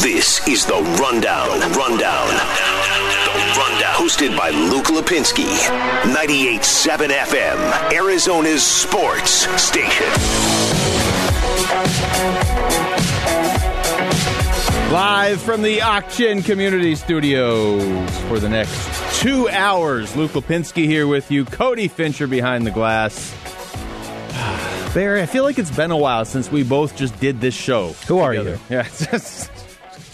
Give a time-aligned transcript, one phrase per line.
[0.00, 1.58] This is the Rundown.
[1.60, 2.28] The Rundown.
[2.28, 3.94] The Rundown.
[3.94, 5.46] Hosted by Luke Lapinski.
[6.14, 7.92] 98.7 FM.
[7.92, 9.30] Arizona's sports
[9.60, 10.06] station.
[14.92, 17.82] Live from the Auction Community Studios
[18.28, 20.14] for the next two hours.
[20.16, 21.44] Luke Lapinski here with you.
[21.44, 23.34] Cody Fincher behind the glass.
[24.94, 27.92] Barry, I feel like it's been a while since we both just did this show.
[28.06, 28.52] Who are together.
[28.52, 28.58] you?
[28.76, 29.50] Yeah, it's just-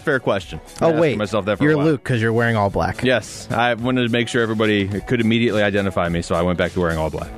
[0.04, 0.60] fair question.
[0.80, 1.76] Oh I wait, myself that for you're.
[1.76, 3.02] Luke because you're wearing all black.
[3.02, 6.72] Yes, I wanted to make sure everybody could immediately identify me, so I went back
[6.72, 7.30] to wearing all black.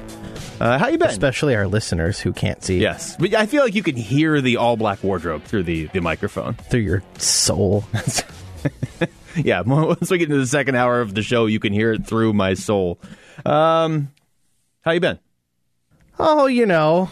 [0.60, 1.08] Uh, how you been?
[1.08, 4.56] Especially our listeners who can't see yes, but I feel like you can hear the
[4.56, 6.54] all black wardrobe through the, the microphone.
[6.54, 7.84] through your soul.
[9.44, 12.06] Yeah, once we get into the second hour of the show, you can hear it
[12.06, 12.98] through my soul.
[13.44, 14.12] Um,
[14.82, 15.18] how you been?
[16.18, 17.10] oh, you know,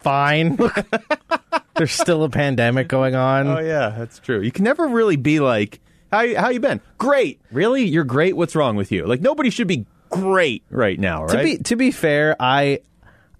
[0.00, 0.58] fine.
[1.78, 3.46] There's still a pandemic going on.
[3.46, 4.40] Oh yeah, that's true.
[4.40, 5.80] You can never really be like,
[6.12, 6.80] how you- how you been?
[6.98, 7.40] Great.
[7.50, 7.84] Really?
[7.84, 8.36] You're great.
[8.36, 9.06] What's wrong with you?
[9.06, 11.30] Like nobody should be great right now, right?
[11.38, 12.80] To be to be fair, I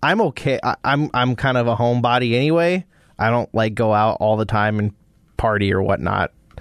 [0.03, 0.61] I'm okay.
[0.62, 2.85] I, I'm I'm kind of a homebody anyway.
[3.19, 4.95] I don't like go out all the time and
[5.37, 6.31] party or whatnot.
[6.57, 6.61] I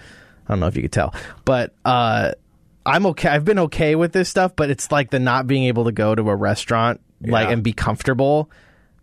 [0.49, 1.13] don't know if you could tell,
[1.45, 2.31] but uh,
[2.85, 3.29] I'm okay.
[3.29, 6.15] I've been okay with this stuff, but it's like the not being able to go
[6.15, 7.53] to a restaurant like Yeah.
[7.53, 8.49] and be comfortable.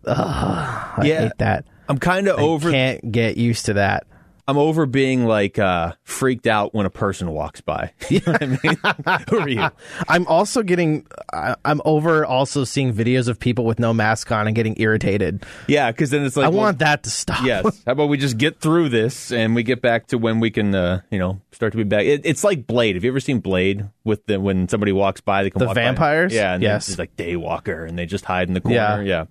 [0.05, 1.21] Ugh, I Yeah.
[1.21, 1.65] hate that.
[1.89, 2.71] I'm kind of I over.
[2.71, 4.07] can't get used to that.
[4.47, 7.93] I'm over being like uh, freaked out when a person walks by.
[8.11, 9.21] You know what I mean?
[9.31, 9.67] Who are you?
[10.07, 11.07] I'm also getting.
[11.33, 15.43] I, I'm over also seeing videos of people with no mask on and getting irritated.
[15.67, 17.43] Yeah, because then it's like I well, want that to stop.
[17.43, 17.63] yes.
[17.87, 20.75] How about we just get through this and we get back to when we can,
[20.75, 22.05] uh, you know, start to be back.
[22.05, 22.93] It, it's like Blade.
[22.97, 25.75] Have you ever seen Blade with the when somebody walks by, they can The walk
[25.75, 26.35] by- vampires?
[26.35, 26.87] Yeah, and Yes.
[26.87, 28.75] it's like Daywalker, and they just hide in the corner.
[28.75, 29.01] Yeah.
[29.01, 29.25] yeah.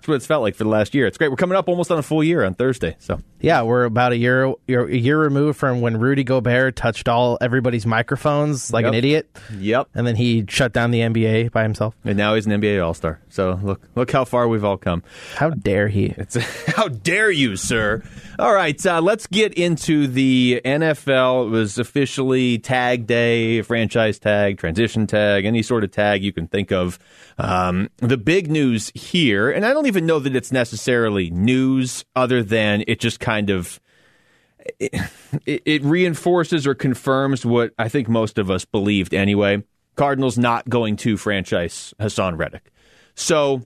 [0.00, 1.06] That's what it's felt like for the last year.
[1.06, 1.28] It's great.
[1.28, 2.96] We're coming up almost on a full year on Thursday.
[3.00, 7.36] So Yeah, we're about a year a year removed from when Rudy Gobert touched all
[7.42, 9.28] everybody's microphones like an idiot,
[9.58, 9.88] yep.
[9.94, 11.94] and then he shut down the NBA by himself.
[12.02, 13.20] And now he's an NBA All Star.
[13.28, 15.02] So look, look how far we've all come.
[15.34, 16.14] How dare he?
[16.16, 18.02] It's how dare you, sir?
[18.38, 21.48] All right, uh, let's get into the NFL.
[21.48, 26.48] It was officially tag day, franchise tag, transition tag, any sort of tag you can
[26.48, 26.98] think of.
[27.36, 32.42] Um, the big news here, and I don't even know that it's necessarily news, other
[32.42, 33.80] than it just kind of
[34.78, 34.92] it,
[35.46, 39.62] it reinforces or confirms what I think most of us believed anyway.
[39.96, 42.70] Cardinals not going to franchise Haason Reddick.
[43.14, 43.62] So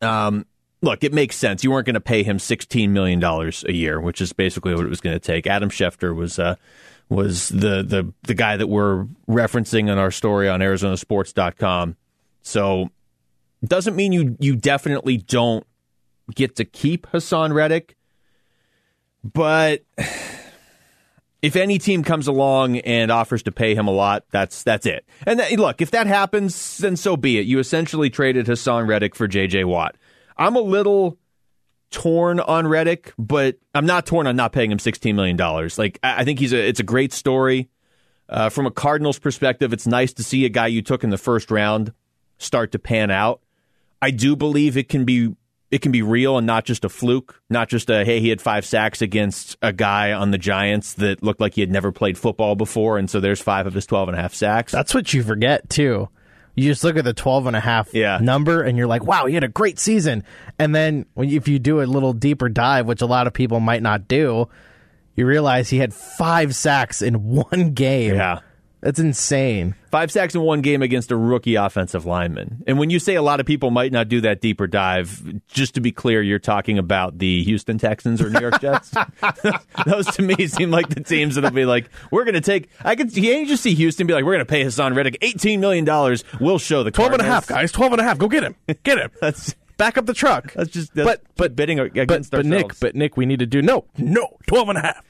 [0.00, 0.46] um,
[0.82, 1.64] look, it makes sense.
[1.64, 4.84] You weren't going to pay him sixteen million dollars a year, which is basically what
[4.84, 5.46] it was going to take.
[5.46, 6.56] Adam Schefter was uh,
[7.08, 11.96] was the the the guy that we're referencing in our story on ArizonaSports.com.
[12.42, 12.90] So
[13.64, 15.66] doesn't mean you you definitely don't
[16.34, 17.96] get to keep Haason Reddick,
[19.22, 19.84] but
[21.42, 25.04] if any team comes along and offers to pay him a lot, that's that's it.
[25.26, 27.46] And th- look, if that happens, then so be it.
[27.46, 29.64] You essentially traded Haason Reddick for J.J.
[29.64, 29.96] Watt.
[30.36, 31.18] I'm a little
[31.90, 35.78] torn on Reddick, but I'm not torn on not paying him 16 million dollars.
[35.78, 37.68] Like I I think he's a it's a great story.
[38.28, 41.18] Uh, from a Cardinals perspective, it's nice to see a guy you took in the
[41.18, 41.92] first round
[42.38, 43.40] start to pan out.
[44.02, 45.34] I do believe it can be
[45.70, 48.40] it can be real and not just a fluke, not just a hey he had
[48.40, 52.18] five sacks against a guy on the Giants that looked like he had never played
[52.18, 54.72] football before and so there's five of his 12 and a half sacks.
[54.72, 56.08] That's what you forget too.
[56.56, 58.18] You just look at the 12 and a half Yeah.
[58.20, 60.24] number and you're like, wow, he had a great season.
[60.58, 63.60] And then when if you do a little deeper dive, which a lot of people
[63.60, 64.48] might not do,
[65.14, 68.14] you realize he had five sacks in one game.
[68.16, 68.40] Yeah.
[68.80, 69.74] That's insane.
[69.90, 72.62] Five sacks in one game against a rookie offensive lineman.
[72.66, 75.74] And when you say a lot of people might not do that deeper dive, just
[75.74, 78.94] to be clear, you're talking about the Houston Texans or New York Jets.
[79.86, 82.70] Those to me seem like the teams that'll be like, we're going to take.
[82.82, 85.18] I could you can't just see Houston be like, we're going to pay Haason Reddick
[85.20, 86.24] eighteen million dollars.
[86.40, 87.72] We'll show the 12 and a half, guys.
[87.72, 88.18] 12 and a half.
[88.18, 88.56] Go get him.
[88.82, 89.10] Get him.
[89.20, 90.52] That's Back up the truck.
[90.52, 93.46] that's just that's but but bidding but, against but Nick, but Nick, we need to
[93.46, 95.04] do no, no, 12 and a half.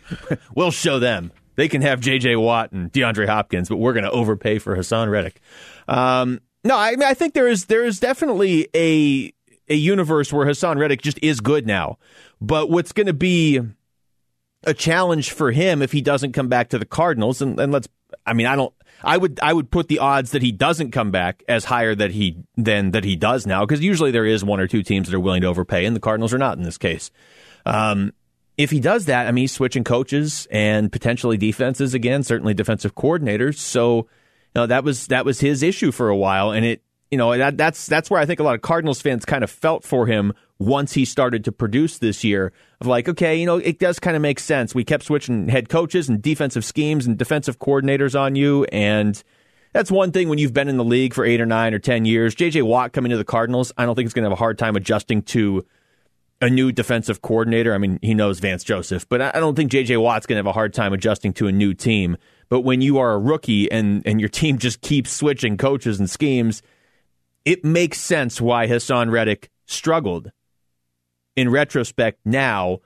[0.55, 1.33] we'll show them.
[1.61, 2.37] They can have J.J.
[2.37, 5.43] Watt and DeAndre Hopkins, but we're going to overpay for Haason Reddick.
[5.89, 9.31] Um, no, I mean I think there is there is definitely a
[9.69, 11.99] a universe where Haason Reddick just is good now.
[12.41, 13.61] But what's going to be
[14.65, 17.89] a challenge for him if he doesn't come back to the Cardinals, and, and let's
[18.25, 18.73] I mean I don't
[19.05, 22.13] I would I would put the odds that he doesn't come back as higher that
[22.13, 25.15] he than that he does now because usually there is one or two teams that
[25.15, 27.11] are willing to overpay, and the Cardinals are not in this case.
[27.67, 28.15] Um,
[28.61, 32.95] if he does that, I mean, he's switching coaches and potentially defenses again, certainly defensive
[32.95, 33.57] coordinators.
[33.57, 34.07] So, you
[34.55, 37.57] know, that was that was his issue for a while, and it, you know, that
[37.57, 40.35] that's that's where I think a lot of Cardinals fans kind of felt for him
[40.59, 42.53] once he started to produce this year
[42.83, 44.75] of like, okay, you know, it does kind of make sense.
[44.75, 48.65] We kept switching head coaches and defensive schemes and defensive coordinators on you.
[48.65, 49.23] And
[49.73, 52.05] that's one thing when you've been in the league for eight or nine or 10
[52.05, 52.35] years.
[52.35, 54.59] JJ Watt coming to the Cardinals, I don't think he's going to have a hard
[54.59, 55.65] time adjusting to
[56.41, 57.75] a new defensive coordinator.
[57.75, 60.47] I mean, he knows Vance Joseph, but I don't think JJ Watt's going to have
[60.47, 62.17] a hard time adjusting to a new team.
[62.49, 66.09] But when you are a rookie and, and your team just keeps switching coaches and
[66.09, 66.63] schemes,
[67.45, 70.33] it makes sense why Haason Reddick struggled
[71.37, 72.81] in retrospect now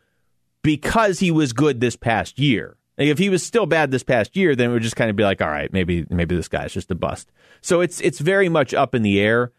[0.63, 2.77] because he was good this past year.
[2.99, 5.17] Like if he was still bad this past year, then it would just kind of
[5.17, 7.31] be like, all right, maybe maybe this guy's just a bust.
[7.61, 9.53] So it's it's very much up in the air.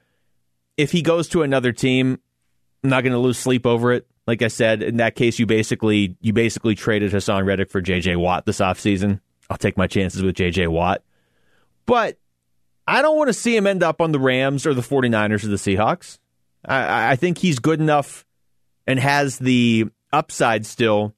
[0.78, 2.20] If he goes to another team,
[2.86, 4.06] I'm not going to lose sleep over it.
[4.28, 8.16] Like I said, in that case, you basically you basically traded Haason Reddick for J.J.
[8.16, 9.22] Watt this offseason.
[9.50, 10.68] I'll take my chances with J.J.
[10.68, 11.04] Watt.
[11.88, 12.18] But
[12.88, 15.48] I don't want to see him end up on the Rams or the 49ers or
[15.48, 16.20] the Seahawks.
[16.64, 18.26] I, I think he's good enough
[18.86, 21.16] and has the upside still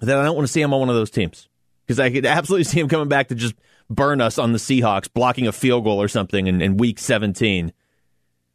[0.00, 1.48] that I don't want to see him on one of those teams
[1.86, 3.54] because I could absolutely see him coming back to just
[3.88, 7.72] burn us on the Seahawks, blocking a field goal or something in, in week 17.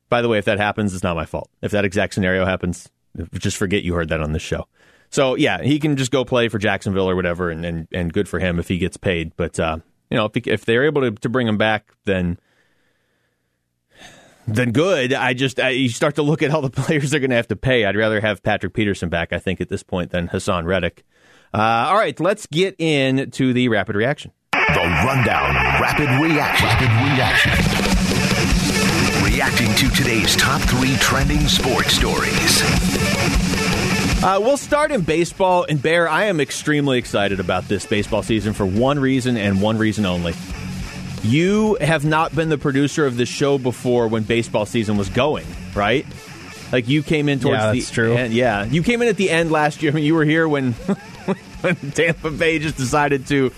[0.09, 1.49] By the way, if that happens, it's not my fault.
[1.61, 2.89] If that exact scenario happens,
[3.33, 4.67] just forget you heard that on this show.
[5.11, 8.27] So yeah, he can just go play for Jacksonville or whatever, and and, and good
[8.29, 9.33] for him if he gets paid.
[9.35, 9.77] But uh,
[10.09, 12.39] you know, if, if they're able to, to bring him back, then
[14.47, 15.13] then good.
[15.13, 17.47] I just I, you start to look at all the players they're going to have
[17.49, 17.85] to pay.
[17.85, 21.03] I'd rather have Patrick Peterson back, I think, at this point than Haason Reddick.
[21.53, 24.31] Uh, all right, let's get into the rapid reaction.
[24.51, 27.88] The rundown, rapid reaction, rapid reaction.
[29.39, 32.61] Reacting to today's top three trending sports stories.
[34.21, 35.65] Uh, we'll start in baseball.
[35.69, 39.77] And Bear, I am extremely excited about this baseball season for one reason and one
[39.77, 40.33] reason only.
[41.23, 45.47] You have not been the producer of this show before when baseball season was going,
[45.73, 46.05] right?
[46.73, 48.15] Like you came in towards Yeah, the that's true.
[48.17, 48.33] end.
[48.33, 49.93] Yeah, you came in at the end last year.
[49.93, 50.73] I mean, you were here when
[51.61, 53.53] when Tampa Bay just decided to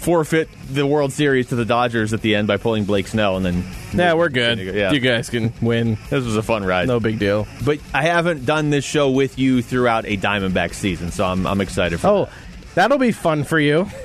[0.00, 3.44] forfeit the World Series to the Dodgers at the end by pulling Blake Snell, and
[3.44, 3.64] then
[3.94, 4.58] Yeah, we're good.
[4.58, 5.98] Yeah, You guys can win.
[6.08, 6.88] this was a fun ride.
[6.88, 7.46] No big deal.
[7.64, 11.60] But I haven't done this show with you throughout a Diamondback season, so I'm, I'm
[11.60, 12.28] excited for Oh,
[12.74, 13.86] that'll be fun for you.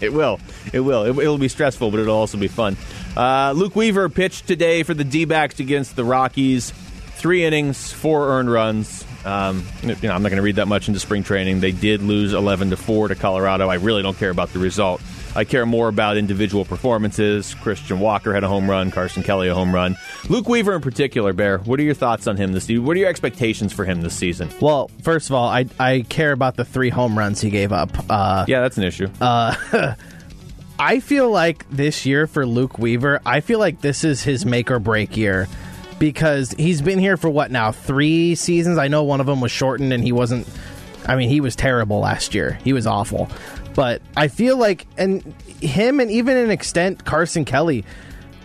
[0.00, 0.40] It will.
[0.72, 1.04] It will.
[1.04, 2.76] It, will be stressful, but it'll also be fun.
[3.16, 6.70] Uh, Luke Weaver pitched today for the D backs against the Rockies.
[6.70, 9.04] Three innings, four earned runs.
[9.24, 11.60] Um, you know, I'm not going to read that much into spring training.
[11.60, 13.68] They did lose 11 to 4 to Colorado.
[13.68, 15.00] I really don't care about the result.
[15.36, 17.54] I care more about individual performances.
[17.54, 19.96] Christian Walker had a home run, Carson Kelly a home run.
[20.28, 22.84] Luke Weaver in particular, Bear, what are your thoughts on him this season?
[22.84, 24.48] What are your expectations for him this season?
[24.60, 27.90] Well, first of all, I I care about the three home runs he gave up.
[28.08, 29.08] Uh, Yeah, that's an issue.
[30.80, 34.70] I feel like this year for Luke Weaver, I feel like this is his make
[34.70, 35.48] or break year
[35.98, 38.78] because he's been here for what now three seasons.
[38.78, 40.46] I know one of them was shortened and he wasn't.
[41.06, 42.58] I mean, he was terrible last year.
[42.64, 43.28] He was awful.
[43.74, 45.22] But I feel like, and
[45.60, 47.84] him, and even an extent, Carson Kelly,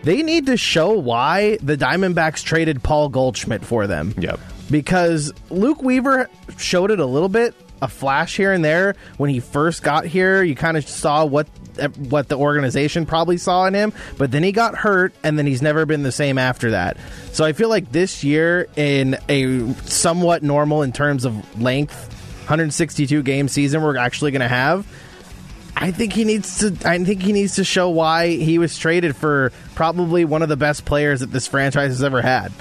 [0.04, 4.14] they need to show why the Diamondbacks traded Paul Goldschmidt for them.
[4.18, 4.40] Yep.
[4.70, 9.40] Because Luke Weaver showed it a little bit, a flash here and there when he
[9.40, 10.44] first got here.
[10.44, 11.48] You kind of saw what
[12.10, 15.62] what the organization probably saw in him, but then he got hurt, and then he's
[15.62, 16.98] never been the same after that.
[17.32, 22.10] So I feel like this year, in a somewhat normal in terms of length,
[22.44, 24.86] 162 game season, we're actually going to have.
[25.76, 26.78] I think he needs to.
[26.88, 30.58] I think he needs to show why he was traded for probably one of the
[30.58, 32.52] best players that this franchise has ever had.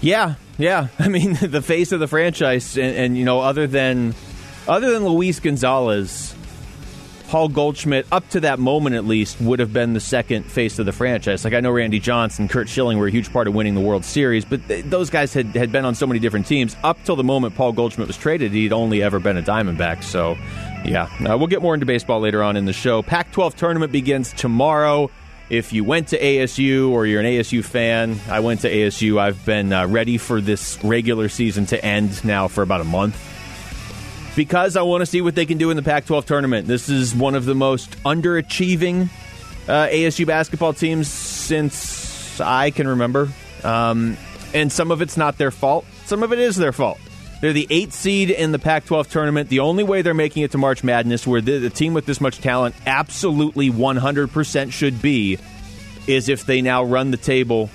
[0.00, 0.88] Yeah, yeah.
[0.98, 4.14] I mean, the face of the franchise, and, and you know, other than
[4.66, 6.33] other than Luis Gonzalez,
[7.34, 10.86] Paul Goldschmidt, up to that moment at least, would have been the second face of
[10.86, 11.42] the franchise.
[11.42, 14.04] Like I know Randy Johnson, Curt Schilling were a huge part of winning the World
[14.04, 16.76] Series, but th- those guys had, had been on so many different teams.
[16.84, 20.04] Up till the moment Paul Goldschmidt was traded, he'd only ever been a Diamondback.
[20.04, 20.36] So,
[20.84, 23.02] yeah, uh, we'll get more into baseball later on in the show.
[23.02, 25.10] Pac-12 tournament begins tomorrow.
[25.50, 29.18] If you went to ASU or you're an ASU fan, I went to ASU.
[29.18, 33.33] I've been uh, ready for this regular season to end now for about a month
[34.36, 36.66] because I want to see what they can do in the Pac 12 tournament.
[36.66, 39.08] This is one of the most underachieving
[39.68, 43.28] uh, ASU basketball teams since I can remember.
[43.62, 44.16] Um,
[44.52, 46.98] and some of it's not their fault, some of it is their fault.
[47.40, 49.50] They're the eighth seed in the Pac 12 tournament.
[49.50, 52.20] The only way they're making it to March Madness, where the, the team with this
[52.20, 55.38] much talent absolutely 100% should be,
[56.06, 57.68] is if they now run the table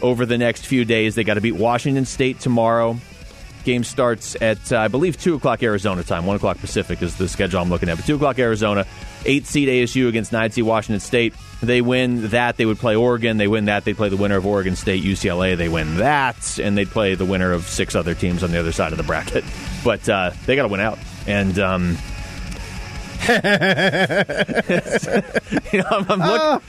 [0.00, 1.14] over the next few days.
[1.14, 2.98] They got to beat Washington State tomorrow
[3.66, 6.24] game starts at, uh, I believe, 2 o'clock Arizona time.
[6.24, 7.96] 1 o'clock Pacific is the schedule I'm looking at.
[7.96, 8.86] But 2 o'clock Arizona,
[9.26, 11.34] 8 seed ASU against 9 seed Washington State.
[11.62, 13.36] They win that, they would play Oregon.
[13.36, 15.56] They win that, they play the winner of Oregon State, UCLA.
[15.56, 18.72] They win that, and they'd play the winner of six other teams on the other
[18.72, 19.44] side of the bracket.
[19.84, 20.98] But uh, they got to win out.
[21.28, 21.58] And.
[21.58, 21.98] Um,
[25.72, 26.60] you know, I'm, I'm, look, ah.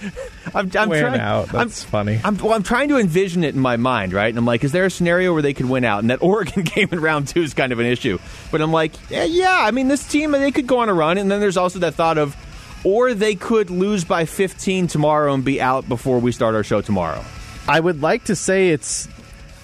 [0.55, 1.19] I'm, I'm Win trying.
[1.19, 1.49] out.
[1.49, 2.19] That's I'm, funny.
[2.23, 4.29] I'm, well, I'm trying to envision it in my mind, right?
[4.29, 5.99] And I'm like, is there a scenario where they could win out?
[5.99, 8.17] And that Oregon game in round two is kind of an issue.
[8.51, 11.17] But I'm like, yeah, yeah I mean, this team they could go on a run,
[11.17, 12.35] and then there's also that thought of,
[12.83, 16.81] or they could lose by 15 tomorrow and be out before we start our show
[16.81, 17.23] tomorrow.
[17.67, 19.07] I would like to say it's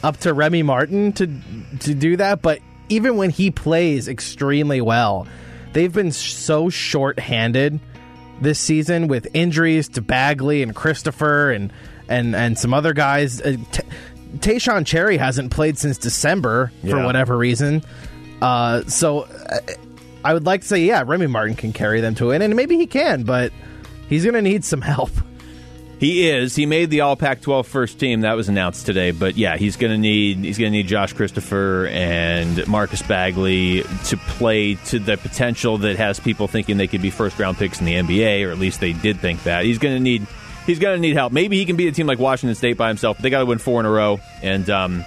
[0.04, 1.28] up to Remy Martin to
[1.80, 2.60] to do that, but
[2.90, 5.28] even when he plays extremely well,
[5.74, 7.80] they've been so short-handed
[8.42, 11.72] this season with injuries to Bagley and Christopher and
[12.08, 13.42] and and some other guys.
[13.42, 13.84] Uh, T-
[14.38, 17.06] Taeshon Cherry hasn't played since December for Yeah.
[17.06, 17.84] whatever reason.
[18.42, 19.60] Uh, so uh,
[20.26, 22.76] I would like to say, yeah, Remy Martin can carry them to it, and maybe
[22.78, 23.52] he can, but
[24.10, 25.12] he's going to need some help.
[26.04, 26.54] He is.
[26.54, 28.22] He made the All Pac-12 first team.
[28.22, 29.12] That was announced today.
[29.12, 33.84] But yeah, he's going to need he's going to need Josh Christopher and Marcus Bagley
[34.08, 37.80] to play to the potential that has people thinking they could be first round picks
[37.80, 39.64] in the NBA, or at least they did think that.
[39.64, 40.28] He's going to need
[40.66, 41.32] he's going to need help.
[41.32, 43.16] Maybe he can beat a team like Washington State by himself.
[43.16, 45.06] But they got to win four in a row, and um,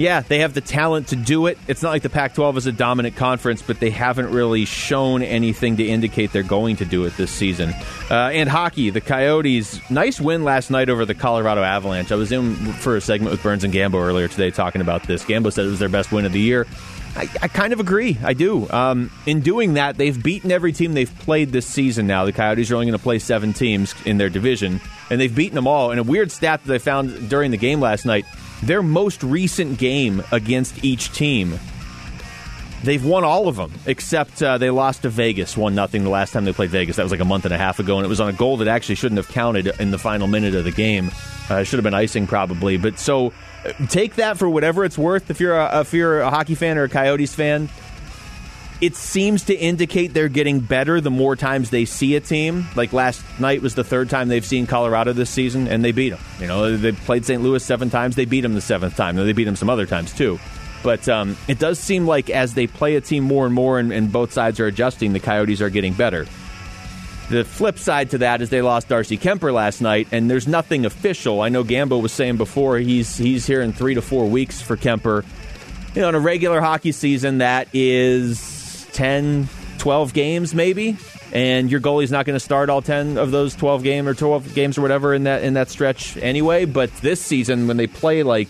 [0.00, 1.58] yeah, they have the talent to do it.
[1.68, 5.22] It's not like the Pac 12 is a dominant conference, but they haven't really shown
[5.22, 7.74] anything to indicate they're going to do it this season.
[8.10, 12.10] Uh, and hockey, the Coyotes, nice win last night over the Colorado Avalanche.
[12.12, 15.22] I was in for a segment with Burns and Gambo earlier today talking about this.
[15.22, 16.66] Gambo said it was their best win of the year.
[17.14, 18.16] I, I kind of agree.
[18.22, 18.70] I do.
[18.70, 22.24] Um, in doing that, they've beaten every team they've played this season now.
[22.24, 24.80] The Coyotes are only going to play seven teams in their division,
[25.10, 25.90] and they've beaten them all.
[25.90, 28.24] And a weird stat that I found during the game last night
[28.62, 31.58] their most recent game against each team,
[32.82, 36.32] they've won all of them except uh, they lost to Vegas, one nothing the last
[36.32, 36.96] time they played Vegas.
[36.96, 38.58] That was like a month and a half ago, and it was on a goal
[38.58, 41.10] that actually shouldn't have counted in the final minute of the game.
[41.48, 43.32] Uh, should have been icing probably, but so
[43.64, 45.30] uh, take that for whatever it's worth.
[45.30, 47.68] If you're a, if you're a hockey fan or a Coyotes fan,
[48.80, 52.66] it seems to indicate they're getting better the more times they see a team.
[52.74, 56.10] Like last night was the third time they've seen Colorado this season, and they beat
[56.10, 56.20] them.
[56.38, 57.42] You know, they played St.
[57.42, 59.16] Louis seven times, they beat them the seventh time.
[59.16, 60.38] They beat them some other times too.
[60.82, 63.92] But um, it does seem like as they play a team more and more, and,
[63.92, 66.26] and both sides are adjusting, the Coyotes are getting better.
[67.28, 70.86] The flip side to that is they lost Darcy Kuemper last night, and there's nothing
[70.86, 71.42] official.
[71.42, 74.76] I know Gambo was saying before he's he's here in three to four weeks for
[74.76, 75.24] Kuemper.
[75.94, 78.59] You know, in a regular hockey season, that is
[78.92, 80.96] 10, 12 games maybe,
[81.32, 84.54] and your goalie's not going to start all 10 of those 12 game or 12
[84.54, 86.64] games or whatever in that in that stretch anyway.
[86.64, 88.48] But this season, when they play like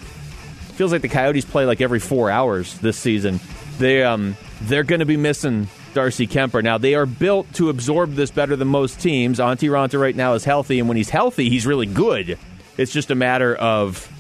[0.81, 3.39] feels like the Coyotes play like every four hours this season.
[3.77, 6.63] They um they're going to be missing Darcy Kuemper.
[6.63, 9.41] Now they are built to absorb this better than most teams.
[9.41, 12.39] Antti Raanta right now is healthy, and when he's healthy, he's really good.
[12.79, 14.11] It's just a matter of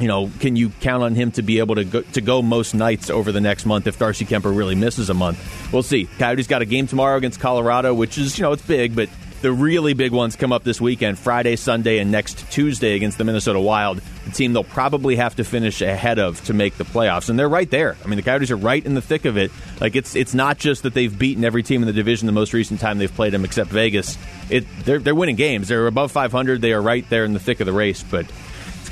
[0.00, 2.74] you know, can you count on him to be able to go, to go most
[2.74, 5.72] nights over the next month if Darcy Kuemper really misses a month?
[5.72, 6.06] We'll see.
[6.18, 9.08] Coyotes got a game tomorrow against Colorado, which is you know it's big, but
[9.42, 13.24] the really big ones come up this weekend: Friday, Sunday, and next Tuesday against the
[13.24, 17.28] Minnesota Wild, the team they'll probably have to finish ahead of to make the playoffs,
[17.28, 17.96] and they're right there.
[18.04, 19.50] I mean, the Coyotes are right in the thick of it.
[19.80, 22.52] Like it's it's not just that they've beaten every team in the division the most
[22.52, 24.16] recent time they've played them, except Vegas.
[24.48, 25.68] It they're they're winning games.
[25.68, 26.60] They're above 500.
[26.60, 28.26] They are right there in the thick of the race, but.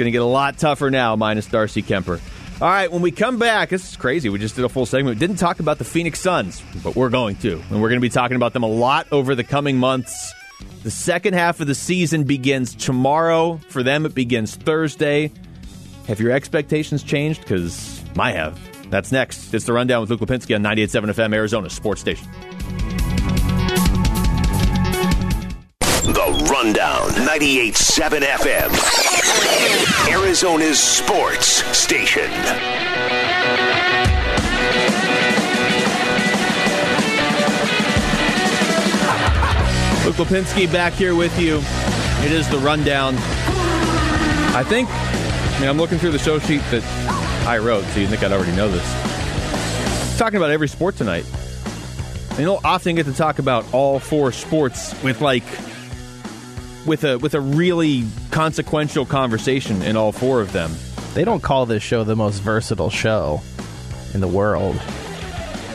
[0.00, 2.22] Going to get a lot tougher now, minus Darcy Kuemper.
[2.62, 4.30] All right, when we come back, this is crazy.
[4.30, 5.16] We just did a full segment.
[5.16, 7.60] We didn't talk about the Phoenix Suns, but we're going to.
[7.68, 10.32] And we're going to be talking about them a lot over the coming months.
[10.84, 13.60] The second half of the season begins tomorrow.
[13.68, 15.32] For them, it begins Thursday.
[16.06, 17.42] Have your expectations changed?
[17.42, 18.58] Because my have.
[18.90, 19.52] That's next.
[19.52, 22.26] It's the Rundown with Luke Lapinski on 98.7 FM, Arizona Sports Station.
[26.02, 28.70] The Rundown, 98.7 FM.
[30.10, 32.22] Arizona's sports station.
[40.04, 41.58] Luke Lapinski back here with you.
[42.24, 43.14] It is the rundown.
[44.56, 46.82] I think, I mean, I'm looking through the show sheet that
[47.46, 50.18] I wrote, so you think I'd already know this.
[50.18, 51.26] Talking about every sport tonight.
[52.30, 55.44] And you don't often get to talk about all four sports with like
[56.86, 60.72] with a with a really consequential conversation in all four of them.
[61.14, 63.42] They don't call this show the most versatile show
[64.14, 64.80] in the world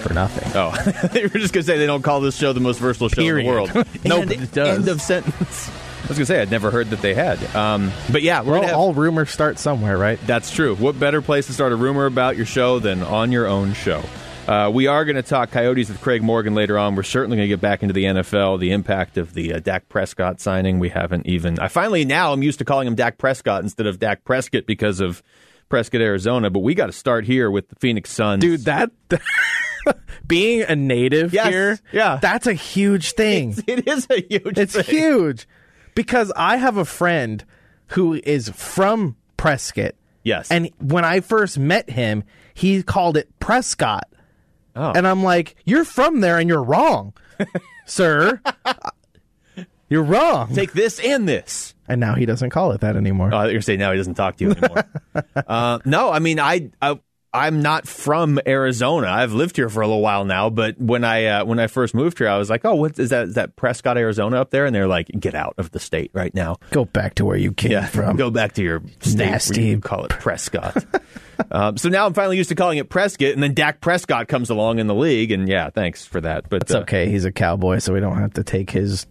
[0.02, 0.52] for nothing.
[0.56, 0.72] Oh,
[1.14, 3.46] they were just gonna say they don't call this show the most versatile show Period.
[3.46, 3.88] in the world.
[4.06, 4.80] No, but it does.
[4.80, 5.70] End of sentence.
[6.04, 7.44] I was gonna say I'd never heard that they had.
[7.56, 10.20] Um, but yeah, we're Well, have, all rumors start somewhere, right?
[10.28, 10.76] that's true.
[10.76, 14.04] What better place to start a rumor about your show than on your own show?
[14.48, 16.96] Uh, we are going to talk Coyotes with Craig Morgan later on.
[16.96, 19.90] We're certainly going to get back into the NFL, the impact of the uh, Dak
[19.90, 20.78] Prescott signing.
[20.78, 21.60] We haven't even.
[21.60, 25.00] I finally now I'm used to calling him Dak Prescott instead of Dak Prescott because
[25.00, 25.24] of
[25.68, 26.52] Prescott, Arizona.
[26.52, 28.92] But we got to start here with the Phoenix Suns, Dude, that
[30.28, 32.20] being a native Yes, here, yeah.
[32.22, 33.56] that's a huge thing.
[33.66, 34.60] It is a huge.
[34.60, 34.84] It's thing.
[34.84, 35.48] huge
[35.96, 37.44] because I have a friend
[37.88, 39.96] who is from Prescott.
[40.22, 42.24] Yes, And when I first met him,
[42.54, 44.08] he called it Prescott.
[44.76, 44.92] Oh.
[44.96, 47.14] And I'm like, you're from there and you're wrong,
[47.86, 48.42] sir.
[49.90, 50.54] You're wrong.
[50.54, 51.74] take this and this.
[51.88, 53.30] And now he doesn't call it that anymore.
[53.32, 54.86] Oh, you're saying now he doesn't talk to you anymore.
[55.48, 57.00] uh, no, I mean I, I
[57.36, 59.08] I'm not from Arizona.
[59.08, 61.94] I've lived here for a little while now, but when I uh, when I first
[61.94, 63.28] moved here, I was like, oh, what is that?
[63.28, 64.66] Is that Prescott, Arizona, up there?
[64.66, 66.56] And they're like, get out of the state right now.
[66.72, 68.16] Go back to where you came Yeah, from.
[68.18, 69.64] go back to your state Nasty.
[69.66, 70.86] you call it Prescott.
[71.52, 74.50] um, so now I'm finally used to calling it Prescott, and then Dak Prescott comes
[74.50, 76.50] along in the league, and yeah, thanks for that.
[76.50, 77.10] But It's okay.
[77.10, 79.06] He's a cowboy, so we don't have to take his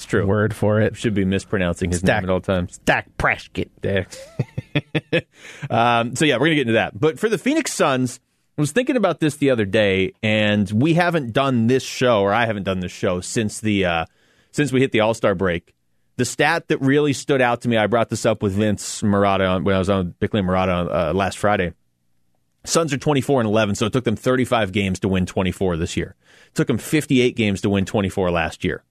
[0.00, 0.26] it's true.
[0.26, 0.96] word for it.
[0.96, 2.22] Should be mispronouncing his Dak.
[2.22, 2.78] name at all times.
[2.78, 3.68] Dak Prescott.
[3.82, 4.10] Dak.
[5.70, 6.98] um, so yeah, we're gonna get into that.
[6.98, 8.18] But for the Phoenix Suns,
[8.56, 12.32] I was thinking about this the other day, and we haven't done this show, or
[12.32, 14.04] I haven't done this show since the uh,
[14.52, 15.74] since we hit the All Star break.
[16.16, 19.48] The stat that really stood out to me, I brought this up with Vince Marotta
[19.50, 21.72] on, when I was on Bickley and Marotta uh, last Friday.
[22.64, 25.96] Suns are 24 and 11, so it took them 35 games to win 24 this
[25.96, 26.14] year.
[26.48, 28.84] It took them 58 games to win 24 last year.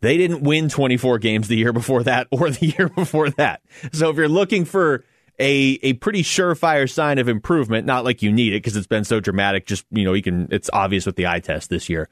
[0.00, 3.62] They didn't win 24 games the year before that or the year before that.
[3.92, 5.04] So if you're looking for
[5.38, 9.04] a a pretty surefire sign of improvement, not like you need it because it's been
[9.04, 12.08] so dramatic, just you know, you can it's obvious with the eye test this year.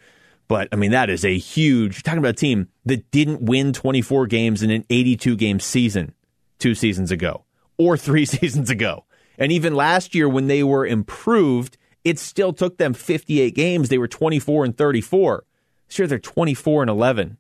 [0.48, 3.72] But I mean, that is a huge you're talking about a team that didn't win
[3.72, 6.14] 24 games in an 82 game season
[6.58, 7.44] two seasons ago
[7.76, 9.04] or three seasons ago.
[9.38, 13.88] And even last year when they were improved, it still took them 58 games.
[13.88, 15.44] They were 24 and 34.
[15.86, 17.38] This year they're 24 and 11.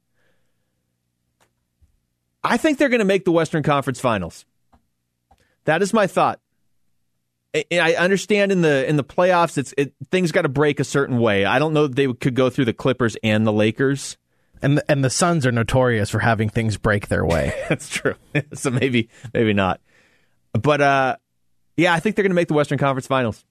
[2.42, 4.44] I think they're going to make the Western Conference Finals.
[5.64, 6.40] That is my thought.
[7.54, 10.84] I- I understand in the in the playoffs, it's it, things got to break a
[10.84, 11.44] certain way.
[11.44, 14.16] I don't know that they could go through the Clippers and the Lakers.
[14.60, 17.54] And the, and the Suns are notorious for having things break their way.
[17.68, 18.14] That's true.
[18.54, 19.80] so maybe maybe not.
[20.52, 21.16] But uh,
[21.76, 23.44] yeah, I think they're going to make the Western Conference Finals.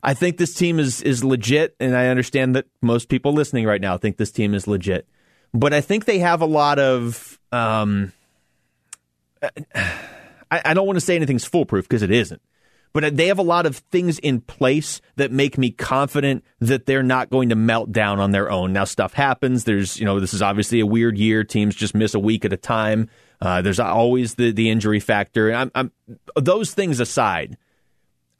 [0.00, 3.80] I think this team is is legit, and I understand that most people listening right
[3.80, 5.08] now think this team is legit.
[5.54, 7.38] But I think they have a lot of.
[7.52, 8.12] Um,
[9.42, 12.42] I, I don't want to say anything's foolproof because it isn't.
[12.92, 17.02] But they have a lot of things in place that make me confident that they're
[17.02, 18.72] not going to melt down on their own.
[18.72, 19.64] Now, stuff happens.
[19.64, 21.44] There's, you know, this is obviously a weird year.
[21.44, 23.10] Teams just miss a week at a time.
[23.40, 25.52] Uh, there's always the the injury factor.
[25.54, 25.92] I'm, I'm
[26.34, 27.56] those things aside.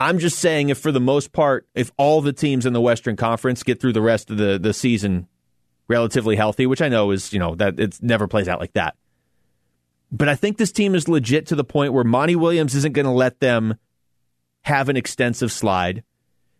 [0.01, 3.16] I'm just saying, if for the most part, if all the teams in the Western
[3.16, 5.29] Conference get through the rest of the the season
[5.88, 8.96] relatively healthy, which I know is, you know, that it never plays out like that.
[10.11, 13.07] But I think this team is legit to the point where Monty Williams isn't going
[13.07, 13.77] to let them
[14.62, 16.03] have an extensive slide.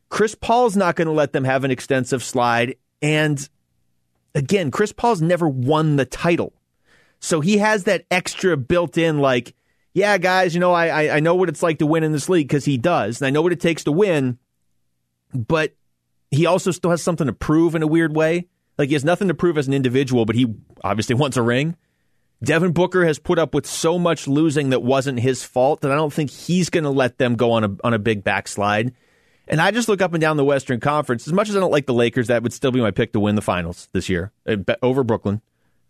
[0.09, 2.77] Chris Paul's not going to let them have an extensive slide.
[3.03, 3.47] And
[4.35, 6.53] again, Chris Paul's never won the title.
[7.21, 9.55] So he has that extra built in, like,
[9.93, 12.47] yeah, guys, you know, I, I, know what it's like to win in this league
[12.47, 13.21] because he does.
[13.21, 14.39] And I know what it takes to win.
[15.35, 15.75] But
[16.31, 18.47] he also still has something to prove in a weird way.
[18.79, 21.77] Like he has nothing to prove as an individual, but he obviously wants a ring.
[22.43, 25.97] Devin Booker has put up with so much losing that wasn't his fault that I
[25.97, 28.95] don't think he's going to let them go on a on a big backslide.
[29.49, 31.27] And I just look up and down the Western Conference.
[31.27, 33.21] As much as I don't like the Lakers, that would still be my pick to
[33.21, 35.41] win the finals this year uh, over Brooklyn.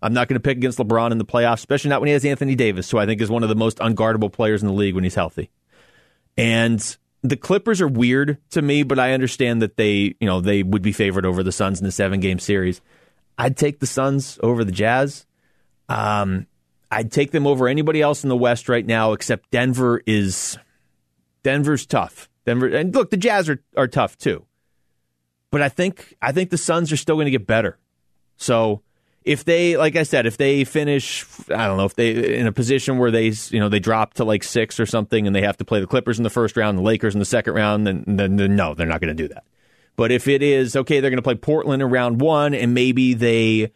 [0.00, 2.24] I'm not going to pick against LeBron in the playoffs, especially not when he has
[2.24, 4.94] Anthony Davis, who I think is one of the most unguardable players in the league
[4.94, 5.50] when he's healthy.
[6.36, 10.62] And the Clippers are weird to me, but I understand that they, you know, they
[10.62, 12.80] would be favored over the Suns in the seven game series.
[13.36, 15.26] I'd take the Suns over the Jazz.
[15.88, 16.46] Um,
[16.90, 20.58] I'd take them over anybody else in the West right now, except Denver is
[21.42, 22.28] Denver's tough.
[22.46, 24.44] Denver and look, the Jazz are, are tough too.
[25.50, 27.78] But I think I think the Suns are still going to get better.
[28.36, 28.82] So
[29.24, 32.52] if they, like I said, if they finish, I don't know, if they in a
[32.52, 35.56] position where they, you know, they drop to like six or something, and they have
[35.58, 38.04] to play the Clippers in the first round, the Lakers in the second round, then
[38.06, 39.44] then, then no, they're not going to do that.
[39.96, 43.14] But if it is okay, they're going to play Portland in round one, and maybe
[43.14, 43.72] they,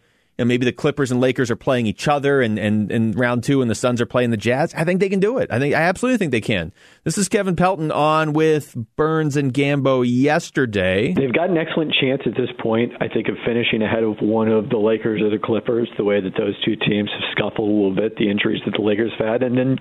[0.48, 3.70] maybe the Clippers and Lakers are playing each other and, and, and round two and
[3.70, 5.50] the Suns are playing the Jazz, I think they can do it.
[5.50, 6.72] I think I absolutely think they can.
[7.04, 11.12] This is Kevin Pelton on with Burns and Gambo yesterday.
[11.12, 14.48] They've got an excellent chance at this point, I think, of finishing ahead of one
[14.48, 17.72] of the Lakers or the Clippers, the way that those two teams have scuffled a
[17.72, 19.76] little bit, the injuries that the Lakers have had, and then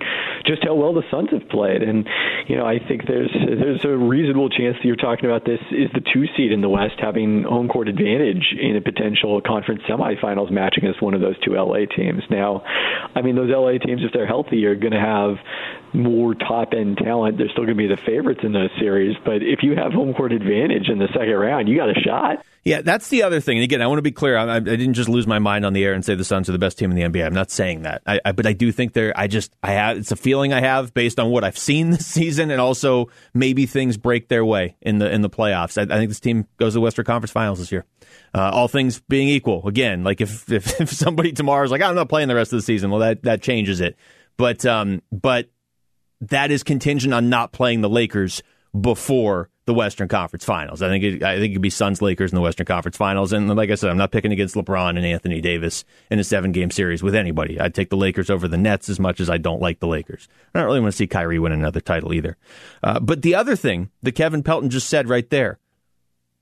[0.46, 1.82] just how well the Suns have played.
[1.82, 2.08] And,
[2.48, 5.90] you know, I think there's there's a reasonable chance that you're talking about this is
[5.94, 10.50] the two seed in the West having home court advantage in a potential conference semifinals
[10.52, 12.22] match against one of those two LA teams.
[12.30, 12.62] Now,
[13.14, 15.36] I mean, those LA teams, if they're healthy, are going to have
[15.94, 17.38] more top end talent.
[17.38, 19.16] They're still going to be the favorites in those series.
[19.24, 22.44] But if you have home court advantage in the second round, you got a shot.
[22.64, 23.58] Yeah, that's the other thing.
[23.58, 24.36] And again, I want to be clear.
[24.36, 26.52] I, I, didn't just lose my mind on the air and say the Suns are
[26.52, 27.26] the best team in the NBA.
[27.26, 28.02] I'm not saying that.
[28.06, 29.12] I, I, but I do think they're.
[29.16, 29.98] I just I have.
[29.98, 33.66] It's a feeling I have based on what I've seen this season, and also maybe
[33.66, 35.76] things break their way in the in the playoffs.
[35.76, 37.84] I, I think this team goes to the Western Conference Finals this year.
[38.34, 41.94] Uh, all things being equal, again, like if, if if somebody tomorrow is like I'm
[41.94, 43.96] not playing the rest of the season, well that that changes it.
[44.36, 45.50] But um, but
[46.20, 48.42] that is contingent on not playing the Lakers
[48.78, 50.82] before the Western Conference Finals.
[50.82, 53.32] I think it, I think it'd be Suns Lakers in the Western Conference Finals.
[53.32, 56.50] And like I said, I'm not picking against LeBron and Anthony Davis in a seven
[56.52, 57.60] game series with anybody.
[57.60, 60.28] I'd take the Lakers over the Nets as much as I don't like the Lakers.
[60.54, 62.36] I don't really want to see Kyrie win another title either.
[62.82, 65.58] Uh, but the other thing that Kevin Pelton just said right there,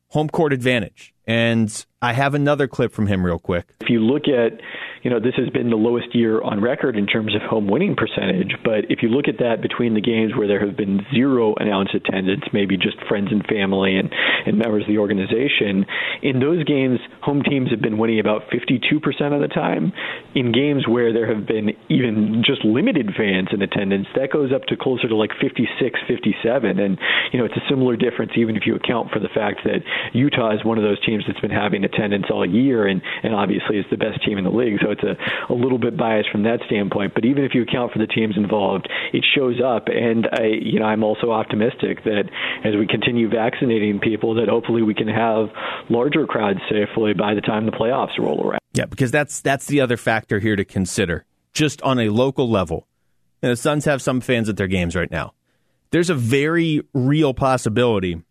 [0.09, 1.13] home court advantage.
[1.31, 3.67] And I have another clip from him real quick.
[3.81, 4.61] If you look at
[5.03, 7.97] you know, this has been the lowest year on record in terms of home winning
[7.97, 8.53] percentage.
[8.63, 11.95] But if you look at that between the games where there have been zero announced
[11.95, 14.13] attendance, maybe just friends and family and,
[14.45, 15.87] and members of the organization,
[16.23, 19.01] in those games, home teams have been winning about 52%
[19.33, 19.93] of the time.
[20.35, 24.65] In games where there have been even just limited fans in attendance, that goes up
[24.69, 25.65] to closer to like 56,
[26.07, 26.79] 57.
[26.79, 26.99] And,
[27.33, 29.81] you know, it's a similar difference even if you account for the fact that
[30.13, 33.79] Utah is one of those teams that's been having attendance all year and, and obviously
[33.79, 34.79] is the best team in the league.
[34.83, 35.17] So it's a,
[35.53, 37.15] a little bit biased from that standpoint.
[37.15, 39.89] But even if you account for the teams involved, it shows up.
[39.89, 42.31] And I, you know, I'm also optimistic that
[42.65, 45.49] as we continue vaccinating people, that hopefully we can have
[45.89, 48.61] larger crowds safely by the time the playoffs roll around.
[48.73, 51.25] Yeah, because that's that's the other factor here to consider.
[51.53, 52.87] Just on a local level,
[53.43, 55.35] and the Suns have some fans at their games right now.
[55.91, 58.23] There's a very real possibility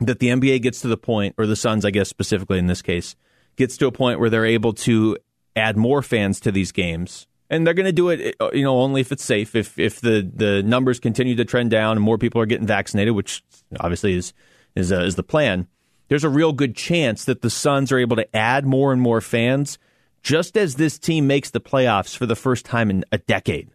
[0.00, 2.82] that the NBA gets to the point, or the Suns, I guess specifically in this
[2.82, 3.16] case,
[3.56, 5.16] gets to a point where they're able to
[5.54, 7.26] add more fans to these games.
[7.48, 9.54] And they're going to do it, uh, you know, only if it's safe.
[9.54, 13.14] If if the, the numbers continue to trend down and more people are getting vaccinated,
[13.14, 13.44] which
[13.78, 14.34] obviously is
[14.74, 15.68] is uh, is the plan.
[16.08, 19.20] There's a real good chance that the Suns are able to add more and more
[19.20, 19.78] fans,
[20.22, 23.70] just as this team makes the playoffs for the first time in a decade.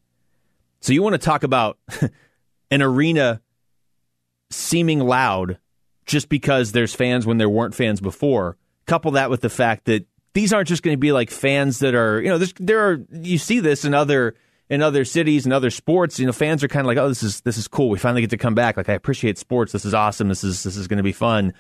[0.81, 1.77] So you want to talk about
[2.71, 3.41] an arena
[4.49, 5.57] seeming loud
[6.05, 8.57] just because there's fans when there weren't fans before.
[8.85, 11.95] Couple that with the fact that these aren't just going to be like fans that
[11.95, 14.35] are, you know, there are you see this in other
[14.69, 16.19] in other cities and other sports.
[16.19, 17.89] You know, fans are kind of like, oh, this is this is cool.
[17.89, 18.77] We finally get to come back.
[18.77, 19.71] Like, I appreciate sports.
[19.71, 20.29] This is awesome.
[20.29, 21.53] This is this is going to be fun.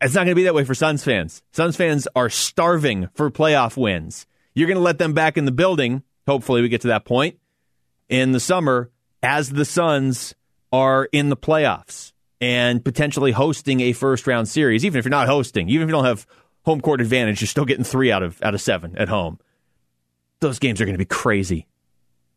[0.00, 1.42] It's not going to be that way for Suns fans.
[1.52, 4.26] Suns fans are starving for playoff wins.
[4.54, 6.02] You're going to let them back in the building.
[6.26, 7.38] Hopefully, we get to that point
[8.08, 8.90] in the summer
[9.22, 10.34] as the Suns
[10.72, 14.84] are in the playoffs and potentially hosting a first round series.
[14.84, 16.26] Even if you're not hosting, even if you don't have
[16.64, 19.38] home court advantage, you're still getting three out of out of seven at home.
[20.40, 21.68] Those games are going to be crazy.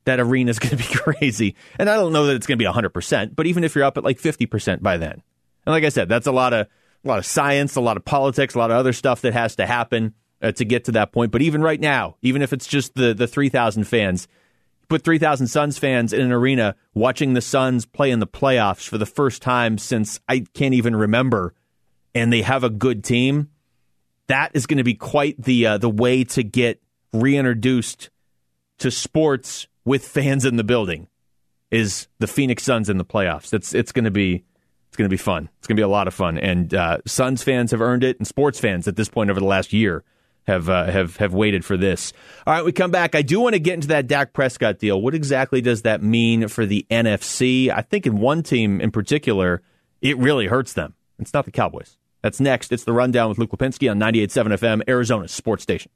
[0.06, 2.62] That arena is going to be crazy, and I don't know that it's going to
[2.62, 2.90] be 100.
[2.92, 5.24] percent But even if you're up at like 50 percent by then,
[5.66, 6.68] and like I said, that's a lot of
[7.04, 9.56] a lot of science, a lot of politics, a lot of other stuff that has
[9.56, 11.32] to happen uh, to get to that point.
[11.32, 14.28] But even right now, even if it's just the the 3,000 fans,
[14.88, 18.98] put 3,000 Suns fans in an arena watching the Suns play in the playoffs for
[18.98, 21.54] the first time since I can't even remember,
[22.14, 23.50] and they have a good team
[24.28, 26.82] that is going to be quite the uh, the way to get
[27.14, 28.10] reintroduced
[28.80, 31.08] to sports with fans in the building.
[31.72, 33.54] Is the Phoenix Suns in the playoffs?
[33.54, 34.44] It's it's going to be
[34.88, 35.50] it's going to be fun.
[35.58, 38.18] It's going to be a lot of fun, and uh, Suns fans have earned it,
[38.18, 40.04] and sports fans at this point over the last year
[40.48, 42.14] have uh, have have waited for this.
[42.46, 43.16] All right, we come back.
[43.16, 45.02] I do want to get into that Dak Prescott deal.
[45.02, 47.70] What exactly does that mean for the NFC?
[47.70, 49.62] I think in one team in particular,
[50.02, 50.94] it really hurts them.
[51.20, 51.98] It's not the Cowboys.
[52.22, 52.72] That's next.
[52.72, 55.92] It's the rundown with Luke Lapinski on 98.7 FM, Arizona's sports station.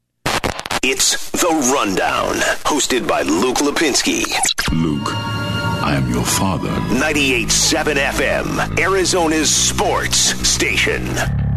[0.82, 4.24] It's the rundown, hosted by Luke Lapinski.
[4.72, 6.70] Luke, I am your father.
[6.70, 10.16] 98.7 FM, Arizona's sports
[10.48, 11.49] station.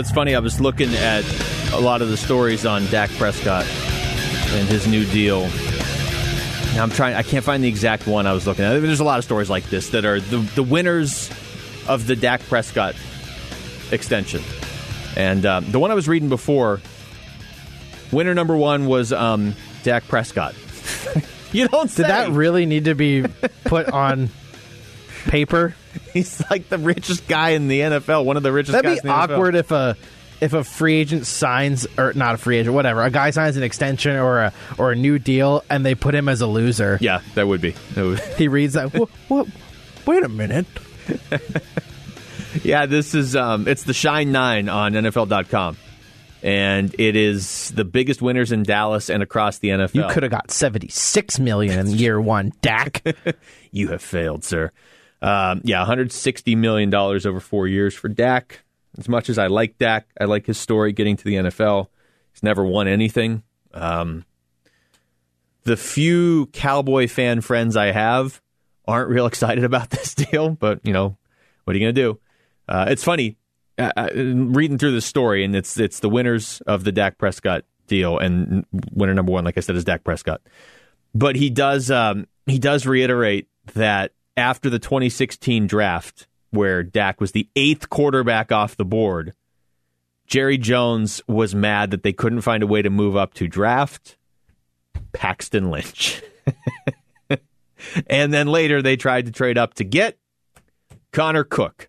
[0.00, 0.34] It's funny.
[0.34, 1.24] I was looking at
[1.72, 5.48] a lot of the stories on Dak Prescott and his new deal
[6.76, 7.14] now I'm trying.
[7.14, 8.78] I can't find the exact one I was looking at.
[8.80, 11.30] There's a lot of stories like this that are the the winners
[11.88, 12.94] of the Dak Prescott
[13.90, 14.42] extension.
[15.16, 16.82] And um, the one I was reading before,
[18.12, 19.54] winner number one was um,
[19.84, 20.54] Dak Prescott.
[21.52, 22.02] you don't say.
[22.02, 23.24] Did that really need to be
[23.64, 24.28] put on
[25.26, 25.74] paper?
[26.12, 29.08] He's like the richest guy in the NFL, one of the richest That'd guys be
[29.08, 29.30] in the NFL.
[29.36, 29.96] awkward if a
[30.40, 33.62] if a free agent signs or not a free agent, whatever, a guy signs an
[33.62, 36.98] extension or a or a new deal and they put him as a loser.
[37.00, 37.70] Yeah, that would be.
[37.94, 38.92] That would- He reads that.
[38.94, 39.08] What?
[39.28, 39.46] what
[40.06, 40.66] wait a minute.
[42.64, 45.76] Yeah, this is um, it's the Schein Nine on NFL.com,
[46.42, 49.94] and it is the biggest winners in Dallas and across the NFL.
[49.94, 53.04] You could have got seventy six million in year one, Dak.
[53.70, 54.72] you have failed, sir.
[55.22, 58.62] Um, yeah, 160 million dollars over four years for Dak.
[58.98, 61.88] As much as I like Dak, I like his story getting to the NFL.
[62.32, 63.42] He's never won anything.
[63.72, 64.24] Um,
[65.64, 68.40] the few Cowboy fan friends I have
[68.86, 71.16] aren't real excited about this deal, but you know,
[71.64, 72.20] what are you going to do?
[72.68, 73.36] Uh, it's funny
[73.78, 77.64] uh, uh, reading through the story, and it's it's the winners of the Dak Prescott
[77.86, 80.40] deal, and winner number one, like I said, is Dak Prescott.
[81.14, 87.32] But he does um, he does reiterate that after the 2016 draft, where Dak was
[87.32, 89.34] the eighth quarterback off the board,
[90.26, 94.16] Jerry Jones was mad that they couldn't find a way to move up to draft
[95.12, 96.22] Paxton Lynch.
[98.06, 100.18] and then later they tried to trade up to get
[101.12, 101.88] Connor Cook.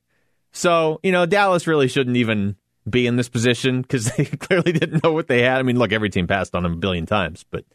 [0.52, 2.56] So, you know, Dallas really shouldn't even
[2.90, 5.58] be in this position because they clearly didn't know what they had.
[5.58, 7.66] I mean, look, every team passed on him a billion times, but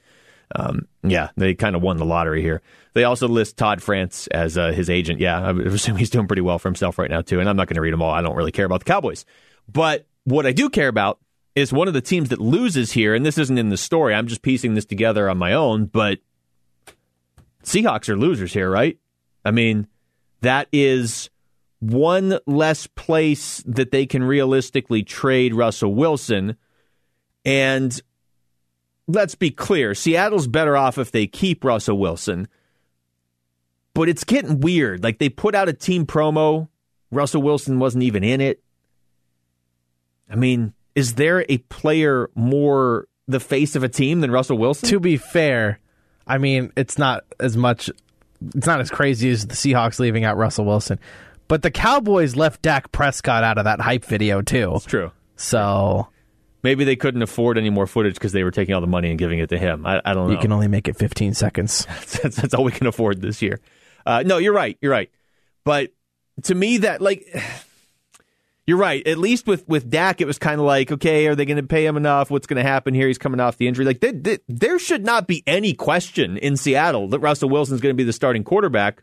[0.55, 2.63] um, yeah, they kind of won the lottery here.
[2.95, 5.21] They also list Todd France as uh, his agent.
[5.21, 7.41] Yeah, I assume he's doing pretty well for himself right now, too.
[7.41, 8.13] And I'm not going to read them all.
[8.13, 9.25] I don't really care about the Cowboys.
[9.71, 11.19] But what I do care about
[11.55, 14.15] is one of the teams that loses here, and this isn't in the story.
[14.15, 16.19] I'm just piecing this together on my own, but
[17.65, 18.99] Seahawks are losers here, right?
[19.45, 19.87] I mean,
[20.41, 21.31] that is
[21.81, 26.57] one less place that they can realistically trade Russell Wilson.
[27.45, 28.01] And
[29.07, 32.49] let's be clear Seattle's better off if they keep Russell Wilson.
[33.95, 35.03] But it's getting weird.
[35.03, 36.69] Like they put out a team promo,
[37.11, 38.63] Russell Wilson wasn't even in it.
[40.31, 44.89] I mean, is there a player more the face of a team than Russell Wilson?
[44.89, 45.79] to be fair,
[46.27, 47.91] I mean, it's not as much,
[48.55, 50.99] it's not as crazy as the Seahawks leaving out Russell Wilson,
[51.49, 54.73] but the Cowboys left Dak Prescott out of that hype video too.
[54.77, 55.13] It's true.
[55.37, 56.09] So
[56.63, 59.19] Maybe they couldn't afford any more footage because they were taking all the money and
[59.19, 59.85] giving it to him.
[59.85, 60.35] I, I don't know.
[60.35, 61.87] you can only make it 15 seconds.
[62.23, 63.61] that's, that's all we can afford this year.
[64.07, 64.79] Uh, no, you're right.
[64.81, 65.11] You're right.
[65.65, 65.93] But
[66.45, 67.27] to me, that like,
[68.67, 69.05] you're right.
[69.07, 71.65] At least with with Dak, it was kind of like, okay, are they going to
[71.65, 72.31] pay him enough?
[72.31, 73.09] What's going to happen here?
[73.09, 73.85] He's coming off the injury.
[73.85, 77.95] Like, they, they, there should not be any question in Seattle that Russell Wilson's going
[77.95, 79.03] to be the starting quarterback.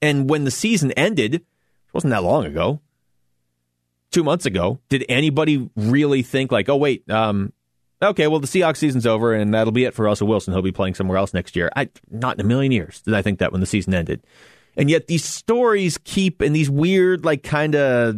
[0.00, 1.44] And when the season ended, it
[1.92, 2.80] wasn't that long ago.
[4.12, 7.52] Two months ago, did anybody really think like, oh wait, um,
[8.02, 10.52] okay, well the Seahawks season's over and that'll be it for Russell Wilson.
[10.52, 11.70] He'll be playing somewhere else next year.
[11.76, 14.22] I not in a million years did I think that when the season ended.
[14.78, 18.16] And yet these stories keep and these weird like kind of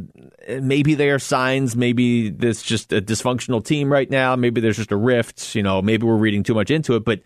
[0.61, 4.93] maybe they are signs, maybe this just a dysfunctional team right now, maybe there's just
[4.93, 7.23] a rift, you know, maybe we're reading too much into it, but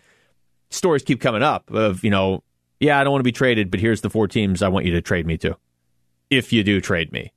[0.69, 2.43] stories keep coming up of, you know,
[2.79, 4.91] yeah, I don't want to be traded, but here's the four teams I want you
[4.93, 5.57] to trade me to.
[6.29, 7.31] If you do trade me.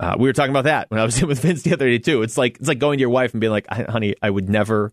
[0.00, 1.98] Uh, we were talking about that when I was in with Vince the other day
[1.98, 2.22] too.
[2.22, 4.92] It's like it's like going to your wife and being like, "Honey, I would never,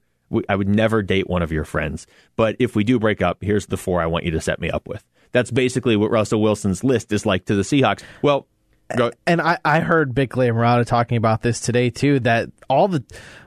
[0.49, 2.05] I would never date one of your friends.
[2.35, 4.69] But if we do break up, here's the four I want you to set me
[4.69, 8.01] up with." That's basically what Russell Wilson's list is like to the Seahawks.
[8.21, 8.47] Well,
[8.95, 12.19] go, And I, I heard Bickley and Marotta talking about this today too.
[12.21, 13.03] That all the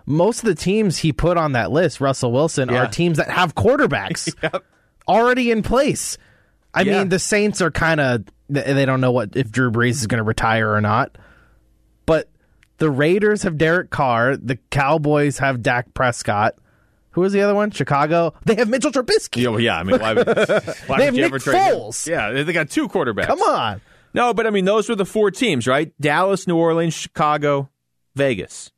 [0.07, 2.85] most of the teams he put on that list, Russell Wilson, Yeah.
[2.85, 4.35] are teams that have quarterbacks
[5.09, 6.18] already in place.
[6.75, 6.99] I Yeah.
[6.99, 10.18] mean, the Saints are kind of they don't know what if Drew Brees is going
[10.18, 11.16] to retire or not.
[12.81, 14.37] The Raiders have Derek Carr.
[14.37, 16.57] The Cowboys have Dak Prescott.
[17.12, 17.71] Who was the other one?
[17.71, 18.35] Chicago.
[18.47, 19.62] They have Mitchell Trubisky.
[19.62, 19.79] yeah.
[19.79, 21.75] I mean, why would, why They would have you Nick ever trade him?
[21.75, 22.07] Foles.
[22.09, 23.27] Yeah, they got two quarterbacks.
[23.27, 23.81] Come on.
[24.14, 25.93] No, but I mean, those were the four teams, right?
[26.01, 27.69] Dallas, New Orleans, Chicago,
[28.16, 28.73] Vegas,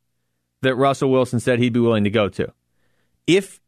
[0.61, 2.51] that Russell Wilson said he'd be willing to go to.
[3.25, 3.59] If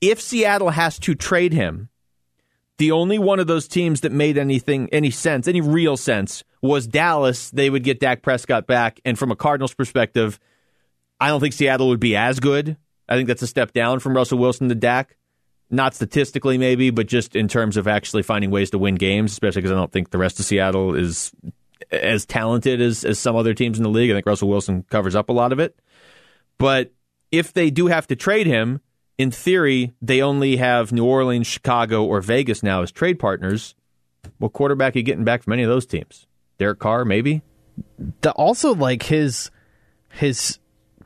[0.00, 1.90] if Seattle has to trade him,
[2.78, 6.86] the only one of those teams that made anything any sense, any real sense, was
[6.86, 7.50] Dallas.
[7.50, 10.38] They would get Dak Prescott back, and from a Cardinals perspective,
[11.20, 12.76] I don't think Seattle would be as good.
[13.08, 15.16] I think that's a step down from Russell Wilson to Dak.
[15.70, 19.62] Not statistically, maybe, but just in terms of actually finding ways to win games, especially
[19.62, 21.32] because I don't think the rest of Seattle is
[21.90, 24.10] as talented as, as some other teams in the league.
[24.10, 25.78] I think Russell Wilson covers up a lot of it.
[26.58, 26.92] But
[27.32, 28.80] if they do have to trade him,
[29.18, 33.74] in theory, they only have New Orleans, Chicago, or Vegas now as trade partners.
[34.38, 36.26] What quarterback are you getting back from any of those teams?
[36.58, 37.42] Derek Carr, maybe?
[38.22, 39.50] the also like his
[40.10, 40.58] his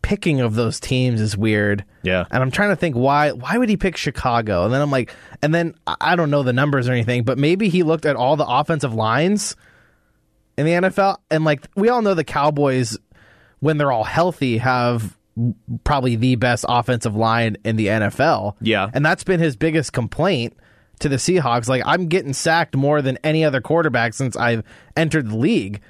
[0.02, 1.84] picking of those teams is weird.
[2.02, 2.24] Yeah.
[2.30, 4.64] And I'm trying to think why why would he pick Chicago?
[4.64, 7.38] And then I'm like and then I- I don't know the numbers or anything, but
[7.38, 9.56] maybe he looked at all the offensive lines
[10.56, 12.96] in the NFL and like we all know the Cowboys
[13.58, 15.16] when they're all healthy have
[15.84, 18.54] probably the best offensive line in the NFL.
[18.60, 18.90] Yeah.
[18.94, 20.56] And that's been his biggest complaint
[21.00, 21.68] to the Seahawks.
[21.68, 24.62] Like I'm getting sacked more than any other quarterback since I've
[24.96, 25.80] entered the league.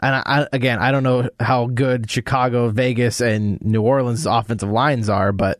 [0.00, 4.70] And I, I, again, I don't know how good Chicago, Vegas, and New Orleans' offensive
[4.70, 5.58] lines are, but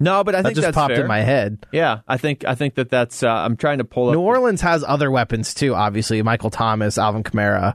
[0.00, 1.02] No, but I think that just that's popped fair.
[1.02, 1.64] in my head.
[1.70, 3.22] Yeah, I think I think that that's.
[3.22, 4.14] Uh, I'm trying to pull up.
[4.14, 5.74] New Orleans has other weapons too.
[5.74, 7.74] Obviously, Michael Thomas, Alvin Kamara.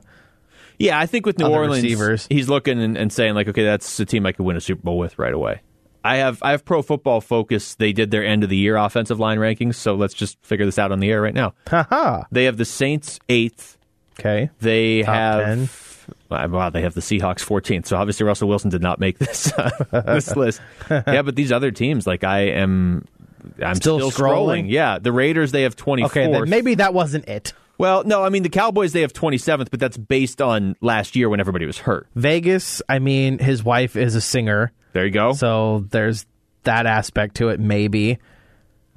[0.78, 2.26] Yeah, I think with New Orleans, receivers.
[2.30, 4.82] he's looking and, and saying like, okay, that's a team I could win a Super
[4.82, 5.60] Bowl with right away.
[6.04, 7.74] I have I have Pro Football Focus.
[7.74, 10.78] They did their end of the year offensive line rankings, so let's just figure this
[10.78, 11.54] out on the air right now.
[11.68, 12.24] Haha.
[12.30, 13.76] They have the Saints eighth.
[14.18, 14.50] Okay.
[14.60, 15.68] They Top have 10.
[16.30, 17.86] uh, wow, they have the Seahawks 14th.
[17.86, 19.70] So obviously Russell Wilson did not make this uh,
[20.06, 20.60] this list.
[20.90, 23.06] Yeah, but these other teams, like I am,
[23.64, 24.66] I'm Still still, scrolling?
[24.68, 26.04] Yeah, the Raiders they have 24th.
[26.06, 26.40] Okay.
[26.50, 27.52] Maybe that wasn't it.
[27.78, 31.28] Well, no, I mean the Cowboys they have 27th, but that's based on last year
[31.30, 32.08] when everybody was hurt.
[32.14, 32.82] Vegas.
[32.90, 35.32] I mean, his wife is a singer, There you go.
[35.32, 36.26] so there's
[36.64, 37.60] that aspect to it.
[37.60, 38.18] Maybe.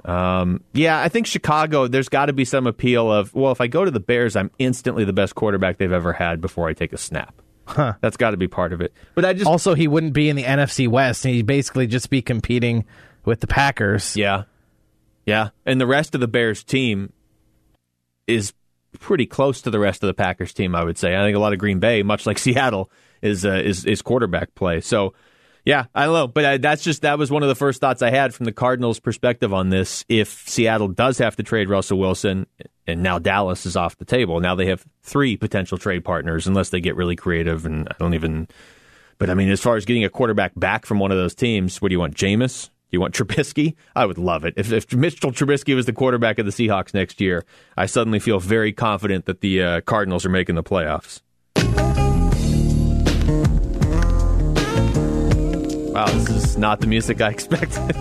[0.06, 3.86] Yeah, I think Chicago, there's got to be some appeal of, well, if I go
[3.86, 6.97] to the Bears, I'm instantly the best quarterback they've ever had before I take a
[6.97, 7.34] snap.
[7.65, 7.93] Huh.
[8.01, 8.91] That's got to be part of it.
[9.15, 12.10] But I just, Also, he wouldn't be in the NFC West, and he'd basically just
[12.10, 12.84] be competing
[13.23, 14.17] with the Packers.
[14.17, 14.43] yeah.
[15.25, 15.49] Yeah.
[15.65, 17.13] And the rest of the Bears team
[18.27, 18.51] is
[18.99, 21.15] pretty close to the rest of the Packers team, I would say.
[21.15, 24.53] I think a lot of Green Bay, much like Seattle, is uh, is is quarterback
[24.53, 24.82] play.
[24.82, 25.13] So,
[25.65, 28.10] yeah, I know, but I, that's just that was one of the first thoughts I
[28.10, 30.04] had from the Cardinals' perspective on this.
[30.10, 32.47] If Seattle does have to trade Russell Wilson,
[32.86, 36.69] and now Dallas is off the table, now they have three potential trade partners, unless
[36.69, 37.65] they get really creative.
[37.65, 38.49] And I don't even.
[39.19, 41.82] But I mean, as far as getting a quarterback back from one of those teams,
[41.82, 42.65] what do you want, Jameis?
[42.65, 43.76] Do you want Trubisky?
[43.95, 44.56] I would love it.
[44.58, 47.45] If, if Mitchell Trubisky was the quarterback of the Seahawks next year,
[47.78, 51.21] I suddenly feel very confident that the uh, Cardinals are making the playoffs.
[56.06, 57.96] Wow, this is not the music I expected.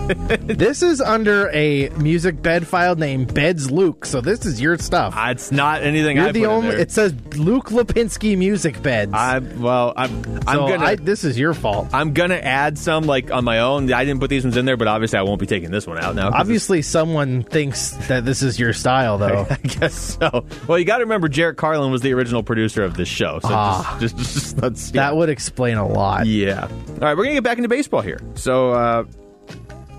[0.47, 5.15] This is under a music bed file named Beds Luke, so this is your stuff.
[5.15, 6.69] Uh, it's not anything You're I the put in only.
[6.71, 6.79] there.
[6.79, 9.13] It says Luke Lapinski Music Beds.
[9.13, 10.11] I well, I'm
[10.47, 11.87] I'm so gonna I, this is your fault.
[11.93, 13.91] I'm gonna add some like on my own.
[13.93, 15.97] I didn't put these ones in there, but obviously I won't be taking this one
[15.99, 16.31] out now.
[16.33, 19.47] Obviously, someone thinks that this is your style, though.
[19.49, 20.45] I guess so.
[20.67, 23.39] Well, you got to remember, Jarrett Carlin was the original producer of this show.
[23.41, 23.97] So Ah.
[24.01, 26.25] just, just, just let's That would explain a lot.
[26.25, 26.67] yeah.
[26.67, 28.19] All right, we're gonna get back into baseball here.
[28.35, 29.03] So, uh,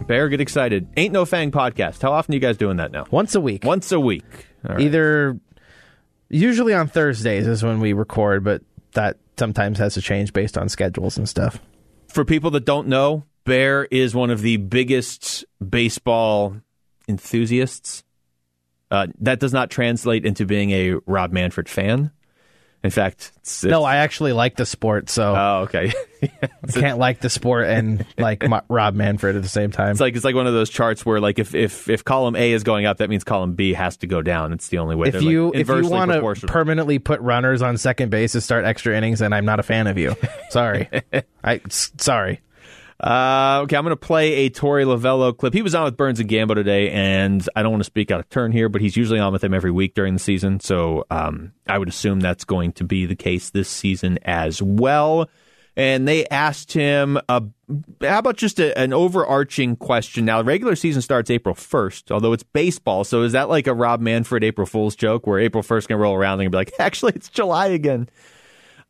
[0.07, 0.87] Bear, get excited.
[0.97, 2.03] Ain't no Fang podcast.
[2.03, 3.07] How often are you guys doing that now?
[3.11, 3.65] Once a week.
[3.65, 4.25] Once a week.
[4.69, 4.85] All right.
[4.85, 5.39] Either
[6.29, 10.69] usually on Thursdays is when we record, but that sometimes has to change based on
[10.69, 11.59] schedules and stuff.
[12.09, 16.57] For people that don't know, Bear is one of the biggest baseball
[17.09, 18.05] enthusiasts.
[18.91, 22.11] Uh, that does not translate into being a Rob Manfred fan.
[22.85, 25.91] In fact, it's, No, I actually like the sport, so Oh, okay.
[26.23, 29.93] I can't like the sport and like Rob Manfred at the same time.
[29.93, 32.53] It's like it's like one of those charts where like if if if column A
[32.53, 34.53] is going up, that means column B has to go down.
[34.53, 35.09] It's the only way.
[35.09, 38.43] if They're, you like, if you want to permanently put runners on second base to
[38.43, 40.15] start extra innings, then I'm not a fan of you.
[40.51, 40.89] Sorry,
[41.43, 42.41] I sorry.
[43.01, 45.53] Uh, okay, I'm going to play a Torey Lovullo clip.
[45.53, 48.21] He was on with Burns and Gambo today, and I don't want to speak out
[48.21, 50.61] of turn here, but he's usually on with them every week during the season.
[50.61, 55.29] So um, I would assume that's going to be the case this season as well.
[55.77, 57.51] And they asked him, how
[58.01, 60.25] about just a, an overarching question?
[60.25, 63.03] Now, the regular season starts April 1st, although it's baseball.
[63.03, 66.15] So is that like a Rob Manfred April Fool's joke where April 1st can roll
[66.15, 68.09] around and be like, actually, it's July again?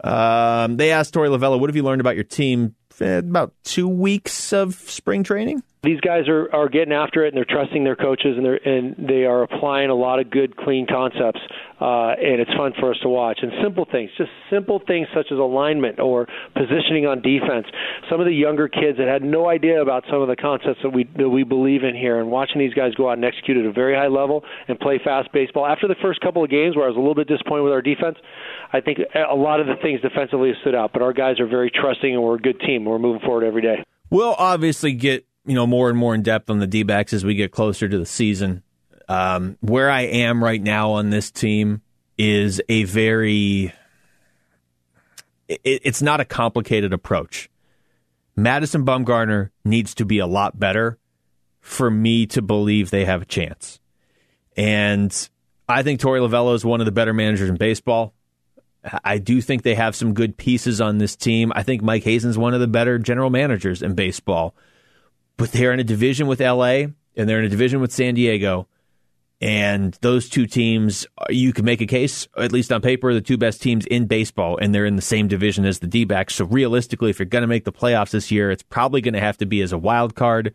[0.03, 2.75] Um, they asked Torey Lovullo, what have you learned about your team?
[3.01, 5.63] Eh, About two weeks of spring training.
[5.83, 8.95] these guys are, are getting after it and they're trusting their coaches and they're and
[9.07, 11.41] they are applying a lot of good clean concepts
[11.81, 13.41] uh, and it's fun for us to watch.
[13.43, 17.67] And simple things just simple things such as alignment or positioning on defense.
[18.09, 20.91] Some of the younger kids that had no idea about some of the concepts that
[20.91, 23.67] we that we believe in here and watching these guys go out and execute at
[23.67, 25.67] a very high level and play fast baseball.
[25.67, 27.83] After the first couple of games where I was a little bit disappointed with our
[27.83, 28.17] defense
[28.75, 31.71] I think a lot of the things defensively stood out but our guys are very
[31.71, 33.85] trusting and we're a good team we're moving forward every day
[34.15, 37.25] We'll obviously get you know more and more in depth on the D backs as
[37.25, 38.63] we get closer to the season.
[39.09, 41.83] Um, where I am right now on this team
[42.17, 43.73] is a very
[45.49, 47.51] it, it's not a complicated approach.
[48.37, 50.99] Madison Bumgarner needs to be a lot better
[51.61, 53.81] for me to believe they have a chance.
[54.57, 55.29] And
[55.69, 58.15] I think Torey Lovullo is one of the better managers in baseball.
[59.05, 61.53] I do think they have some good pieces on this team.
[61.55, 64.55] I think Mike Hazen's one of the better general managers in baseball.
[65.37, 68.69] But they're in a division with LA and they're in a division with San Diego.
[69.41, 73.37] And those two teams, you can make a case, at least on paper, the two
[73.37, 76.37] best teams in baseball, and they're in the same division as the D backs.
[76.37, 79.21] So realistically, if you're going to make the playoffs this year, it's probably going to
[79.21, 80.55] have to be as a wild card.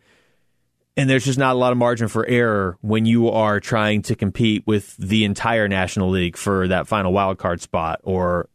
[1.00, 4.14] And there's just not a lot of margin for error when you are trying to
[4.14, 8.00] compete with the entire National League for that final wild card spot.
[8.02, 8.48] Or,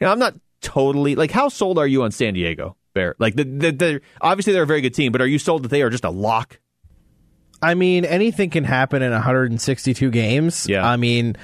[0.00, 2.76] you know, I'm not totally like, how sold are you on San Diego?
[2.94, 3.14] Bear?
[3.18, 5.68] Like, the, the, the, obviously they're a very good team, but are you sold that
[5.68, 6.58] they are just a lock
[7.64, 10.68] I mean, anything can happen in 162 games.
[10.68, 10.86] Yeah.
[10.86, 11.36] I mean,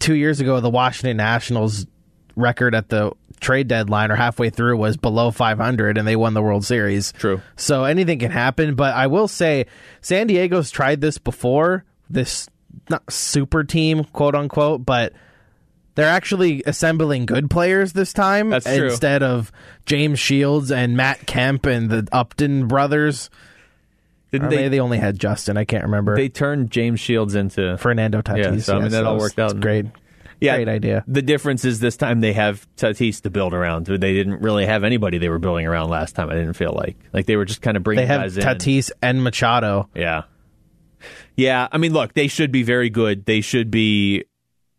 [0.00, 1.86] two years ago, the Washington Nationals
[2.34, 3.12] record at the
[3.42, 7.12] trade deadline or halfway through was below 500 and they won the World Series.
[7.12, 7.42] True.
[7.56, 8.74] So anything can happen.
[8.74, 9.66] But I will say,
[10.00, 12.48] San Diego's tried this before, this
[12.88, 15.12] not super team, quote unquote, but
[15.94, 18.86] they're actually assembling good players this time That's true.
[18.86, 19.52] instead of
[19.84, 23.28] James Shields and Matt Kemp and the Upton brothers.
[24.30, 24.68] Didn't they?
[24.68, 25.58] they only had Justin.
[25.58, 26.16] I can't remember.
[26.16, 28.54] they turned James Shields into Fernando Tatis.
[28.54, 29.60] Yeah, so, I mean, that all worked out.
[29.60, 29.84] Great.
[30.42, 31.04] Yeah, Great idea.
[31.06, 33.86] The difference is this time they have Tatis to build around.
[33.86, 36.28] They didn't really have anybody they were building around last time.
[36.30, 38.42] I didn't feel like like they were just kind of bringing They have guys in.
[38.44, 39.88] Tatis and Machado.
[39.94, 40.22] Yeah,
[41.36, 41.68] yeah.
[41.70, 43.24] I mean, look, they should be very good.
[43.24, 44.24] They should be.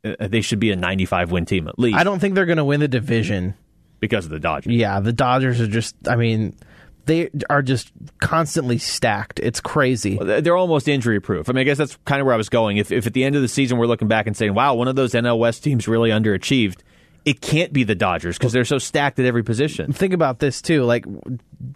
[0.05, 2.57] Uh, they should be a 95 win team at least I don't think they're going
[2.57, 3.53] to win the division.
[4.01, 4.73] because of the Dodgers.
[4.73, 5.95] Yeah, the Dodgers are just.
[6.09, 6.57] I mean,
[7.05, 9.39] they are just constantly stacked.
[9.41, 10.17] It's crazy.
[10.17, 11.49] They're almost injury proof.
[11.49, 12.77] I mean, I guess that's kind of where I was going.
[12.77, 14.87] If, if at the end of the season we're looking back and saying, "Wow, one
[14.87, 16.77] of those NL West teams really underachieved,"
[17.25, 19.91] it can't be the Dodgers because they're so stacked at every position.
[19.91, 20.83] Think about this too.
[20.83, 21.05] Like,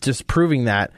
[0.01, 0.91] just proving that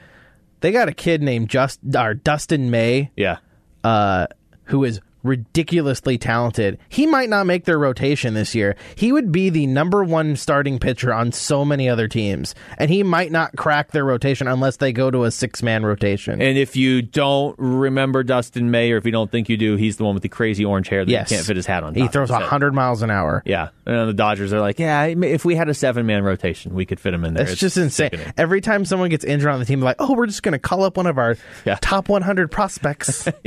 [0.61, 3.37] they got a kid named Just or Dustin May, Yeah,
[3.83, 4.27] uh,
[4.65, 6.77] who is ridiculously talented.
[6.89, 8.75] He might not make their rotation this year.
[8.95, 13.03] He would be the number one starting pitcher on so many other teams, and he
[13.03, 16.41] might not crack their rotation unless they go to a six man rotation.
[16.41, 19.97] And if you don't remember Dustin May, or if you don't think you do, he's
[19.97, 21.95] the one with the crazy orange hair that yes, can't fit his hat on.
[21.95, 23.43] He throws hundred miles an hour.
[23.45, 26.85] Yeah, and the Dodgers are like, yeah, if we had a seven man rotation, we
[26.85, 27.49] could fit him in there.
[27.49, 28.09] It's, just insane.
[28.11, 28.33] sickening.
[28.37, 30.59] Every time someone gets injured on the team, they're like, "Oh, we're just going to
[30.59, 31.77] call up one of our Yeah.
[31.81, 33.27] top 100 prospects."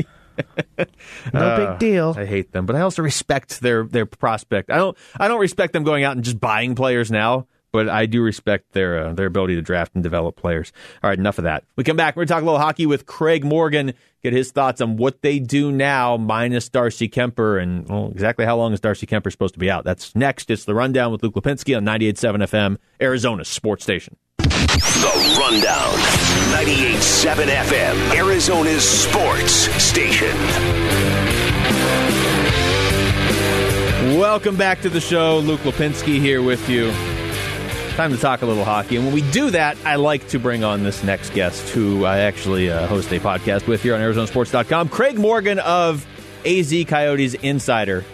[1.32, 2.14] no Uh, big deal.
[2.16, 4.70] I hate them, but I also respect their their prospect.
[4.70, 8.06] I don't I don't respect them going out and just buying players now, but I
[8.06, 10.72] do respect their uh, their ability to draft and develop players.
[11.02, 11.64] All right, enough of that.
[11.76, 12.16] We come back.
[12.16, 13.94] We're gonna talk a little hockey with Craig Morgan.
[14.22, 18.56] Get his thoughts on what they do now, minus Darcy Kuemper, and well, exactly how
[18.56, 19.82] long is Darcy Kuemper supposed to be out?
[19.84, 20.48] That's next.
[20.48, 24.16] It's the rundown with Luke Lapinski on 98.7 FM, Arizona's sports station.
[24.42, 25.92] The Rundown.
[26.52, 30.36] 98.7 FM, Arizona's sports station.
[34.18, 35.38] Welcome back to the show.
[35.38, 36.90] Luke Lapinski here with you.
[37.96, 38.96] Time to talk a little hockey.
[38.96, 42.18] And when we do that, I like to bring on this next guest who I
[42.18, 44.88] actually uh, host a podcast with here on ArizonaSports.com.
[44.88, 46.06] Craig Morgan of
[46.46, 48.04] AZ Coyotes Insider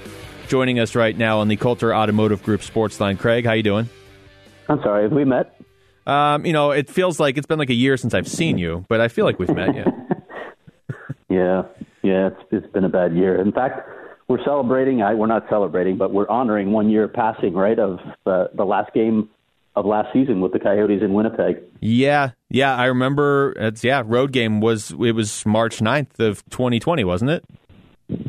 [0.49, 3.17] joining us right now on the Coulter Automotive Group Sports Line.
[3.17, 3.89] Craig, how you doing?
[4.69, 5.58] I'm sorry, have we met?
[6.09, 8.85] Um, you know, it feels like it's been like a year since I've seen you,
[8.89, 9.85] but I feel like we've met, yeah.
[11.31, 11.65] Yeah,
[12.03, 13.39] yeah, it's, it's been a bad year.
[13.39, 13.87] In fact,
[14.29, 15.03] we're celebrating.
[15.03, 18.95] I, we're not celebrating, but we're honoring one year passing, right, of uh, the last
[18.95, 19.29] game
[19.77, 21.59] of last season with the Coyotes in Winnipeg.
[21.81, 27.05] Yeah, yeah, I remember it's yeah, road game was it was March 9th of 2020,
[27.05, 27.45] wasn't it?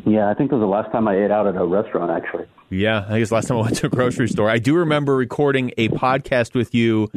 [0.04, 2.44] Yeah, I think it was the last time I ate out at a restaurant, actually.
[2.68, 4.50] Yeah, I guess last time I went to a grocery store.
[4.50, 7.08] I do remember recording a podcast with you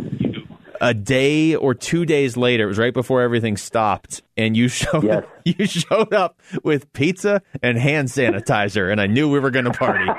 [0.84, 2.66] a day or two days later.
[2.66, 5.24] It was right before everything stopped, and you showed Yes.
[5.46, 9.72] you showed up with pizza and hand sanitizer, and I knew we were going to
[9.72, 10.06] party.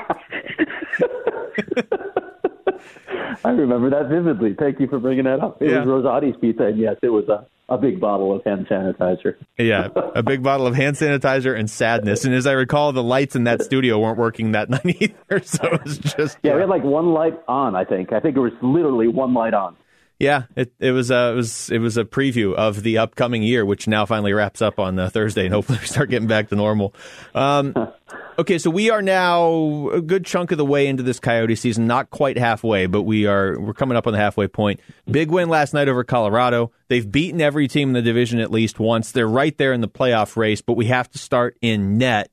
[3.46, 4.54] I remember that vividly.
[4.58, 5.60] Thank you for bringing that up.
[5.60, 5.84] It Yeah.
[5.84, 9.34] was Rosati's pizza, and yes, it was a, a big bottle of hand sanitizer.
[9.58, 12.24] yeah, a big bottle of hand sanitizer and sadness.
[12.24, 15.62] And as I recall, the lights in that studio weren't working that night either, so
[15.64, 17.74] it was just Yeah, we had like one light on.
[17.76, 18.12] I think.
[18.14, 19.76] I think it was literally one light on.
[20.20, 23.64] Yeah, it it was a it was it was a preview of the upcoming year,
[23.64, 26.56] which now finally wraps up on uh, Thursday, and hopefully we start getting back to
[26.56, 26.94] normal.
[27.34, 27.74] Um,
[28.38, 31.88] okay, so we are now a good chunk of the way into this Coyote season,
[31.88, 34.78] not quite halfway, but we are we're coming up on the halfway point.
[35.10, 36.70] Big win last night over Colorado.
[36.86, 39.10] They've beaten every team in the division at least once.
[39.10, 42.30] They're right there in the playoff race, but we have to start in net.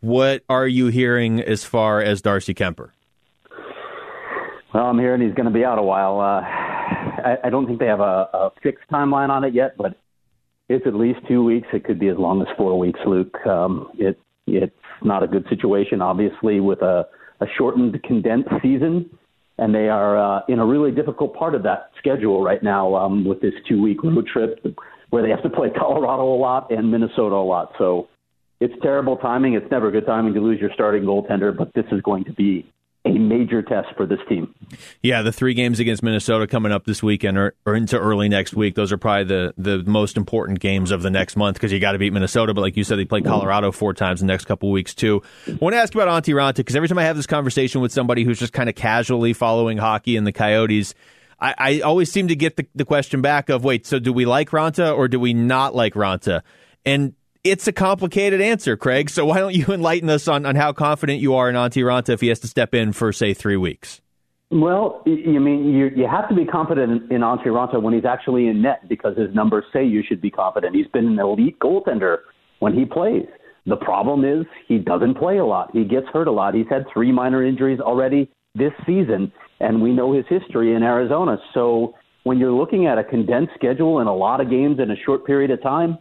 [0.00, 2.90] What are you hearing as far as Darcy Kuemper?
[4.72, 6.20] Well, I'm hearing he's going to be out a while.
[6.20, 6.40] Uh,
[7.44, 9.96] I, don't think they have a, a fixed timeline on it yet, but
[10.68, 11.68] it's at least two weeks.
[11.72, 13.34] It could be as long as four weeks, Luke.
[13.46, 17.06] Um, it it's not a good situation, obviously, with a,
[17.40, 19.08] a shortened, condensed season,
[19.58, 23.24] and they are uh, in a really difficult part of that schedule right now um,
[23.24, 24.62] with this two-week road trip
[25.10, 27.72] where they have to play Colorado a lot and Minnesota a lot.
[27.78, 28.08] So
[28.60, 29.54] it's terrible timing.
[29.54, 32.70] It's never good timing to lose your starting goaltender, but this is going to be
[33.06, 34.54] a major test for this team.
[35.02, 38.54] Yeah, the three games against Minnesota coming up this weekend or, or into early next
[38.54, 38.74] week.
[38.74, 41.92] Those are probably the, the most important games of the next month because you got
[41.92, 42.54] to beat Minnesota.
[42.54, 45.22] But like you said, they play Colorado four times the next couple weeks too.
[45.46, 47.92] I want to ask about Antti Raanta because every time I have this conversation with
[47.92, 50.94] somebody who's just kind of casually following hockey and the Coyotes,
[51.38, 54.24] I, I always seem to get the, the question back of, wait, so do we
[54.24, 56.40] like Raanta or do we not like Raanta?
[56.86, 59.10] And it's a complicated answer, Craig.
[59.10, 62.08] So why don't you enlighten us on, on how confident you are in Antti Raanta
[62.08, 64.00] if he has to step in for, say, three weeks?
[64.50, 68.46] Well, you mean you you have to be confident in Antti Raanta when he's actually
[68.46, 70.76] in net because his numbers say you should be confident.
[70.76, 72.18] He's been an elite goaltender
[72.60, 73.26] when he plays.
[73.66, 75.70] The problem is he doesn't play a lot.
[75.72, 76.54] He gets hurt a lot.
[76.54, 81.38] He's had three minor injuries already this season, and we know his history in Arizona.
[81.52, 84.96] So when you're looking at a condensed schedule and a lot of games in a
[85.04, 85.98] short period of time,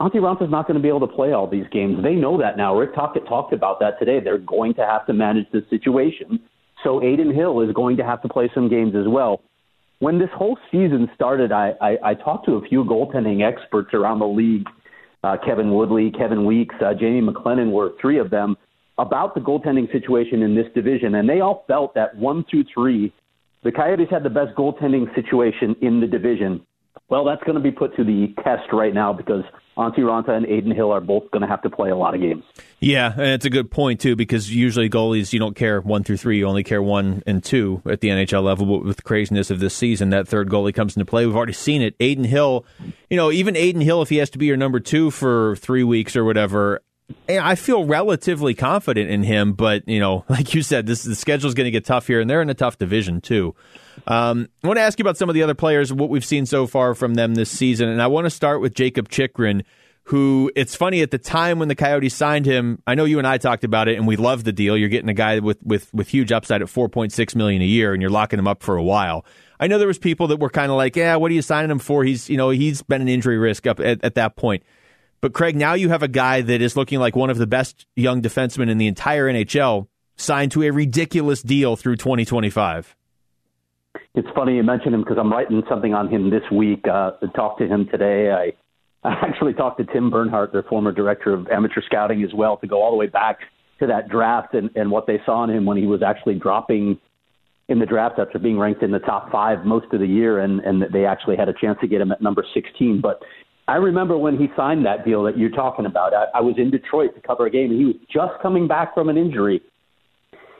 [0.00, 2.02] Antti is not going to be able to play all these games.
[2.02, 2.76] They know that now.
[2.76, 4.20] Rick Tocchet talked about that today.
[4.20, 6.38] They're going to have to manage this situation.
[6.84, 9.40] So Adin Hill is going to have to play some games as well.
[10.00, 14.18] When this whole season started, I, I, I talked to a few goaltending experts around
[14.18, 14.66] the league.
[15.24, 18.56] Uh, Kevin Woodley, Kevin Weekes, uh, Jamie McLennan were three of them
[18.98, 23.12] about the goaltending situation in this division, and they all felt that one through three,
[23.64, 26.64] the Coyotes had the best goaltending situation in the division.
[27.08, 29.42] Well, that's going to be put to the test right now because
[29.76, 32.20] Antti Raanta and Adin Hill are both going to have to play a lot of
[32.20, 32.44] games.
[32.80, 36.16] Yeah, and it's a good point too because usually goalies you don't care one through
[36.16, 38.66] three, you only care one and two at the NHL level.
[38.66, 41.26] But with the craziness of this season, that third goalie comes into play.
[41.26, 41.94] We've already seen it.
[42.00, 42.64] Adin Hill,
[43.10, 45.84] you know, even Adin Hill, if he has to be your number two for three
[45.84, 46.80] weeks or whatever,
[47.28, 51.48] I feel relatively confident in him, but you know, like you said, this the schedule
[51.48, 53.54] is going to get tough here, and they're in a tough division too.
[54.06, 56.46] Um, I want to ask you about some of the other players, what we've seen
[56.46, 59.62] so far from them this season, and I want to start with Jakob Chychrun,
[60.04, 62.80] who it's funny at the time when the Coyotes signed him.
[62.86, 64.76] I know you and I talked about it, and we love the deal.
[64.76, 68.00] You're getting a guy with with with huge upside at 4.6 million a year, and
[68.00, 69.24] you're locking him up for a while.
[69.58, 71.70] I know there was people that were kind of like, yeah, what are you signing
[71.70, 72.04] him for?
[72.04, 74.62] He's you know he's been an injury risk up at, at that point.
[75.26, 77.84] But Craig, now you have a guy that is looking like one of the best
[77.96, 82.94] young defensemen in the entire NHL signed to a ridiculous deal through 2025.
[84.14, 86.86] It's funny you mention him because I'm writing something on him this week.
[86.86, 88.30] Uh, to talk to him today.
[88.30, 88.52] I,
[89.02, 92.68] I actually talked to Tim Bernhardt, their former director of amateur scouting, as well, to
[92.68, 93.40] go all the way back
[93.80, 97.00] to that draft and, and what they saw in him when he was actually dropping
[97.68, 100.60] in the draft after being ranked in the top five most of the year, and,
[100.60, 103.00] and they actually had a chance to get him at number 16.
[103.00, 103.20] But
[103.68, 106.14] I remember when he signed that deal that you're talking about.
[106.14, 108.94] I, I was in Detroit to cover a game, and he was just coming back
[108.94, 109.60] from an injury.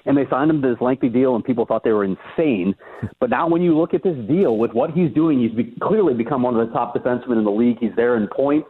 [0.07, 2.75] And they signed him to this lengthy deal, and people thought they were insane.
[3.21, 6.15] But now, when you look at this deal with what he's doing, he's be- clearly
[6.15, 7.77] become one of the top defensemen in the league.
[7.81, 8.69] He's there in points,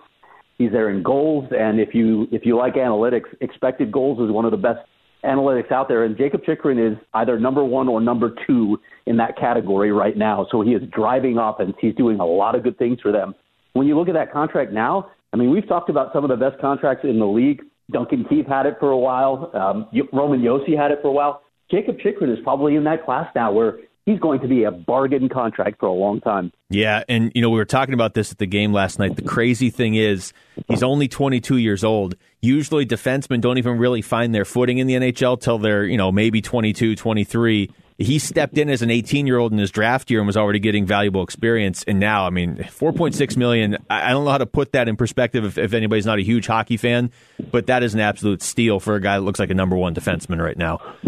[0.58, 4.44] he's there in goals, and if you if you like analytics, expected goals is one
[4.44, 4.80] of the best
[5.24, 6.04] analytics out there.
[6.04, 10.46] And Jakob Chychrun is either number one or number two in that category right now.
[10.50, 11.74] So he is driving offense.
[11.80, 13.34] He's doing a lot of good things for them
[13.76, 16.36] when you look at that contract now, I mean, we've talked about some of the
[16.36, 17.62] best contracts in the league.
[17.90, 19.50] Duncan Keith had it for a while.
[19.54, 21.42] Um, Roman Josi had it for a while.
[21.70, 25.28] Jakob Chychrun is probably in that class now where he's going to be a bargain
[25.28, 26.52] contract for a long time.
[26.70, 29.16] Yeah, and you know we were talking about this at the game last night.
[29.16, 30.32] The crazy thing is
[30.68, 32.14] he's only 22 years old.
[32.40, 36.10] Usually defensemen don't even really find their footing in the NHL till they're, you know,
[36.10, 40.20] maybe 22, 23 he stepped in as an 18 year old in his draft year
[40.20, 41.82] and was already getting valuable experience.
[41.84, 43.78] And now, I mean, 4.6 million.
[43.88, 46.46] I don't know how to put that in perspective if, if anybody's not a huge
[46.46, 47.10] hockey fan,
[47.50, 49.94] but that is an absolute steal for a guy that looks like a number one
[49.94, 50.80] defenseman right now.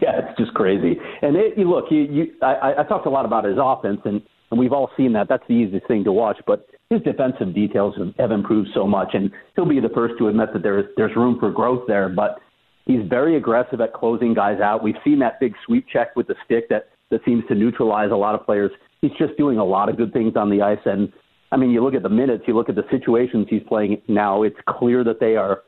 [0.00, 0.98] yeah, it's just crazy.
[1.22, 4.22] And it, you look, you, you, I, I talked a lot about his offense, and,
[4.50, 5.28] and we've all seen that.
[5.28, 9.08] That's the easiest thing to watch, but his defensive details have, have improved so much,
[9.12, 12.08] and he'll be the first to admit that there's there's room for growth there.
[12.08, 12.38] But
[12.88, 14.82] He's very aggressive at closing guys out.
[14.82, 18.16] We've seen that big sweep check with the stick that, that seems to neutralize a
[18.16, 18.70] lot of players.
[19.02, 20.78] He's just doing a lot of good things on the ice.
[20.86, 21.12] And
[21.52, 24.42] I mean, you look at the minutes, you look at the situations he's playing now,
[24.42, 25.64] it's clear that they are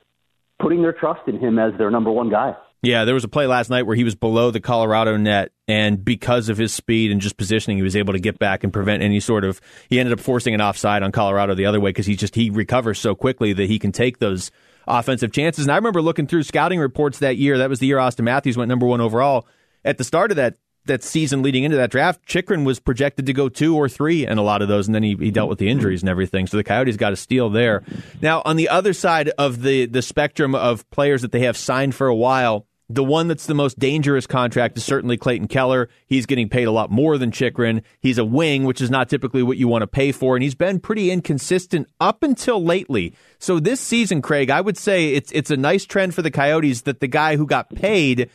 [0.58, 2.56] putting their trust in him as their number one guy.
[2.82, 6.02] Yeah, there was a play last night where he was below the Colorado net, and
[6.02, 9.02] because of his speed and just positioning, he was able to get back and prevent
[9.02, 9.60] any sort of.
[9.90, 12.48] He ended up forcing an offside on Colorado the other way because he just he
[12.48, 14.50] recovers so quickly that he can take those
[14.86, 15.64] offensive chances.
[15.64, 17.58] And I remember looking through scouting reports that year.
[17.58, 19.46] That was the year Auston Matthews went number one overall.
[19.84, 20.56] At the start of that
[20.86, 24.38] that season leading into that draft, Chychrun was projected to go two or three in
[24.38, 26.46] a lot of those, and then he, he dealt with the injuries and everything.
[26.46, 27.82] So the Coyotes got a steal there.
[28.22, 31.94] Now, on the other side of the the spectrum of players that they have signed
[31.94, 35.88] for a while, The one that's the most dangerous contract is certainly Clayton Keller.
[36.08, 37.82] He's getting paid a lot more than Chychrun.
[38.00, 40.56] He's a wing, which is not typically what you want to pay for, and he's
[40.56, 43.14] been pretty inconsistent up until lately.
[43.38, 46.82] So this season, Craig, I would say it's it's a nice trend for the Coyotes
[46.82, 48.28] that the guy who got paid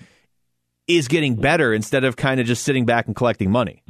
[0.88, 3.84] is getting better instead of kind of just sitting back and collecting money.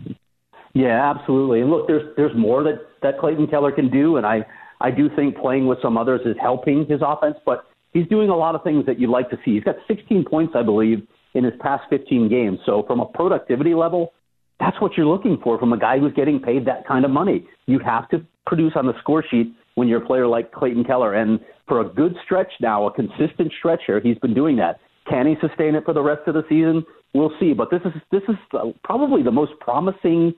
[0.73, 1.61] Yeah, absolutely.
[1.61, 4.43] And look, there's there's more that that Clayton Keller can do, and I
[4.81, 8.35] I do think playing with some others is helping his offense, but he's doing a
[8.35, 9.55] lot of things that you'd like to see.
[9.55, 12.59] He's got 16 points, I believe, in his past 15 games.
[12.65, 14.13] So from a productivity level,
[14.59, 17.47] that's what you're looking for from a guy who's getting paid that kind of money.
[17.65, 21.13] You have to produce on the score sheet when you're a player like Clayton Keller.
[21.13, 24.79] And for a good stretch now, a consistent stretch here, he's been doing that.
[25.09, 26.85] Can he sustain it for the rest of the season?
[27.13, 27.53] We'll see.
[27.53, 28.35] But this is this is
[28.83, 30.33] probably the most promising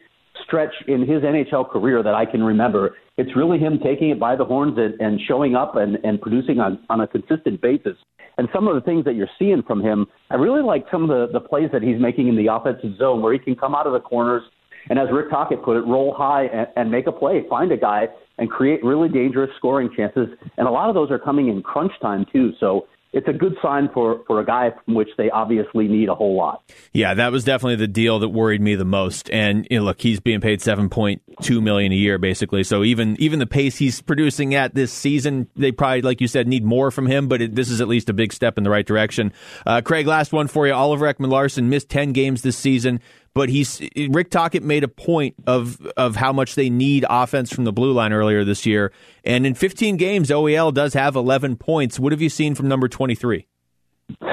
[0.45, 2.95] stretch in his NHL career that I can remember.
[3.17, 6.59] It's really him taking it by the horns and, and showing up and, and producing
[6.59, 7.97] on, on a consistent basis.
[8.37, 11.09] And some of the things that you're seeing from him, I really like some of
[11.09, 13.87] the, the plays that he's making in the offensive zone where he can come out
[13.87, 14.43] of the corners
[14.89, 17.77] and, as Rick Tocchet put it, roll high and, and make a play, find a
[17.77, 18.07] guy,
[18.37, 20.27] and create really dangerous scoring chances.
[20.57, 22.51] And a lot of those are coming in crunch time, too.
[22.59, 26.15] So it's a good sign for, for a guy from which they obviously need a
[26.15, 26.63] whole lot.
[26.91, 29.29] Yeah, that was definitely the deal that worried me the most.
[29.31, 32.63] And you know, look, he's being paid seven point two million a year, basically.
[32.63, 36.47] So even even the pace he's producing at this season, they probably, like you said,
[36.47, 37.27] need more from him.
[37.27, 39.31] But it, this is at least a big step in the right direction.
[39.65, 40.73] Uh, Craig, last one for you.
[40.73, 42.99] Oliver Ekman-Larsson missed ten games this season
[43.37, 43.79] but he's
[44.09, 47.93] Rick Tocchet made a point of of how much they need offense from the blue
[47.93, 48.91] line earlier this year.
[49.23, 51.99] And in 15 games, OEL does have 11 points.
[51.99, 53.45] What have you seen from number 23?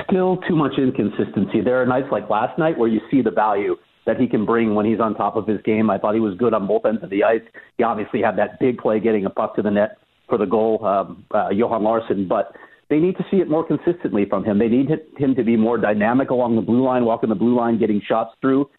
[0.08, 1.60] Still too much inconsistency.
[1.60, 3.76] There are nights like last night where you see the value
[4.06, 5.90] that he can bring when he's on top of his game.
[5.90, 7.42] I thought he was good on both ends of the ice.
[7.76, 9.98] He obviously had that big play getting a puck to the net
[10.30, 12.56] for the goal, um, uh, Johan Larsson, but
[12.88, 14.58] they need to see it more consistently from him.
[14.58, 14.88] They need
[15.18, 18.30] him to be more dynamic along the blue line, walking the blue line, getting shots
[18.40, 18.70] through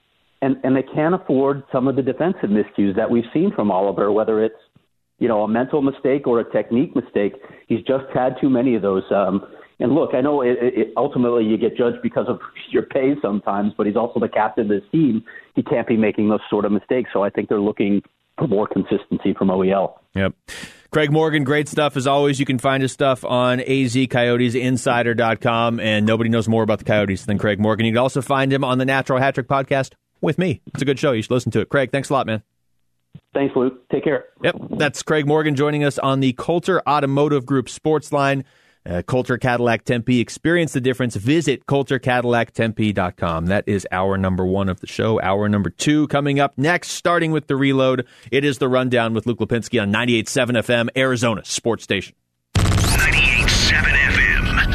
[0.45, 4.11] and and they can't afford some of the defensive miscues that we've seen from Oliver,
[4.11, 4.53] whether it's
[5.17, 7.33] you know a mental mistake or a technique mistake.
[7.67, 9.01] He's just had too many of those.
[9.11, 9.43] Um,
[9.79, 12.39] and look, I know it, it, ultimately you get judged because of
[12.71, 15.23] your pay sometimes, but he's also the captain of this team.
[15.55, 17.09] He can't be making those sort of mistakes.
[17.11, 18.03] So I think they're looking
[18.37, 19.95] for more consistency from OEL.
[20.13, 20.35] Yep.
[20.91, 22.39] Craig Morgan, great stuff as always.
[22.39, 27.37] You can find his stuff on azcoyotesinsider.com, and nobody knows more about the Coyotes than
[27.37, 27.85] Craig Morgan.
[27.85, 29.91] You can also find him on the Natural Hat Trick podcast
[30.25, 30.61] with me.
[30.67, 31.11] It's a good show.
[31.11, 31.69] You should listen to it.
[31.69, 32.43] Craig, thanks a lot, man.
[33.33, 33.87] Thanks, Luke.
[33.89, 34.25] Take care.
[34.43, 38.43] Yep, that's Craig Morgan joining us on the Coulter Automotive Group Sports Line.
[38.87, 40.19] Uh, Coulter Cadillac Tempe.
[40.19, 41.15] Experience the difference.
[41.15, 43.47] Visit CoulterCadillacTempe.com.
[43.47, 45.19] That is our number one of the show.
[45.21, 48.05] Our number two coming up next, starting with the reload.
[48.31, 52.15] It is the rundown with Luke Lapinski on 98.7 FM, Arizona Sports Station.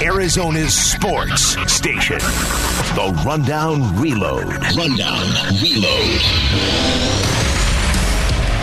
[0.01, 2.19] 98.7 FM, Arizona's sports station.
[2.19, 4.47] The Rundown Reload.
[4.77, 5.27] Rundown
[5.63, 6.21] Reload.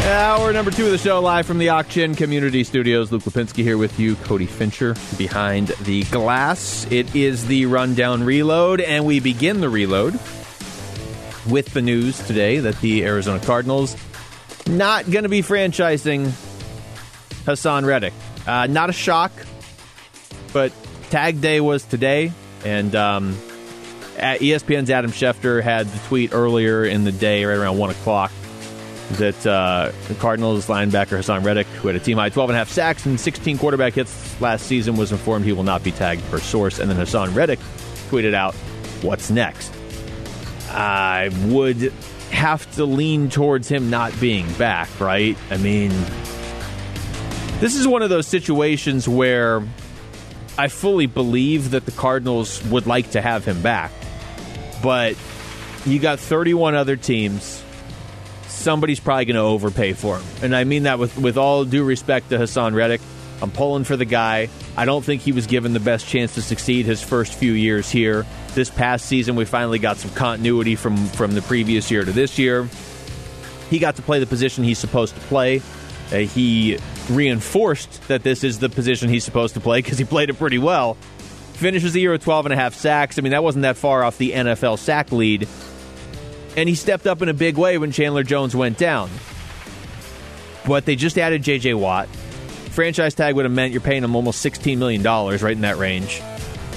[0.08, 3.12] Hour number two of the show, live from the Auction Community Studios.
[3.12, 6.90] Luke Lapinski here with you, Cody Fincher behind the glass.
[6.92, 10.14] It is the Rundown Reload, and we begin the reload
[11.50, 13.98] with the news today that the Arizona Cardinals
[14.68, 16.28] not going to be franchising
[17.46, 18.14] Haason Reddick.
[18.46, 19.32] Uh, not a shock,
[20.54, 20.72] but
[21.10, 22.32] tag day was today,
[22.66, 23.34] and um,
[24.18, 28.32] ESPN's Adam Schefter had the tweet earlier in the day, right around 1 o'clock,
[29.14, 32.60] that uh, the Cardinals linebacker Haason Reddick, who had a team high 12 and a
[32.60, 36.24] half sacks and 16 quarterback hits last season, was informed he will not be tagged
[36.30, 36.80] per source.
[36.80, 37.60] And then Haason Reddick
[38.10, 38.54] tweeted out,
[39.04, 39.74] What's next?
[40.70, 41.94] I would
[42.32, 45.38] have to lean towards him not being back, right?
[45.50, 45.92] I mean,
[47.60, 49.64] this is one of those situations where
[50.58, 53.92] I fully believe that the Cardinals would like to have him back
[54.82, 55.16] but
[55.86, 57.64] you got 31 other teams.
[58.48, 60.26] Somebody's probably going to overpay for him.
[60.42, 63.02] And I mean that with, with all due respect to Haason Reddick.
[63.40, 64.50] I'm pulling for the guy.
[64.76, 67.90] I don't think he was given the best chance to succeed his first few years
[67.90, 68.26] here.
[68.56, 72.40] This past season, we finally got some continuity from, from the previous year to this
[72.40, 72.68] year.
[73.70, 75.62] He got to play the position he's supposed to play.
[76.12, 76.80] Uh, he
[77.10, 80.58] reinforced that this is the position he's supposed to play because he played it pretty
[80.58, 80.98] well
[81.58, 83.18] finishes the year with 12 and a half sacks.
[83.18, 85.48] I mean, that wasn't that far off the NFL sack lead.
[86.56, 89.10] And he stepped up in a big way when Chandler Jones went down.
[90.66, 91.74] But they just added J.J.
[91.74, 92.08] Watt.
[92.08, 96.22] Franchise tag would have meant you're paying him almost $16 million, right in that range.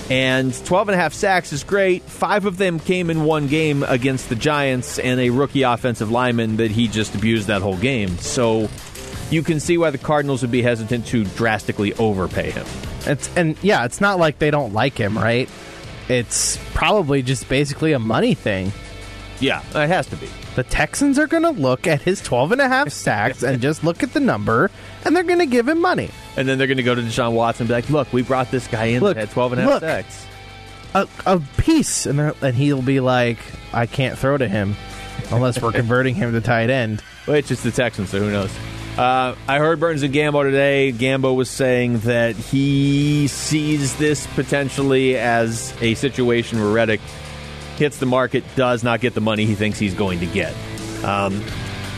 [0.08, 2.02] And 12 and a half sacks is great.
[2.02, 6.56] Five of them came in one game against the Giants and a rookie offensive lineman
[6.56, 8.16] that he just abused that whole game.
[8.18, 8.68] So
[9.30, 12.66] you can see why the Cardinals would be hesitant to drastically overpay him.
[13.06, 15.48] It's and yeah, it's not like they don't like him, right?
[16.10, 18.72] it's probably just basically a money thing.
[19.38, 20.28] Yeah, it has to be.
[20.56, 23.84] The Texans are going to look at his 12 and a half sacks and just
[23.84, 24.70] look at the number,
[25.04, 26.10] and they're going to give him money.
[26.36, 28.50] And then they're going to go to Deshaun Watson and be like, look, we brought
[28.50, 29.80] this guy in Look, that had 12 and a half look.
[29.82, 30.26] sacks.
[30.94, 33.38] A, a piece, and, and he'll be like,
[33.72, 34.74] I can't throw to him
[35.30, 37.00] unless we're converting him to tight end.
[37.26, 38.50] Which is the Texans, so who knows?
[38.98, 40.92] Uh, I heard Burns and Gambo today.
[40.92, 47.00] Gambo was saying that he sees this potentially as a situation where Reddick
[47.76, 50.54] hits the market, does not get the money he thinks he's going to get.
[51.02, 51.42] Um,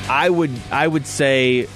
[0.08, 1.66] I would, I would say,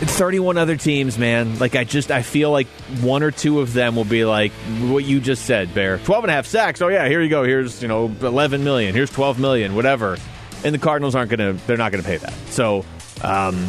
[0.00, 1.58] it's 31 other teams, man.
[1.58, 2.68] Like I just, I feel like
[3.02, 5.98] one or two of them will be like what you just said, Bear.
[5.98, 6.80] 12 and a half sacks.
[6.80, 7.44] Oh yeah, here you go.
[7.44, 8.94] Here's you know 11 million.
[8.94, 9.74] Here's 12 million.
[9.74, 10.16] Whatever.
[10.64, 12.34] And the Cardinals aren't gonna, they're not gonna pay that.
[12.48, 12.84] So.
[13.22, 13.68] Um,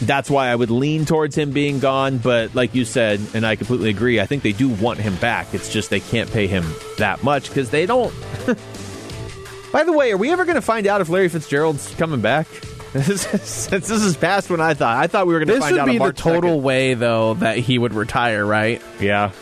[0.00, 2.18] that's why I would lean towards him being gone.
[2.18, 5.54] But like you said, and I completely agree, I think they do want him back.
[5.54, 6.64] It's just they can't pay him
[6.98, 8.12] that much because they don't.
[9.72, 12.46] By the way, are we ever going to find out if Larry Fitzgerald's coming back?
[12.94, 15.86] Since this is past when I thought, I thought we were going to find out.
[15.86, 16.62] This would be the total 2nd.
[16.62, 18.80] way, though, that he would retire, right?
[19.00, 19.32] Yeah,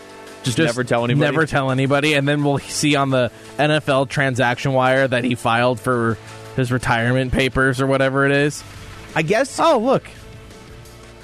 [0.43, 1.31] just, never tell anybody.
[1.31, 5.81] Never tell anybody, and then we'll see on the NFL transaction wire that he filed
[5.81, 6.17] for
[6.57, 8.63] his retirement papers or whatever it is.
[9.15, 10.05] I guess Oh, look,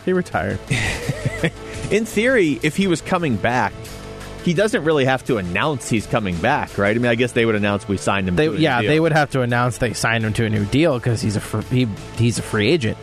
[0.04, 0.58] he retired.
[1.90, 3.72] in theory, if he was coming back,
[4.44, 6.94] he doesn't really have to announce he's coming back, right?
[6.96, 8.36] I mean, I guess they would announce we signed him.
[8.36, 10.64] They, to a yeah, they would have to announce they signed him to a new
[10.66, 12.96] deal because he's a fr- he, he's a free agent.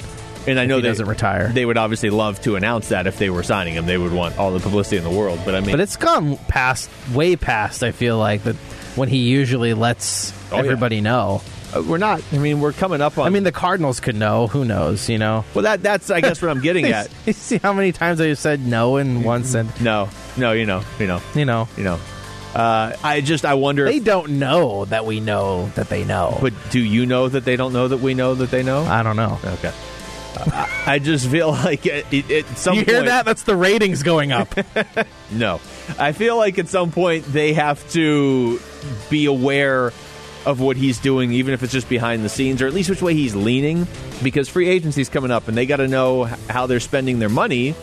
[0.48, 1.48] And I know he they, doesn't retire.
[1.50, 3.88] They would obviously love to announce that if they were signing him.
[3.88, 5.40] They would want all the publicity in the world.
[5.44, 7.84] But I mean, But it's gone past, way past.
[7.84, 8.56] I feel like that
[8.96, 10.62] when he usually lets Oh, yeah.
[10.64, 11.42] everybody know.
[11.76, 12.22] Uh, we're not.
[12.32, 13.26] I mean, we're coming up on.
[13.28, 14.48] I mean, the Cardinals could know.
[14.48, 15.10] Who knows?
[15.10, 15.44] You know.
[15.54, 17.10] well, that that's I guess what I'm getting at.
[17.26, 19.82] You see how many times I said no in one sentence?
[19.82, 22.00] No, no, you know, you know, You know, you know.
[22.54, 23.84] Uh, I just I wonder.
[23.84, 26.38] they if, don't know that we know that they know.
[26.42, 28.84] but do you know that they don't know that we know that they know?
[28.84, 29.38] I don't know.
[29.44, 29.74] Okay.
[30.38, 33.26] I I just feel like it, it, at some You hear point, that?
[33.26, 34.54] That's the ratings going up.
[35.32, 35.60] No.
[35.98, 38.60] I feel like at some point they have to
[39.10, 39.92] be aware
[40.46, 43.02] of what he's doing, even if it's just behind the scenes, or at least which
[43.02, 43.88] way he's leaning,
[44.24, 47.76] because free agency's coming up and they got to know how they're spending their money.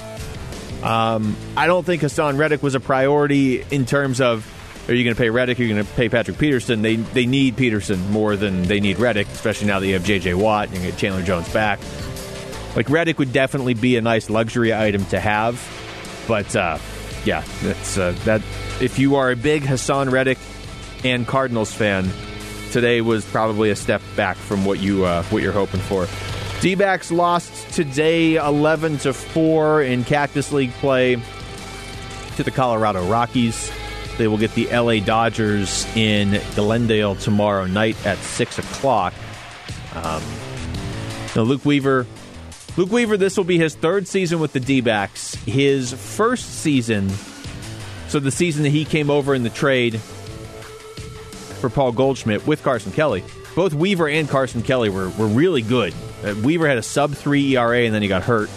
[0.82, 4.46] Um, I don't think Haason Reddick was a priority in terms of
[4.88, 5.60] are you going to pay Reddick?
[5.60, 6.82] Are you going to pay Patrick Peterson?
[6.82, 10.34] They they need Peterson more than they need Reddick, especially now that you have J.J.
[10.34, 11.78] Watt and you get Chandler Jones back.
[12.74, 15.62] Like Reddick would definitely be a nice luxury item to have,
[16.26, 16.78] but uh,
[17.24, 18.42] yeah, uh, that.
[18.80, 20.38] If you are a big Haason Reddick
[21.04, 22.10] and Cardinals fan,
[22.72, 26.08] today was probably a step back from what you uh, what you're hoping for.
[26.60, 31.16] D-backs lost today, eleven to four in Cactus League play
[32.36, 33.70] to the Colorado Rockies.
[34.18, 39.14] They will get the LA Dodgers in Glendale tomorrow night at six o'clock.
[39.94, 40.22] Um,
[41.34, 42.06] now, Luke Weaver
[42.76, 44.80] Luke Weaver, this will be his third season with the D.
[45.44, 47.10] His first season,
[48.08, 50.00] so the season that he came over in the trade
[51.62, 53.24] for Paul Goldschmidt with Carson Kelly.
[53.54, 55.94] Both Weaver and Carson Kelly were, were really good.
[56.22, 58.50] Uh, Weaver had a sub 3 ERA and then he got hurt.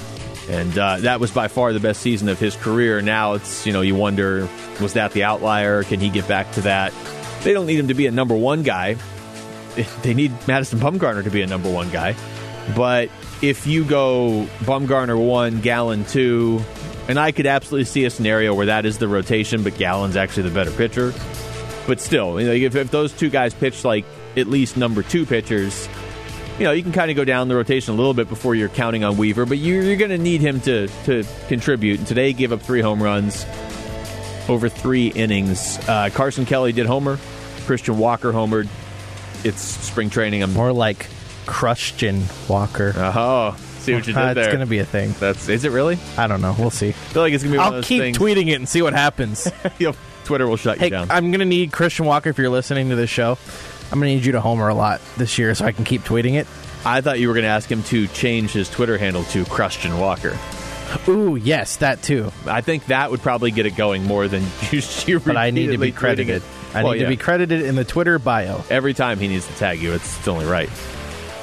[0.50, 3.02] And uh, that was by far the best season of his career.
[3.02, 4.50] Now it's, you know, you wonder,
[4.82, 5.84] was that the outlier?
[5.84, 6.94] Can he get back to that?
[7.44, 8.98] They don't need him to be a number one guy.
[10.04, 12.16] They need Madison Bumgarner to be a number one guy.
[12.78, 13.10] But
[13.42, 16.64] if you go Bumgarner one, Gallen two,
[17.10, 20.44] and I could absolutely see a scenario where that is the rotation, but Gallen's actually
[20.44, 21.14] the better pitcher.
[21.88, 24.06] But still, you know, if, if those two guys pitch like
[24.36, 25.88] at least number two pitchers,
[26.58, 28.70] you know, you can kind of go down the rotation a little bit before you're
[28.70, 32.00] counting on Weaver, but you're, you're going to need him to, to contribute.
[32.00, 33.46] And today, he gave up three home runs
[34.50, 35.78] over three innings.
[35.88, 37.20] Uh, Carson Kelly did homer.
[37.66, 38.68] Christian Walker homered.
[39.44, 40.42] It's spring training.
[40.44, 41.08] I'm More like
[41.46, 42.94] Christian Walker.
[42.96, 44.44] Oh, see what you did Uh, there.
[44.46, 45.14] it's going to be a thing.
[45.20, 46.00] That's is it really?
[46.18, 46.56] I I don't know.
[46.58, 46.92] We'll see.
[46.94, 48.18] feel like it's gonna be one I'll keep things.
[48.18, 49.48] tweeting it and see what happens.
[50.26, 51.10] Twitter will shut hey, you down.
[51.12, 53.38] I'm going to need Christian Walker if you're listening to this show.
[53.92, 56.02] I'm going to need you to homer a lot this year so I can keep
[56.02, 56.48] tweeting it.
[56.88, 60.38] I thought you were gonna ask him to change his Twitter handle to Christian Walker.
[61.08, 62.32] Ooh, yes, that too.
[62.46, 64.82] I think that would probably get it going more than you.
[65.08, 66.44] you But I need to be credited.
[66.76, 67.06] I Well, need yeah.
[67.06, 68.64] to be credited in the Twitter bio.
[68.70, 69.94] every time he needs to tag you.
[69.94, 70.70] It's, it's only right.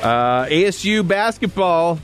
[0.00, 1.98] Uh, ASU basketball.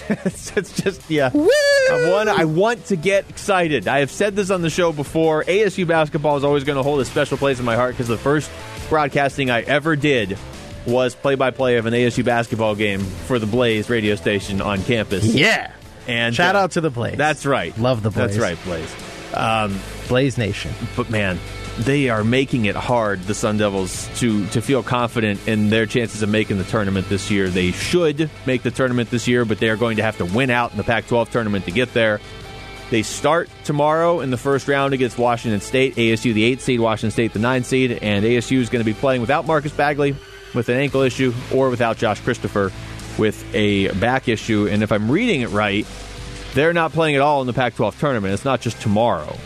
[0.08, 1.30] it's, just yeah.
[1.34, 3.88] I want I want to get excited.
[3.88, 5.44] I have said this on the show before.
[5.44, 8.18] ASU basketball is always going to hold a special place in my heart because the
[8.18, 8.50] first
[8.88, 10.38] broadcasting I ever did
[10.86, 14.82] was play by play of an ASU basketball game for the Blaze radio station on
[14.82, 15.24] campus.
[15.24, 15.72] Yeah.
[16.06, 17.16] And Shout uh, out to the Blaze.
[17.16, 17.76] That's right.
[17.78, 18.36] Love the Blaze.
[18.36, 18.94] That's right, Blaze.
[19.34, 19.78] Um,
[20.08, 20.72] Blaze Nation.
[20.96, 21.38] But man,
[21.78, 26.22] they are making it hard, the Sun Devils, to, to feel confident in their chances
[26.22, 27.48] of making the tournament this year.
[27.48, 30.50] They should make the tournament this year, but they are going to have to win
[30.50, 32.20] out in the Pac 12 tournament to get there.
[32.90, 35.96] They start tomorrow in the first round against Washington State.
[35.96, 37.98] ASU, the 8 seed, Washington State, the 9 seed.
[38.00, 40.14] And ASU is going to be playing without Marcus Bagley
[40.54, 42.72] with an ankle issue or without Josh Christopher
[43.18, 44.68] with a back issue.
[44.70, 45.86] And if I'm reading it right,
[46.54, 48.32] they're not playing at all in the Pac 12 tournament.
[48.32, 49.36] It's not just tomorrow.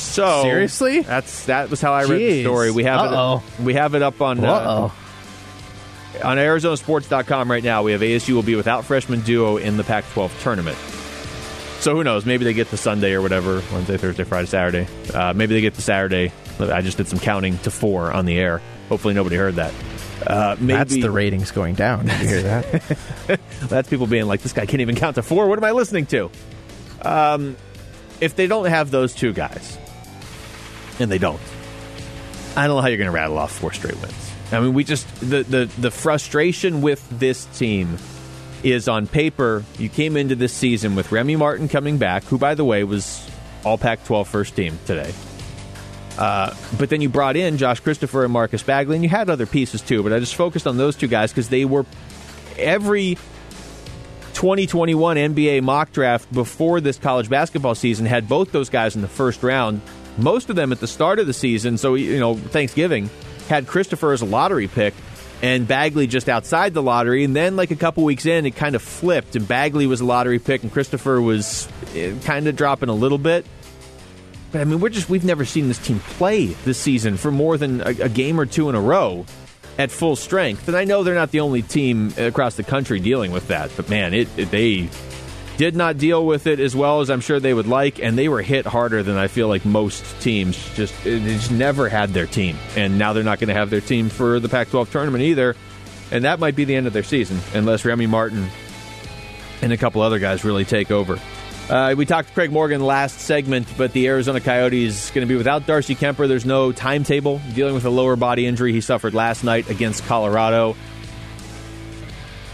[0.00, 1.00] So Seriously?
[1.00, 2.42] that's that was how I read the Jeez.
[2.42, 2.70] story.
[2.70, 3.42] We have Uh-oh.
[3.58, 3.62] it.
[3.62, 6.28] We have it up on Uh uh, oh.
[6.28, 7.82] on ArizonaSports.com right now.
[7.82, 10.76] We have ASU will be without freshman duo in the Pac-12 tournament.
[11.80, 12.26] So who knows?
[12.26, 14.86] Maybe they get to Sunday or whatever Wednesday, Thursday, Friday, Saturday.
[15.14, 16.32] Uh, maybe they get to Saturday.
[16.58, 18.60] I just did some counting to four on the air.
[18.90, 19.72] Hopefully nobody heard that.
[20.26, 22.04] Uh, maybe That's the ratings going down.
[22.04, 23.40] Did you hear that?
[23.62, 25.48] That's people being like, this guy can't even count to four.
[25.48, 26.30] What am I listening to?
[27.00, 27.56] Um,
[28.20, 29.78] if they don't have those two guys,
[31.00, 31.40] and they don't,
[32.56, 34.32] I don't know how you're going to rattle off four straight wins.
[34.52, 37.98] I mean, we just the, the the frustration with this team
[38.62, 39.64] is on paper.
[39.78, 43.28] You came into this season with Remy Martin coming back, who, by the way, was
[43.64, 45.12] All Pac-12 first team today.
[46.18, 49.46] Uh, but then you brought in Josh Christopher and Marcus Bagley, and you had other
[49.46, 50.02] pieces too.
[50.02, 51.86] But I just focused on those two guys because they were
[52.58, 53.16] every
[54.34, 59.08] 2021 NBA mock draft before this college basketball season had both those guys in the
[59.08, 59.80] first round.
[60.18, 63.10] Most of them at the start of the season, so you know Thanksgiving,
[63.48, 64.94] had Christopher as a lottery pick
[65.42, 67.24] and Bagley just outside the lottery.
[67.24, 70.04] And then, like a couple weeks in, it kind of flipped, and Bagley was a
[70.04, 73.46] lottery pick, and Christopher was eh, kind of dropping a little bit.
[74.52, 77.56] But I mean, we're just we've never seen this team play this season for more
[77.56, 79.24] than a, a game or two in a row
[79.78, 80.68] at full strength.
[80.68, 83.88] And I know they're not the only team across the country dealing with that, but
[83.88, 84.90] man, it, it they
[85.60, 88.30] did not deal with it as well as I'm sure they would like, and they
[88.30, 90.56] were hit harder than I feel like most teams.
[90.74, 93.82] Just they just never had their team, and now they're not going to have their
[93.82, 95.54] team for the Pac-12 tournament either,
[96.10, 98.48] and that might be the end of their season unless Remy Martin
[99.60, 101.20] and a couple other guys really take over.
[101.68, 105.36] Uh, we talked to Craig Morgan last segment, but the Arizona Coyotes going to be
[105.36, 106.26] without Darcy Kuemper.
[106.26, 110.74] There's no timetable dealing with a lower body injury he suffered last night against Colorado.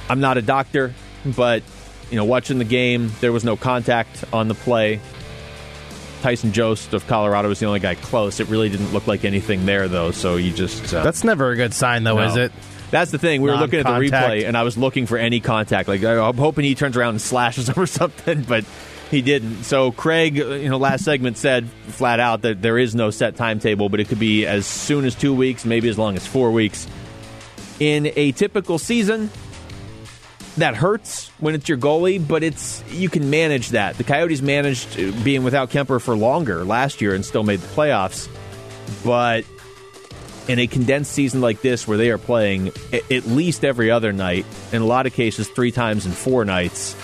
[0.08, 0.92] I'm not a doctor,
[1.24, 1.62] but
[2.10, 5.00] you know, watching the game, there was no contact on the play.
[6.22, 8.40] Tyson Jost of Colorado was the only guy close.
[8.40, 10.10] It really didn't look like anything there, though.
[10.10, 12.26] So you just uh, That's never a good sign, though, no.
[12.28, 12.52] is it?
[12.90, 13.42] That's the thing.
[13.42, 15.88] We were looking at the replay, and I was looking for any contact.
[15.88, 18.64] Like I'm hoping he turns around and slashes him or something, but
[19.10, 19.64] he didn't.
[19.64, 23.36] So Craig, uh, you know, last segment said flat out that there is no set
[23.36, 26.50] timetable, but it could be as soon as two weeks, maybe as long as four
[26.52, 26.86] weeks.
[27.78, 29.30] In a typical season,
[30.56, 33.96] that hurts when it's your goalie, but it's you can manage that.
[33.98, 37.68] The Coyotes managed uh, being without Kuemper for longer last year and still made the
[37.68, 38.28] playoffs,
[39.04, 39.44] but
[40.48, 44.46] in a condensed season like this where they are playing at least every other night,
[44.72, 46.96] in a lot of cases three times in four nights,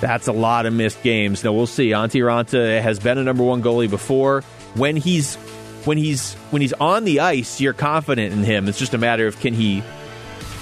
[0.00, 1.42] that's a lot of missed games.
[1.44, 1.90] Now we'll see.
[1.90, 4.42] Antti Raanta has been a number one goalie before.
[4.74, 5.36] When he's
[5.84, 8.68] when he's when he's on the ice, you're confident in him.
[8.68, 9.82] It's just a matter of can he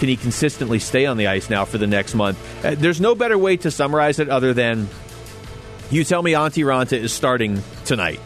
[0.02, 2.36] can he consistently stay on the ice now for the next month?
[2.64, 4.88] Uh, there's no better way to summarize it other than
[5.92, 8.18] you tell me Antti Raanta is starting tonight.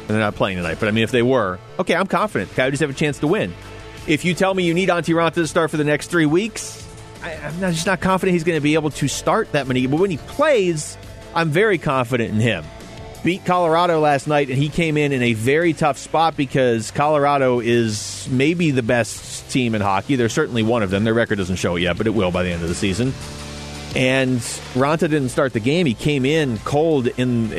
[0.00, 2.50] And they're not playing tonight, but I mean, if they were, okay, I'm confident.
[2.56, 3.54] Coyotes have a chance to win.
[4.08, 6.84] If you tell me you need Antti Raanta to start for the next three weeks,
[7.22, 9.86] I, I'm not, just not confident he's going to be able to start that many.
[9.86, 10.98] But when he plays,
[11.32, 12.64] I'm very confident in him.
[13.22, 17.60] Beat Colorado last night, and he came in in a very tough spot because Colorado
[17.60, 20.16] is maybe the best team in hockey.
[20.16, 21.04] They're certainly one of them.
[21.04, 23.14] Their record doesn't show it yet, but it will by the end of the season.
[23.96, 24.40] And
[24.74, 25.86] Raanta didn't start the game.
[25.86, 27.52] He came in cold in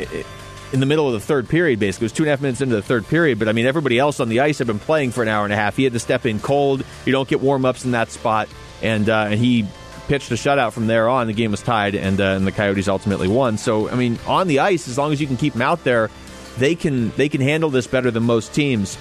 [0.72, 1.80] in the middle of the third period.
[1.80, 3.38] Basically, it was two and a half minutes into the third period.
[3.38, 5.52] But I mean, everybody else on the ice had been playing for an hour and
[5.52, 5.76] a half.
[5.76, 6.84] He had to step in cold.
[7.06, 8.48] You don't get warm ups in that spot,
[8.82, 9.66] and uh, and he
[10.08, 11.26] pitched a shutout from there on.
[11.26, 13.56] The game was tied, and uh, and the Coyotes ultimately won.
[13.56, 16.10] So I mean, on the ice, as long as you can keep them out there,
[16.58, 18.98] they can they can handle this better than most teams.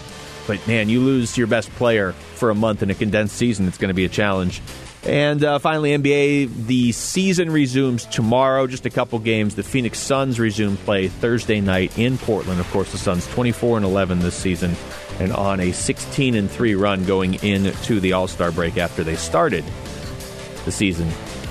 [0.48, 3.68] But man, you lose your best player for a month in a condensed season.
[3.68, 4.62] It's going to be a challenge.
[5.06, 8.66] And uh, finally, NBA, the season resumes tomorrow.
[8.66, 9.54] Just a couple games.
[9.54, 12.60] The Phoenix Suns resume play Thursday night in Portland.
[12.60, 14.76] Of course, the Suns 24 and 11 this season,
[15.20, 19.16] and on a 16 and 3 run going into the All Star break after they
[19.16, 19.64] started
[20.66, 21.08] the season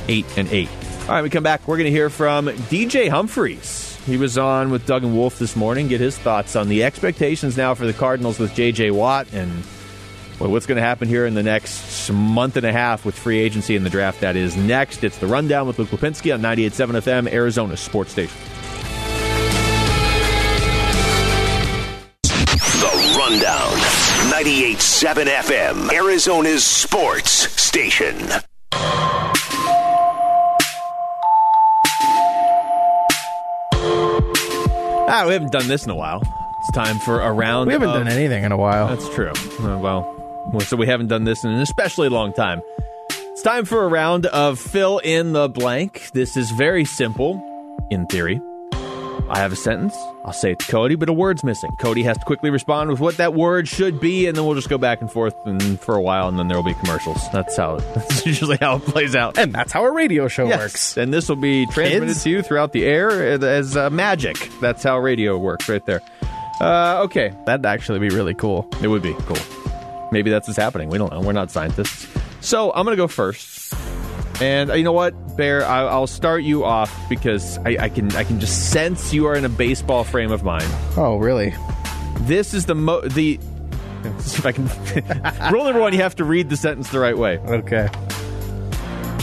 [0.08, 0.68] 8 and 8.
[1.02, 1.68] All right, we come back.
[1.68, 3.83] We're going to hear from DJ Humphries.
[4.06, 5.88] He was on with Doug and Wolf this morning.
[5.88, 8.90] Get his thoughts on the expectations now for the Cardinals with J.J.
[8.90, 9.64] Watt and
[10.38, 13.38] well, what's going to happen here in the next month and a half with free
[13.38, 15.04] agency and the draft that is next.
[15.04, 18.36] It's the Rundown with Luke Lapinski on 98.7 FM, Arizona Sports Station.
[22.22, 23.72] The Rundown,
[24.32, 28.28] 98.7 FM, Arizona's sports station.
[35.06, 36.22] Ah, we haven't done this in a while.
[36.60, 37.66] It's time for a round.
[37.66, 38.88] We haven't of- done anything in a while.
[38.88, 39.32] That's true.
[39.60, 40.10] Uh, well,
[40.52, 42.62] well, so we haven't done this in an especially long time.
[43.10, 46.10] It's time for a round of fill in the blank.
[46.14, 47.42] This is very simple,
[47.90, 48.40] in theory.
[49.28, 49.94] I have a sentence.
[50.26, 51.70] I'll say it to Cody, but a word's missing.
[51.78, 54.70] Cody has to quickly respond with what that word should be, and then we'll just
[54.70, 57.20] go back and forth and for a while, and then there will be commercials.
[57.30, 57.76] That's how.
[57.94, 59.36] That's usually how it plays out.
[59.36, 60.58] and that's how a radio show Yes.
[60.58, 60.96] works.
[60.96, 62.22] And this will be transmitted Kids?
[62.22, 63.10] to you throughout the air
[63.44, 64.36] as uh, magic.
[64.62, 66.00] That's how radio works, right there.
[66.60, 68.66] Uh, okay, That'd actually be really cool.
[68.82, 69.36] it would be cool.
[70.10, 70.88] Maybe that's what's happening.
[70.88, 71.20] We don't know.
[71.20, 72.06] We're not scientists.
[72.40, 73.63] So I'm going to go first.
[74.40, 75.64] And uh, you know what, Bear?
[75.64, 79.34] I, I'll start you off because I, I can I can just sense you are
[79.34, 80.66] in a baseball frame of mind.
[80.96, 81.54] Oh, really?
[82.20, 83.38] This is the mo the.
[84.04, 84.66] if I can.
[85.52, 87.38] Rule number one: you have to read the sentence the right way.
[87.38, 87.88] Okay.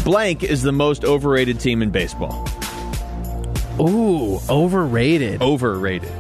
[0.04, 2.48] Blank is the most overrated team in baseball.
[3.80, 5.42] Ooh, overrated.
[5.42, 6.12] Overrated.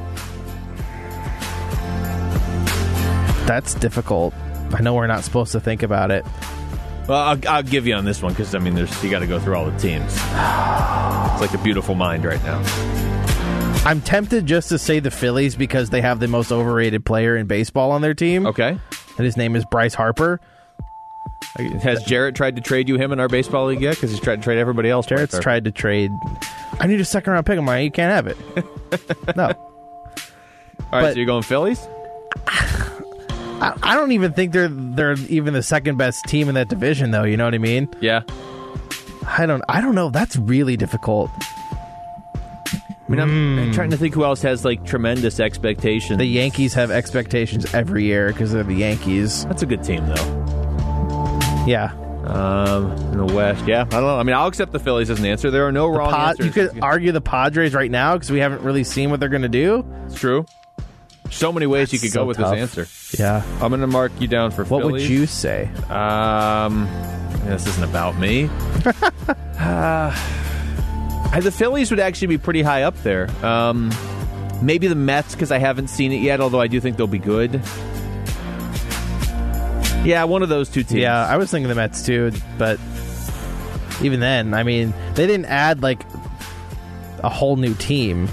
[3.48, 4.34] That's difficult.
[4.74, 6.26] I know we're not supposed to think about it.
[7.12, 9.28] Well, I'll, I'll give you on this one because I mean, there's you got to
[9.28, 10.14] go through all the teams.
[10.14, 12.64] It's like a beautiful mind right now.
[13.86, 17.48] I'm tempted just to say the Phillies because they have the most overrated player in
[17.48, 18.46] baseball on their team.
[18.46, 18.78] Okay.
[19.18, 20.40] And his name is Bryce Harper.
[21.84, 23.96] Has Jarrett tried to trade you him in our baseball league yet?
[23.96, 25.06] Because he's tried to trade everybody else.
[25.06, 26.12] Jarrett's right tried to trade.
[26.80, 27.60] I need a second round pick.
[27.60, 28.38] I'm like, you can't have it.
[29.36, 29.48] no.
[29.48, 31.86] All right, but- so you're going Phillies?
[33.62, 37.12] I, I don't even think they're they're even the second best team in that division,
[37.12, 37.24] though.
[37.24, 37.88] You know what I mean?
[38.02, 38.22] Yeah.
[39.28, 39.64] I don't.
[39.70, 40.10] I don't know.
[40.10, 41.30] That's really difficult.
[42.74, 46.18] I mean, I'm, I'm trying to think who else has like tremendous expectations.
[46.18, 49.44] The Yankees have expectations every year because they're the Yankees.
[49.46, 50.50] That's a good team, though.
[51.68, 51.92] Yeah.
[52.26, 53.82] Um, in the West, yeah.
[53.82, 54.18] I don't know.
[54.18, 55.52] I mean, I'll accept the Phillies as an answer.
[55.52, 56.46] There are no wrong Pod, answers.
[56.46, 59.42] you could argue the Padres right now because we haven't really seen what they're going
[59.42, 59.86] to do.
[60.06, 60.46] It's true.
[61.32, 62.54] So many ways you could So go with tough.
[62.56, 63.22] this answer.
[63.22, 63.44] Yeah.
[63.62, 65.70] I'm going to mark you down for What would you say?
[65.90, 66.86] Um,
[67.46, 68.46] this isn't about me.
[69.60, 70.12] uh,
[71.40, 73.30] the Phillies would actually be pretty high up there.
[73.46, 73.92] Um,
[74.62, 76.42] maybe the Mets because I haven't seen it yet.
[76.42, 77.62] Although I do think they'll be good.
[80.04, 81.02] Yeah, one of those two teams.
[81.02, 82.80] Yeah, I was thinking the Mets too, but
[84.02, 86.02] even then, I mean, they didn't add like
[87.24, 88.28] a whole new team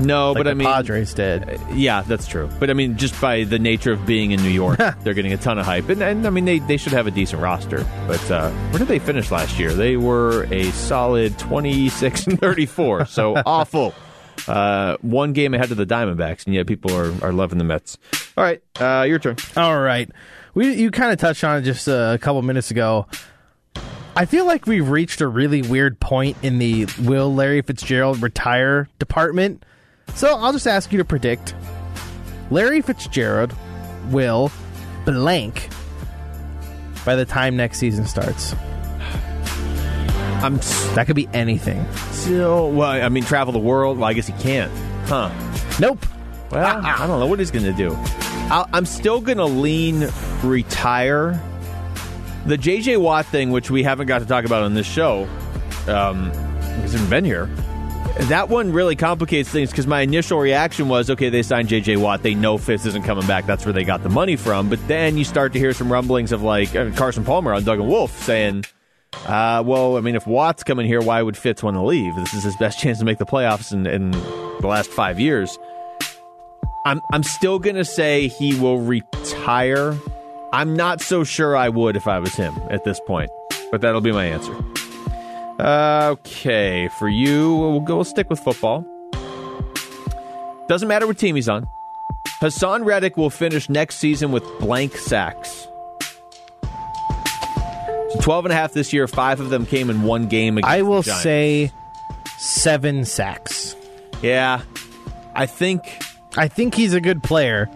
[0.00, 1.60] no, like but the I mean, Padres did.
[1.72, 2.48] yeah, that's true.
[2.58, 5.36] But I mean, just by the nature of being in New York, they're getting a
[5.36, 7.86] ton of hype, and, and I mean, they, they should have a decent roster.
[8.06, 9.72] But uh, where did they finish last year?
[9.72, 13.94] They were a solid twenty six and thirty four, so awful.
[14.46, 17.98] Uh, one game ahead of the Diamondbacks, and yet people are, are loving the Mets.
[18.36, 19.36] All right, uh, your turn.
[19.56, 20.08] All right,
[20.54, 23.06] we you kind of touched on it just uh, a couple minutes ago.
[24.16, 28.88] I feel like we've reached a really weird point in the will Larry Fitzgerald retire
[28.98, 29.64] department.
[30.14, 31.54] So I'll just ask you to predict
[32.50, 33.54] Larry Fitzgerald
[34.10, 34.50] will
[35.04, 35.68] blank
[37.04, 38.54] by the time next season starts.
[40.40, 40.56] I'm
[40.94, 41.84] That could be anything.
[42.10, 42.90] still well.
[42.90, 43.98] I mean, travel the world.
[43.98, 44.70] Well, I guess he can't,
[45.08, 45.30] huh?
[45.80, 46.04] Nope.
[46.50, 47.94] Well, I don't know what he's going to do.
[48.50, 50.08] I'll, I'm still going to lean
[50.42, 51.40] retire.
[52.46, 52.96] The J.J.
[52.96, 55.28] Watt thing, which we haven't got to talk about on this show,
[55.88, 57.50] um, because he hasn't been here.
[58.26, 61.96] That one really complicates things because my initial reaction was, okay, they signed J.J.
[61.98, 62.22] Watt.
[62.22, 63.46] They know Fitz isn't coming back.
[63.46, 64.68] That's where they got the money from.
[64.68, 67.78] But then you start to hear some rumblings of like uh, Carson Palmer on Doug
[67.78, 68.64] and Wolf saying,
[69.26, 72.14] uh, well, I mean, if Watt's coming here, why would Fitz want to leave?
[72.16, 75.56] This is his best chance to make the playoffs in, in the last five years.
[76.84, 79.96] I'm I'm still gonna say he will retire.
[80.52, 83.30] I'm not so sure I would if I was him at this point,
[83.70, 84.56] but that'll be my answer.
[85.60, 87.96] Okay, for you, we'll go.
[87.96, 88.84] We'll stick with football.
[90.68, 91.66] Doesn't matter what team he's on.
[92.40, 95.66] Haason Reddick will finish next season with blank sacks.
[96.62, 99.08] So 12 and a half this year.
[99.08, 100.58] Five of them came in one game.
[100.58, 101.72] Against I will say
[102.38, 103.74] seven sacks.
[104.22, 104.62] yeah.
[105.34, 106.02] I think
[106.36, 107.68] I think he's a good player.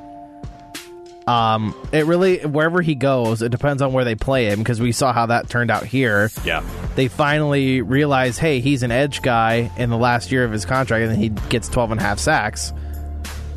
[1.27, 4.91] Um, it really wherever he goes, it depends on where they play him because we
[4.93, 6.31] saw how that turned out here.
[6.45, 6.65] yeah.
[6.97, 11.03] They finally realize, hey, he's an edge guy in the last year of his contract,
[11.03, 12.73] and then he gets 12 and a half sacks.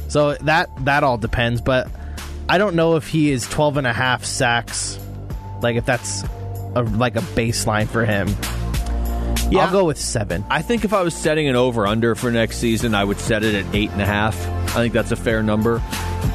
[0.07, 1.89] So that that all depends, but
[2.47, 4.99] I don't know if he is 12 and a half sacks,
[5.61, 6.24] like if that's
[6.76, 8.28] a, like a baseline for him.
[9.51, 9.66] Yeah.
[9.66, 10.43] I'll go with seven.
[10.49, 13.43] I think if I was setting an over under for next season, I would set
[13.43, 14.36] it at eight and a half.
[14.76, 15.82] I think that's a fair number.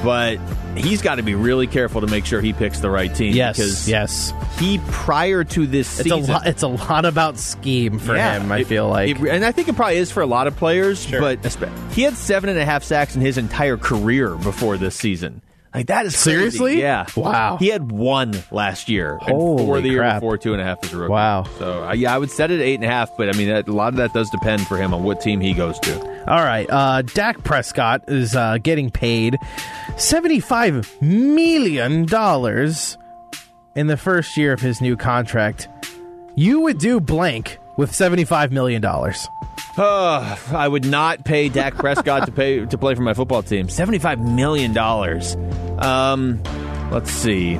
[0.04, 0.38] but
[0.76, 3.34] he's got to be really careful to make sure he picks the right team.
[3.34, 4.32] Yes, because yes.
[4.58, 6.46] he prior to this It's season, a lot.
[6.46, 8.50] It's a lot about scheme for Yeah, him.
[8.52, 10.56] I it- feel like it- and I think it probably is for a lot of
[10.56, 11.06] players.
[11.10, 11.44] But
[11.92, 15.42] he had seven and a half sacks in his entire career before this season.
[15.72, 16.30] Like that is crazy.
[16.30, 16.80] Seriously?
[16.80, 17.06] yeah.
[17.16, 17.56] Wow.
[17.58, 19.12] He had one last year.
[19.12, 20.16] and Holy four the year crap.
[20.20, 21.10] before, two and a half as a rookie.
[21.12, 21.44] Wow.
[21.58, 23.16] So uh, yeah, I would set it at eight and a half.
[23.16, 25.40] But I mean, that, a lot of that does depend for him on what team
[25.40, 26.00] he goes to.
[26.28, 26.68] All right.
[26.68, 29.36] Uh, Dak Prescott is uh, getting paid
[29.92, 32.02] $75 million
[33.76, 35.68] in the first year of his new contract.
[36.34, 38.82] You would do blank with $75 million.
[39.78, 43.68] I would not pay Dak Prescott to pay to play for my football team.
[43.68, 45.36] Seventy five million dollars.
[45.78, 46.42] Um,
[46.90, 47.56] let's see.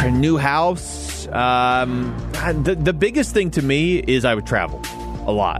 [0.00, 1.26] For a new house.
[1.28, 2.16] Um,
[2.62, 4.80] the the biggest thing to me is I would travel
[5.26, 5.58] a lot,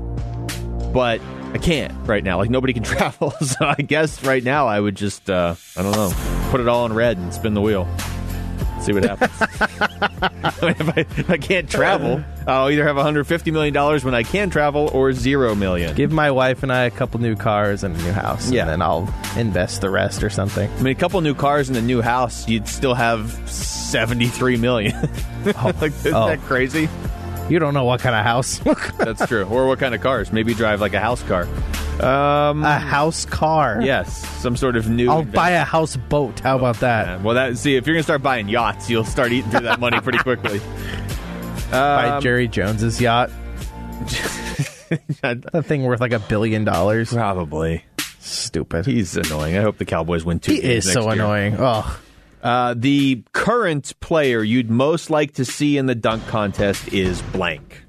[0.92, 1.20] but
[1.52, 2.38] I can't right now.
[2.38, 5.92] Like nobody can travel, so I guess right now I would just uh, I don't
[5.92, 6.12] know,
[6.50, 7.88] put it all on red and spin the wheel.
[8.86, 9.32] See what happens.
[10.62, 14.48] If, I, if I can't travel, I'll either have 150 million dollars when I can
[14.48, 15.94] travel, or zero million.
[15.94, 18.50] Give my wife and I a couple new cars and a new house.
[18.50, 18.62] Yeah.
[18.62, 20.70] And then I'll invest the rest or something.
[20.70, 25.08] I mean, a couple new cars and a new house, you'd still have 73 million.
[25.46, 25.72] Oh.
[25.80, 26.26] like, isn't Oh.
[26.28, 26.88] that crazy?
[27.48, 28.58] You don't know what kind of house.
[28.98, 29.44] That's true.
[29.44, 30.32] Or what kind of cars?
[30.32, 31.46] Maybe drive like a house car.
[32.00, 33.80] Um, a house car.
[33.82, 35.08] yes, some sort of new.
[35.10, 35.34] I'll investment.
[35.34, 36.40] buy a house boat.
[36.40, 37.06] How about that?
[37.06, 39.80] Yeah, Well, that see if you're gonna start buying yachts, you'll start eating through that
[39.80, 40.60] money pretty quickly.
[41.70, 43.30] buy Um, Jerry Jones's yacht.
[45.22, 47.12] That thing worth like a billion dollars.
[47.12, 47.84] Probably.
[48.20, 48.86] Stupid.
[48.86, 49.56] He's annoying.
[49.56, 50.52] I hope the Cowboys win two.
[50.52, 51.12] He is so year.
[51.12, 51.56] annoying.
[51.58, 52.00] Oh,
[52.42, 57.82] Uh, the current player you'd most like to see in the dunk contest is blank.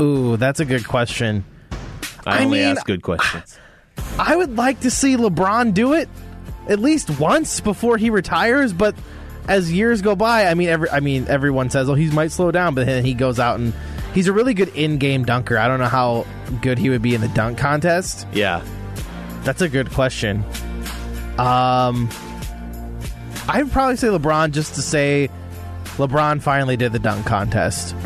[0.00, 1.44] ooh, that's a good question.
[2.26, 3.58] I, I only mean, ask good questions.
[4.18, 6.08] I would like to see LeBron do it
[6.68, 8.94] at least once before he retires, but
[9.48, 12.50] as years go by, I mean, every, I mean, everyone says, "Oh, he might slow
[12.50, 13.74] down," but then he goes out and
[14.14, 15.58] he's a really good in-game dunker.
[15.58, 16.26] I don't know how
[16.62, 18.26] good he would be in the dunk contest.
[18.32, 18.62] Yeah.
[19.42, 20.44] That's a good question.
[21.38, 22.10] Um,
[23.48, 25.30] I'd probably say LeBron just to say
[25.96, 27.96] LeBron finally did the dunk contest.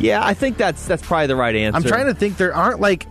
[0.00, 1.76] Yeah, I think that's that's probably the right answer.
[1.76, 2.36] I'm trying to think.
[2.36, 3.06] There aren't like.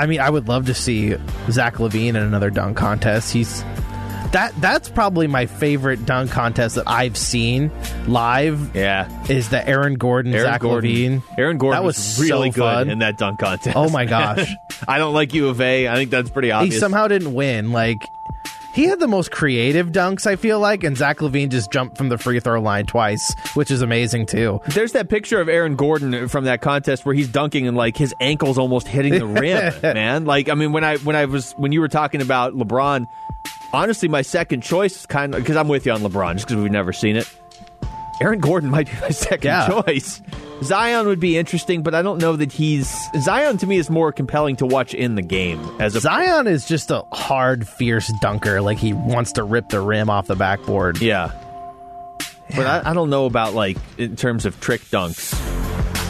[0.00, 1.14] I mean, I would love to see
[1.50, 3.32] Zach LaVine in another dunk contest.
[3.32, 3.62] He's
[4.32, 4.52] that.
[4.60, 7.70] That's probably my favorite dunk contest that I've seen
[8.06, 8.74] live.
[8.74, 9.08] Yeah.
[9.28, 10.90] Is the Aaron Gordon, Aaron Zach Gordon.
[10.90, 11.22] LaVine?
[11.38, 12.90] Aaron Gordon That was, was really so good fun.
[12.90, 13.76] in that dunk contest.
[13.76, 14.54] Oh my gosh.
[14.88, 15.88] I don't like U of A.
[15.88, 16.74] I think that's pretty obvious.
[16.74, 17.72] He somehow didn't win.
[17.72, 18.08] Like
[18.72, 20.26] he had the most creative dunks.
[20.26, 23.70] I feel like, and Zach LaVine just jumped from the free throw line twice, which
[23.70, 24.60] is amazing too.
[24.68, 28.14] There's that picture of Aaron Gordon from that contest where he's dunking and like his
[28.20, 30.24] ankle's almost hitting the rim, man.
[30.24, 33.06] Like I mean when I when I was when you were talking about LeBron,
[33.72, 36.62] honestly my second choice is kind of because I'm with you on LeBron just because
[36.62, 37.28] we've never seen it.
[38.20, 39.82] Aaron Gordon might be my second Yeah.
[39.82, 40.20] choice.
[40.62, 44.12] Zion would be interesting, but I don't know that he's Zion to me is more
[44.12, 48.60] compelling to watch in the game as a Zion is just a hard, fierce dunker.
[48.60, 51.00] Like he wants to rip the rim off the backboard.
[51.00, 51.30] Yeah.
[52.54, 55.34] But I, I don't know about like in terms of trick dunks.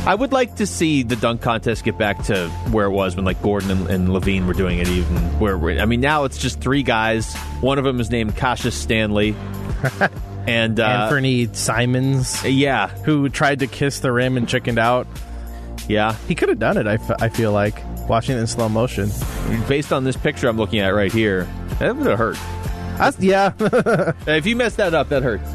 [0.07, 3.27] I would like to see the dunk contest get back to where it was when
[3.27, 4.89] like Gordon and, and LaVine were doing it.
[4.89, 7.33] Even where I mean now it's just three guys.
[7.61, 9.33] One of them is named Cassius Stanley,
[10.47, 15.07] and uh, Anfernee Simons, yeah, who tried to kiss the rim and chickened out.
[15.89, 16.15] yeah.
[16.29, 16.87] He could have done it.
[16.87, 19.11] I, f- I feel like watching it in slow motion.
[19.69, 21.45] Based on this picture I'm looking at right here,
[21.79, 22.37] that would have hurt.
[22.99, 23.53] That's, yeah.
[24.27, 25.49] If you mess that up, that hurts.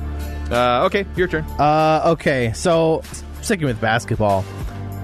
[0.51, 1.43] Uh, okay, your turn.
[1.59, 3.01] Uh, okay, so
[3.41, 4.45] sticking with basketball,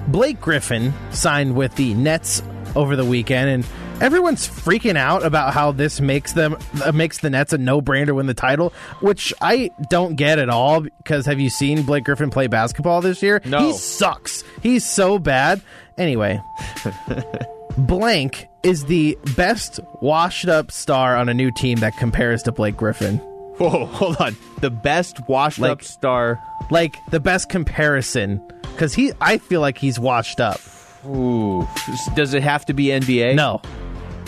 [0.08, 2.42] Blake Griffin signed with the Nets
[2.74, 3.64] over the weekend, and
[4.02, 8.06] everyone's freaking out about how this makes them uh, makes the Nets a no brainer
[8.06, 10.80] to win the title, which I don't get at all.
[10.82, 13.40] Because have you seen Blake Griffin play basketball this year?
[13.46, 13.66] No.
[13.68, 14.44] he sucks.
[14.62, 15.62] He's so bad.
[15.96, 16.40] Anyway.
[17.78, 22.76] Blank is the best washed up star on a new team that compares to Blake
[22.76, 23.16] Griffin.
[23.56, 24.36] Whoa, hold on.
[24.60, 26.38] The best washed Like- up star.
[26.70, 30.58] like the best comparison because he i feel like he's washed up
[31.06, 31.66] Ooh,
[32.14, 33.34] does it have to be NBA?
[33.34, 33.60] no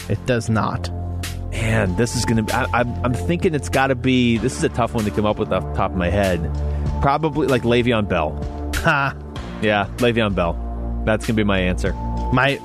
[0.08, 0.90] it does not
[1.50, 2.54] Man, this is going to.
[2.74, 4.38] I'm I'm thinking it's got to be.
[4.38, 6.40] This is a tough one to come up with off the top of my head.
[7.00, 8.32] Probably like Le'Veon Bell.
[8.74, 9.16] ha
[9.62, 10.54] Yeah, Le'Veon Bell.
[11.06, 11.92] That's going to be my answer.
[12.32, 12.56] my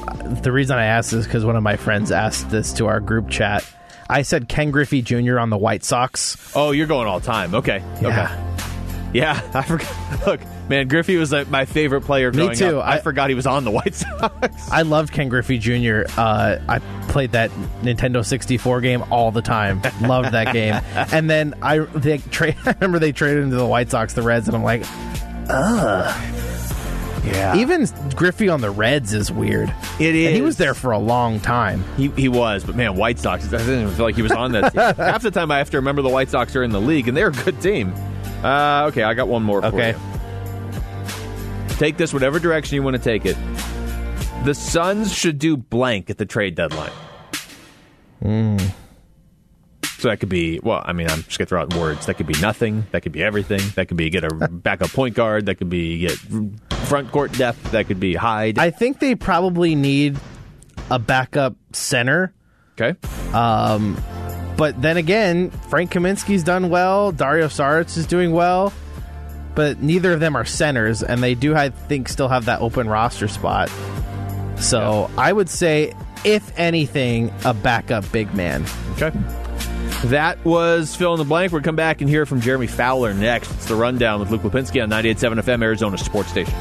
[0.42, 3.00] the reason i asked this is because one of my friends asked this to our
[3.00, 3.64] group chat
[4.10, 7.54] i said ken griffey jr on the white sox Oh, you're going all time.
[7.54, 7.84] Okay.
[8.02, 8.08] Yeah.
[8.08, 9.10] Okay.
[9.20, 10.26] Yeah, I forgot.
[10.28, 12.80] Look, man, Griffey was like, my favorite player Me too.
[12.80, 14.70] I, I- forgot he was on the White Sox.
[14.72, 16.80] i loved ken griffey jr uh, i
[17.10, 17.50] played that
[17.82, 19.82] Nintendo 64 game all the time.
[20.02, 20.76] Loved that game.
[21.12, 24.48] And then I they tra- I remember they traded into the White Sox, the Reds,
[24.48, 24.84] and I'm like,
[25.50, 26.36] ugh.
[27.26, 27.58] Yeah.
[27.58, 27.86] even
[28.16, 29.70] Griffey on the Reds is weird.
[30.00, 31.84] It And he was there for a long time.
[31.98, 33.46] He, he was, but man, White Sox.
[33.54, 34.82] I didn't even feel like he was on that team.
[34.82, 37.16] Half the time, I have to remember the White Sox are in the league, and
[37.18, 37.94] they're a good team.
[38.44, 39.62] Uh, okay, I got one more.
[39.62, 39.92] For Okay.
[39.92, 40.19] you.
[41.80, 43.36] Take this whatever direction you want to take it.
[44.46, 46.92] The Suns should do blank at the trade deadline.
[48.22, 50.82] So that could be well.
[50.86, 52.06] I mean, I'm just gonna throw out words.
[52.06, 52.86] That could be nothing.
[52.92, 53.62] That could be everything.
[53.76, 55.48] That could be get a backup point guard.
[55.48, 56.12] That could be get
[56.88, 57.72] front court depth.
[57.72, 58.60] That could be hide.
[58.60, 60.18] I think they probably need
[60.90, 62.34] a backup center.
[62.80, 62.98] okay.
[63.34, 64.02] Um,
[64.56, 67.12] but then again, Frank Kaminsky's done well.
[67.12, 68.72] Dario Saric is doing well.
[69.60, 72.88] But neither of them are centers, and they do, I think, still have that open
[72.88, 73.70] roster spot.
[74.58, 78.64] So I would say, if anything, a backup big man.
[78.92, 79.12] Okay.
[80.06, 81.52] That was fill in the blank.
[81.52, 83.52] We'll come back and hear from Jeremy Fowler next.
[83.52, 86.54] It's the rundown with Luke Lapinski on 98.7 FM, Arizona Sports Station.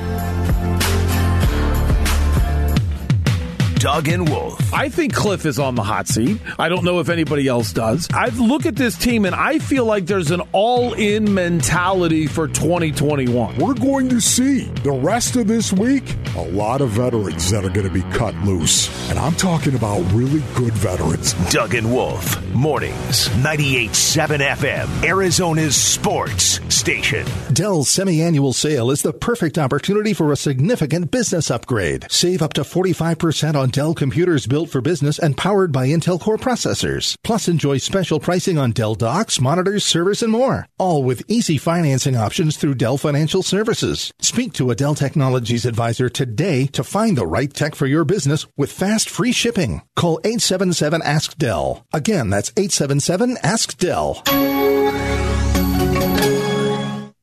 [3.78, 4.74] Doug and Wolf.
[4.74, 6.40] I think Kliff is on the hot seat.
[6.59, 8.09] I don't know if anybody else does.
[8.12, 12.48] I look at this team and I feel like there's an all in mentality for
[12.48, 13.56] 2021.
[13.56, 17.70] We're going to see the rest of this week a lot of veterans that are
[17.70, 18.88] going to be cut loose.
[19.10, 21.34] And I'm talking about really good veterans.
[21.50, 22.44] Doug and Wolf.
[22.52, 27.26] Mornings, 98.7 FM, Arizona's sports station.
[27.52, 32.06] Dell's semi-annual sale is the perfect opportunity for a significant business upgrade.
[32.10, 36.36] Save up to 45% on Dell computers built for business and powered by Intel Core
[36.36, 37.16] processors.
[37.23, 40.66] Plus enjoy special pricing on Dell docks, monitors, servers, and more.
[40.78, 44.12] All with easy financing options through Dell Financial Services.
[44.20, 48.47] Speak to a Dell Technologies advisor today to find the right tech for your business
[48.57, 49.82] with fast free shipping.
[49.97, 51.85] Call 877 Ask Dell.
[51.93, 54.23] Again, that's 877 Ask Dell.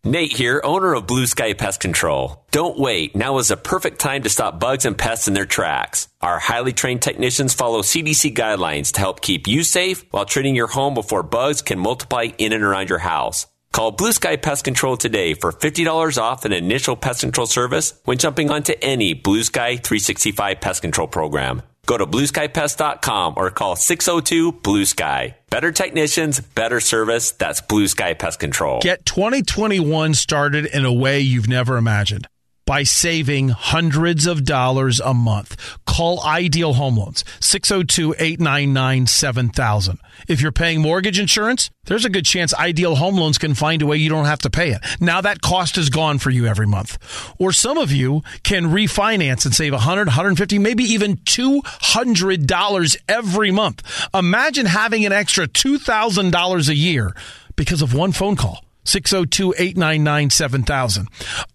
[0.08, 2.46] Nate here, owner of Blue Sky Pest Control.
[2.52, 3.16] Don't wait.
[3.16, 6.08] Now is a perfect time to stop bugs and pests in their tracks.
[6.22, 10.68] Our highly trained technicians follow CDC guidelines to help keep you safe while treating your
[10.68, 13.48] home before bugs can multiply in and around your house.
[13.72, 18.20] Call Blue Sky Pest Control today for $50 off an initial pest control service when
[18.20, 21.64] jumping onto any Blue Sky 365 pest control program.
[21.88, 25.38] Go to blueskypest.com or call 602 Blue Sky.
[25.56, 27.32] Better technicians, better service.
[27.32, 28.82] That's Blue Sky Pest Control.
[28.82, 32.28] Get 2021 started in a way you've never imagined
[32.66, 35.56] by saving hundreds of dollars a month.
[35.86, 40.00] Call Ideal Home Loans 602-899-7000.
[40.28, 43.86] If you're paying mortgage insurance, there's a good chance Ideal Home Loans can find a
[43.86, 44.82] way you don't have to pay it.
[45.00, 46.98] Now that cost is gone for you every month.
[47.40, 54.08] Or some of you can refinance and save 100, 150, maybe even $200 every month.
[54.14, 57.16] Imagine having an extra $2,000 a year
[57.56, 58.65] because of one phone call.
[58.86, 61.08] 602-899-7000.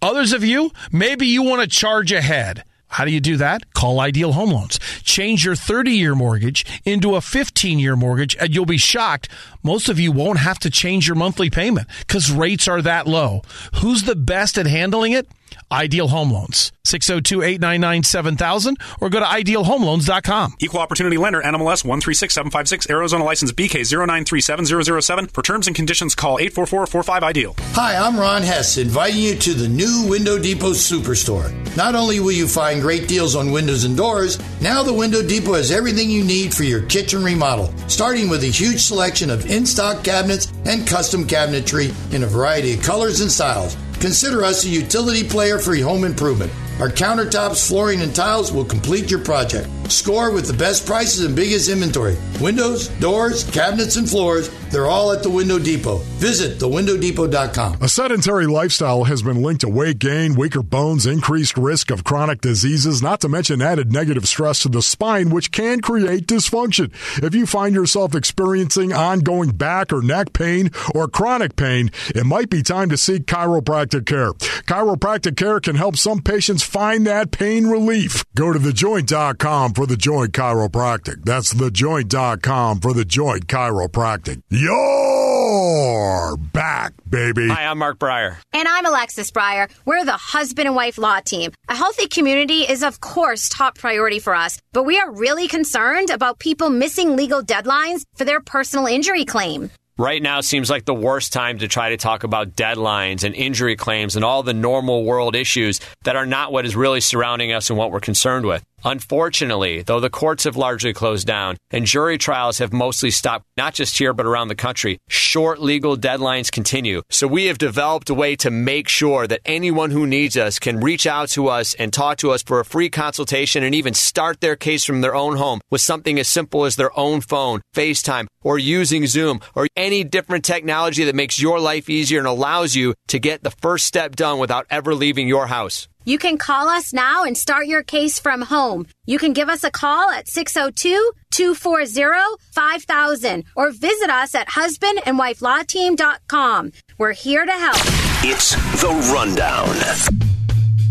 [0.02, 2.64] Others of you, maybe you want to charge ahead.
[2.88, 3.72] How do you do that?
[3.72, 4.80] Call Ideal Home Loans.
[5.04, 9.28] Change your 30-year mortgage into a 15-year mortgage and you'll be shocked.
[9.62, 13.42] Most of you won't have to change your monthly payment because rates are that low.
[13.76, 15.28] Who's the best at handling it?
[15.72, 16.72] Ideal Home Loans.
[16.86, 20.56] 602-899-7000 or go to idealhomeloans.com.
[20.58, 25.30] Equal Opportunity Lender, NMLS 136756, Arizona license BK 0937007.
[25.32, 27.54] For terms and conditions, call 844-45-IDEAL.
[27.74, 31.50] Hi, I'm Ron Hess, inviting you to the new Window Depot Superstore.
[31.76, 35.54] Not only will you find great deals on windows and doors, now the Window Depot
[35.54, 40.02] has everything you need for your kitchen remodel, starting with a huge selection of in-stock
[40.02, 43.76] cabinets and custom cabinetry in a variety of colors and styles.
[44.00, 46.50] Consider us a utility player for home improvement.
[46.80, 49.68] Our countertops, flooring, and tiles will complete your project.
[49.90, 52.16] Score with the best prices and biggest inventory.
[52.40, 55.98] Windows, doors, cabinets, and floors, they're all at the Window Depot.
[56.18, 57.82] Visit thewindowdepot.com.
[57.82, 62.40] A sedentary lifestyle has been linked to weight gain, weaker bones, increased risk of chronic
[62.40, 66.92] diseases, not to mention added negative stress to the spine, which can create dysfunction.
[67.22, 72.48] If you find yourself experiencing ongoing back or neck pain or chronic pain, it might
[72.48, 74.32] be time to seek chiropractic care.
[74.32, 78.24] Chiropractic care can help some patients find that pain relief.
[78.36, 81.24] Go to thejoint.com for the joint chiropractic.
[81.24, 84.42] That's thejoint.com for the joint chiropractic.
[84.50, 87.48] You're back, baby.
[87.48, 88.36] Hi, I'm Mark Breyer.
[88.52, 89.68] And I'm Alexis Breyer.
[89.84, 91.50] We're the husband and wife law team.
[91.68, 96.10] A healthy community is, of course, top priority for us, but we are really concerned
[96.10, 99.70] about people missing legal deadlines for their personal injury claim.
[100.00, 103.76] Right now seems like the worst time to try to talk about deadlines and injury
[103.76, 107.68] claims and all the normal world issues that are not what is really surrounding us
[107.68, 108.64] and what we're concerned with.
[108.84, 113.74] Unfortunately, though the courts have largely closed down and jury trials have mostly stopped, not
[113.74, 117.02] just here but around the country, short legal deadlines continue.
[117.10, 120.80] So we have developed a way to make sure that anyone who needs us can
[120.80, 124.40] reach out to us and talk to us for a free consultation and even start
[124.40, 128.26] their case from their own home with something as simple as their own phone, FaceTime,
[128.42, 132.94] or using Zoom, or any different technology that makes your life easier and allows you
[133.08, 135.86] to get the first step done without ever leaving your house.
[136.04, 138.86] You can call us now and start your case from home.
[139.06, 146.72] You can give us a call at 602 240 5000 or visit us at husbandandwifelawteam.com.
[146.96, 147.76] We're here to help.
[148.24, 149.68] It's The Rundown.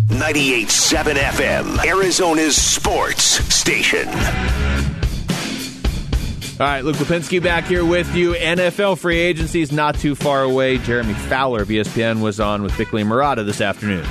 [0.09, 3.23] 98.7 FM, Arizona's sports
[3.53, 4.07] station.
[6.59, 8.33] All right, Luke Lapinski back here with you.
[8.33, 10.77] NFL free agency is not too far away.
[10.77, 14.05] Jeremy Fowler of ESPN was on with Bickley and Marotta this afternoon.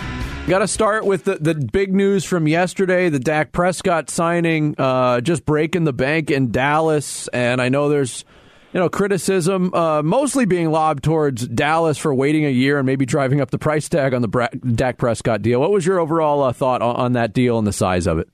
[0.48, 5.20] Got to start with the, the big news from yesterday the Dak Prescott signing, uh,
[5.20, 7.28] just breaking the bank in Dallas.
[7.28, 8.24] And I know there's
[8.72, 13.04] you know criticism uh, mostly being lobbed towards Dallas for waiting a year and maybe
[13.04, 15.60] driving up the price tag on the Bra- Dak Prescott deal.
[15.60, 18.30] What was your overall uh, thought on, on that deal and the size of it?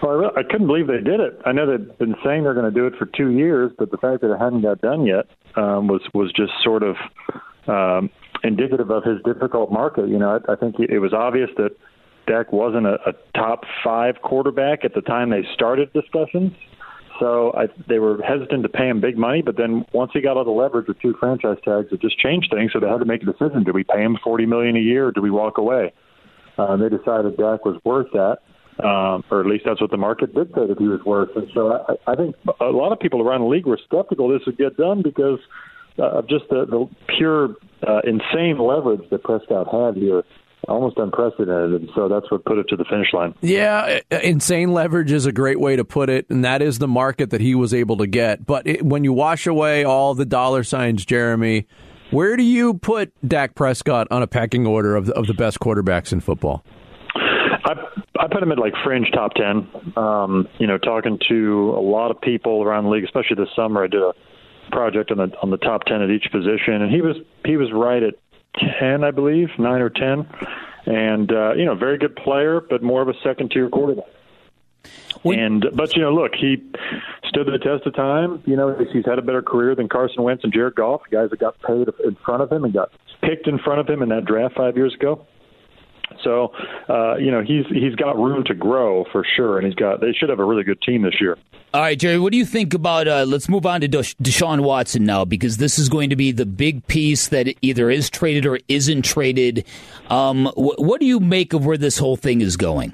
[0.00, 1.40] Well, I couldn't believe they did it.
[1.44, 3.96] I know they've been saying they're going to do it for two years, but the
[3.96, 5.26] fact that it hadn't got done yet
[5.56, 6.94] um, was was just sort of
[7.66, 8.10] um,
[8.44, 10.08] indicative of his difficult market.
[10.08, 11.70] You know, I, I think it was obvious that
[12.26, 16.52] Dak wasn't a, a top five quarterback at the time they started discussions.
[17.20, 20.36] So I, they were hesitant to pay him big money, but then once he got
[20.36, 22.72] all the leverage with two franchise tags, it just changed things.
[22.72, 25.08] So they had to make a decision: do we pay him forty million a year,
[25.08, 25.92] or do we walk away?
[26.58, 28.38] Uh, they decided Dak was worth that
[28.82, 31.30] um, or at least that's what the market dictated he was worth.
[31.36, 34.44] And so I, I think a lot of people around the league were skeptical this
[34.46, 35.38] would get done because
[35.98, 37.56] uh, of just the, the pure
[37.86, 40.22] uh, insane leverage that Prescott had here.
[40.66, 43.34] Almost unprecedented, and so that's what put it to the finish line.
[43.42, 47.28] Yeah, insane leverage is a great way to put it, and that is the market
[47.30, 48.46] that he was able to get.
[48.46, 51.66] But it, when you wash away all the dollar signs, Jeremy,
[52.10, 55.60] where do you put Dak Prescott on a pecking order of the, of the best
[55.60, 56.64] quarterbacks in football?
[57.14, 57.74] I
[58.18, 59.68] I put him at like fringe top ten.
[59.96, 63.84] Um, you know, talking to a lot of people around the league, especially this summer.
[63.84, 64.12] I did a
[64.70, 67.72] project on the on the top ten at each position, and he was he was
[67.72, 68.14] right at
[68.78, 70.26] ten, I believe, nine or ten,
[70.86, 74.06] and uh, you know, very good player, but more of a second tier quarterback.
[75.24, 76.62] and but you know, look, he
[77.28, 78.42] stood the test of time.
[78.46, 81.40] You know, he's had a better career than Carson Wentz and Jared Goff, guys that
[81.40, 82.90] got paid in front of him and got
[83.22, 85.26] picked in front of him in that draft five years ago.
[86.22, 86.52] So,
[86.88, 90.12] uh, you know, he's he's got room to grow for sure, and he's got they
[90.12, 91.36] should have a really good team this year.
[91.72, 93.08] All right, Jerry, what do you think about?
[93.08, 96.30] Uh, let's move on to Desha- Deshaun Watson now, because this is going to be
[96.30, 99.64] the big piece that either is traded or isn't traded.
[100.08, 102.92] Um, wh- what do you make of where this whole thing is going?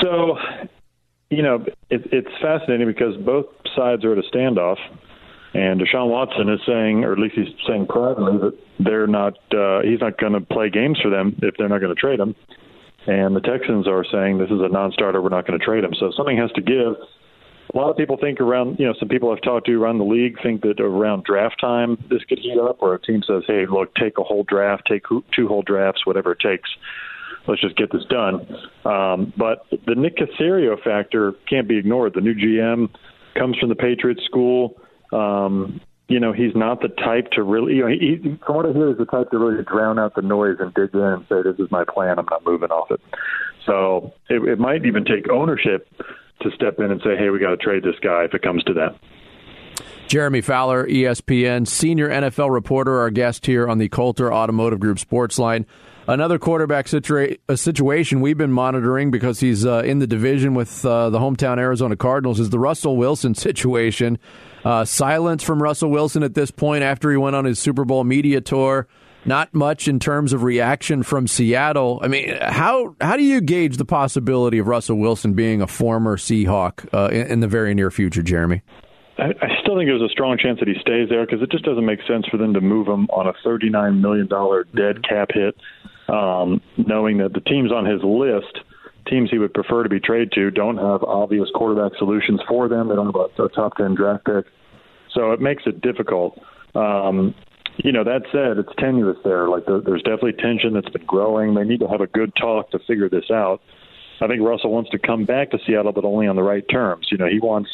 [0.00, 0.38] So,
[1.28, 4.78] you know, it, it's fascinating because both sides are at a standoff.
[5.54, 9.34] And Deshaun Watson is saying, or at least he's saying privately, that they're not.
[9.52, 12.20] Uh, he's not going to play games for them if they're not going to trade
[12.20, 12.34] him.
[13.06, 15.20] And the Texans are saying this is a non-starter.
[15.20, 15.92] We're not going to trade him.
[15.98, 16.94] So something has to give.
[17.74, 20.04] A lot of people think around, you know, some people I've talked to around the
[20.04, 23.66] league think that around draft time this could heat up, where a team says, "Hey,
[23.66, 25.04] look, take a whole draft, take
[25.34, 26.68] two whole drafts, whatever it takes.
[27.46, 28.46] Let's just get this done."
[28.84, 32.14] Um, but the Nick Caserio factor can't be ignored.
[32.14, 32.88] The new GM
[33.34, 34.76] comes from the Patriots school.
[35.12, 38.72] Um, you know, he's not the type to really, you know, he, from what I
[38.72, 41.42] hear, he's the type to really drown out the noise and dig in and say,
[41.42, 42.18] this is my plan.
[42.18, 43.00] I'm not moving off it.
[43.64, 45.88] So it, it might even take ownership
[46.42, 48.62] to step in and say, hey, we got to trade this guy if it comes
[48.64, 48.96] to that.
[50.08, 55.38] Jeremy Fowler, ESPN, senior NFL reporter, our guest here on the Coulter Automotive Group Sports
[55.38, 55.64] Line.
[56.06, 61.10] Another quarterback situa- situation we've been monitoring because he's uh, in the division with uh,
[61.10, 64.18] the hometown Arizona Cardinals is the Russell Wilson situation.
[64.64, 68.04] Uh, silence from Russell Wilson at this point after he went on his Super Bowl
[68.04, 68.86] media tour.
[69.24, 72.00] Not much in terms of reaction from Seattle.
[72.02, 76.16] I mean, how how do you gauge the possibility of Russell Wilson being a former
[76.16, 78.62] Seahawk uh, in, in the very near future, Jeremy?
[79.18, 81.84] I, still think there's a strong chance that he stays there because it just doesn't
[81.84, 84.26] make sense for them to move him on a $39 million
[84.74, 85.54] dead cap hit,
[86.08, 88.60] um, knowing that the teams on his list,
[89.08, 92.88] teams he would prefer to be traded to, don't have obvious quarterback solutions for them.
[92.88, 94.44] They don't have a, top 10 draft pick.
[95.14, 96.38] So it makes it difficult.
[96.74, 97.34] Um,
[97.76, 99.48] you know, that said, it's tenuous there.
[99.48, 101.54] Like the, there's definitely tension that's been growing.
[101.54, 103.60] They need to have a good talk to figure this out.
[104.20, 107.08] I think Russell wants to come back to Seattle, but only on the right terms.
[107.10, 107.68] You know, he wants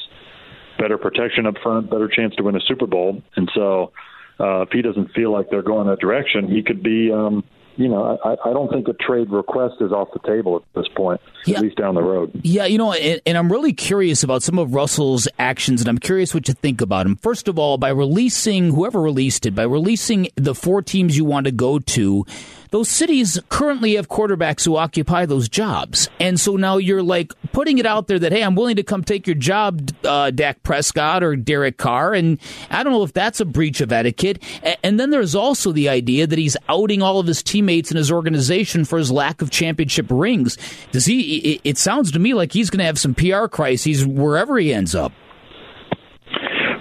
[0.78, 3.22] better protection up front, better chance to win a Super Bowl.
[3.36, 3.92] And so,
[4.40, 7.44] uh, if he doesn't feel like they're going that direction, he could be, um,
[7.78, 10.88] you know, I, I don't think a trade request is off the table at this
[10.96, 12.40] point, at least down the road.
[12.42, 15.98] Yeah, you know, and, and, I'm really curious about some of Russell's actions, and I'm
[15.98, 17.14] curious what you think about him.
[17.14, 21.46] First of all, by releasing whoever released it, by releasing the four teams you want
[21.46, 22.26] to go to,
[22.70, 26.08] those cities currently have quarterbacks who occupy those jobs.
[26.20, 29.04] And so now you're like putting it out there that, hey, I'm willing to come
[29.04, 32.14] take your job, uh, Dak Prescott or Derek Carr.
[32.14, 32.38] And
[32.70, 34.42] I don't know if that's a breach of etiquette.
[34.82, 38.12] And then there's also the idea that he's outing all of his teammates in his
[38.12, 40.58] organization for his lack of championship rings.
[40.92, 41.60] Does he?
[41.64, 44.94] It sounds to me like he's going to have some PR crises wherever he ends
[44.94, 45.12] up.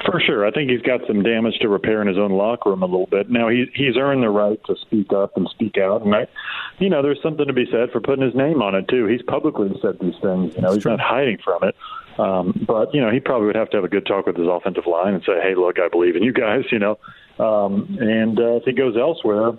[0.10, 2.82] For sure, I think he's got some damage to repair in his own locker room
[2.82, 3.30] a little bit.
[3.30, 6.28] Now he he's earned the right to speak up and speak out, and I,
[6.80, 9.06] you know, there's something to be said for putting his name on it too.
[9.06, 10.56] He's publicly said these things.
[10.56, 10.92] You know, That's he's true.
[10.96, 11.76] not hiding from it.
[12.18, 14.48] Um, but you know, he probably would have to have a good talk with his
[14.50, 17.00] offensive line and say, "Hey, look, I believe in you guys." You know,
[17.40, 19.54] um, and uh, if he goes elsewhere,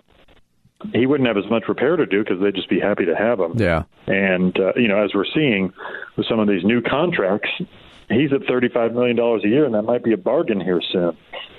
[0.94, 3.40] he wouldn't have as much repair to do because they'd just be happy to have
[3.40, 3.52] him.
[3.56, 3.82] Yeah.
[4.06, 5.72] And uh, you know, as we're seeing
[6.16, 7.50] with some of these new contracts,
[8.08, 11.16] he's at thirty-five million dollars a year, and that might be a bargain here soon.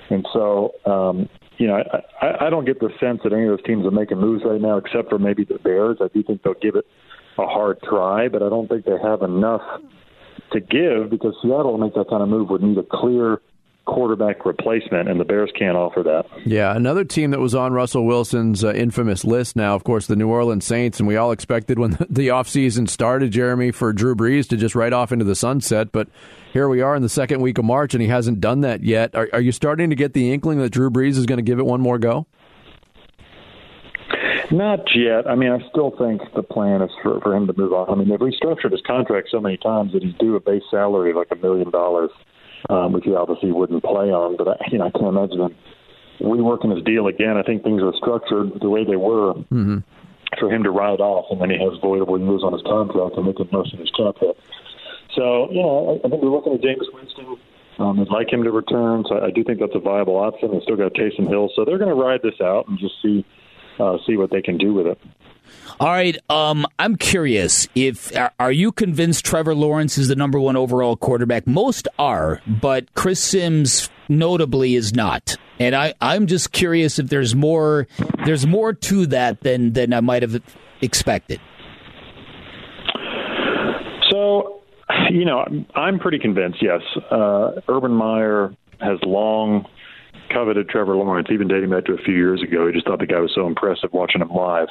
[0.10, 3.58] And so, um, you know, I, I, I don't get the sense that any of
[3.58, 5.98] those teams are making moves right now, except for maybe the Bears.
[6.02, 6.86] I do think they'll give it
[7.38, 9.62] a hard try, but I don't think they have enough
[10.52, 13.40] to give because Seattle to make that kind of move would need a clear
[13.90, 16.26] quarterback replacement, and the Bears can't offer that.
[16.46, 20.16] Yeah, another team that was on Russell Wilson's uh, infamous list now, of course, the
[20.16, 24.48] New Orleans Saints, and we all expected when the offseason started, Jeremy, for Drew Brees
[24.50, 26.08] to just ride off into the sunset, but
[26.54, 29.16] here we are in the second week of March, and he hasn't done that yet.
[29.16, 31.60] Are, are you starting to get the inkling that Drew Brees is going to give
[31.60, 32.28] it one more go?
[34.52, 35.28] Not yet.
[35.28, 37.90] I mean, I still think the plan is for, for him to move on.
[37.90, 41.12] I mean, they've restructured his contract so many times that he's due a base salary
[41.12, 42.10] of like a million dollars
[42.70, 44.38] um, which he obviously wouldn't play on.
[44.38, 45.56] But I, you know, I can't imagine him
[46.22, 47.38] reworking his deal again.
[47.38, 49.80] I think things are structured the way they were mm-hmm.
[50.40, 53.26] for him to ride off, and then he has voidable years on his contract and
[53.26, 54.36] making most of his cap hit.
[55.16, 57.38] So, you know, I, I think we're looking at Jameis Winston.
[57.80, 60.52] Um, I'd like him to return, so I do think that's a viable option.
[60.52, 63.26] They still got Taysom Hill, so they're going to ride this out and just see
[63.80, 65.00] uh, see what they can do with it.
[65.80, 66.18] All right.
[66.30, 71.48] Um, I'm curious if are you convinced Trevor Lawrence is the number one overall quarterback?
[71.48, 75.36] Most are, but Chris Sims notably is not.
[75.60, 77.88] And I, I'm just curious if there's more
[78.26, 80.42] there's more to that than than I might have
[80.82, 81.40] expected.
[84.10, 84.62] So,
[85.12, 85.46] you know,
[85.76, 86.62] I'm pretty convinced.
[86.62, 86.82] Yes,
[87.12, 89.66] uh, Urban Meyer has long
[90.34, 92.68] coveted Trevor Lawrence, even dating back to a few years ago.
[92.68, 94.68] He just thought the guy was so impressive watching him live.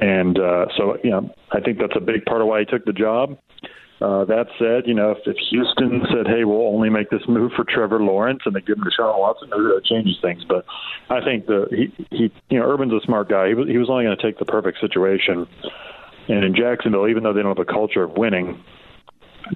[0.00, 2.84] And uh, so, you know, I think that's a big part of why he took
[2.84, 3.38] the job.
[4.00, 7.50] Uh, that said, you know, if, if Houston said, "Hey, we'll only make this move
[7.56, 10.44] for Trevor Lawrence," and they give him to Deshaun Watson, that changes things.
[10.44, 10.64] But
[11.10, 13.48] I think the he, he you know, Urban's a smart guy.
[13.48, 15.48] He was he was only going to take the perfect situation.
[16.28, 18.62] And in Jacksonville, even though they don't have a culture of winning,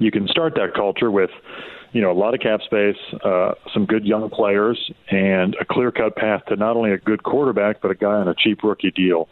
[0.00, 1.30] you can start that culture with,
[1.92, 5.92] you know, a lot of cap space, uh, some good young players, and a clear
[5.92, 8.90] cut path to not only a good quarterback but a guy on a cheap rookie
[8.90, 9.28] deal.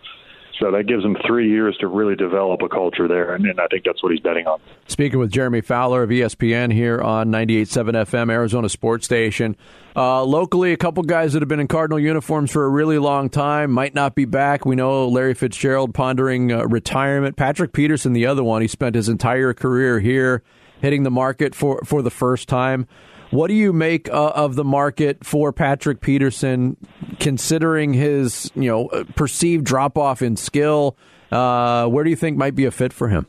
[0.61, 3.67] So that gives him three years to really develop a culture there, and, and I
[3.69, 4.61] think that's what he's betting on.
[4.89, 9.57] Speaking with Jeremy Fowler of ESPN here on 98.7 FM, Arizona Sports Station.
[9.97, 13.31] Uh, locally, a couple guys that have been in Cardinal uniforms for a really long
[13.31, 14.67] time might not be back.
[14.67, 17.37] We know Larry Fitzgerald pondering uh, retirement.
[17.37, 20.43] Patrick Peterson, the other one, he spent his entire career here
[20.83, 22.87] hitting the market for, for the first time.
[23.31, 26.77] What do you make uh, of the market for Patrick Peterson,
[27.21, 30.97] considering his you know perceived drop off in skill?
[31.31, 33.27] Uh, where do you think might be a fit for him?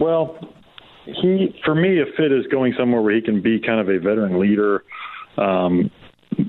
[0.00, 0.38] Well,
[1.04, 3.98] he for me a fit is going somewhere where he can be kind of a
[3.98, 4.82] veteran leader.
[5.38, 5.90] Um,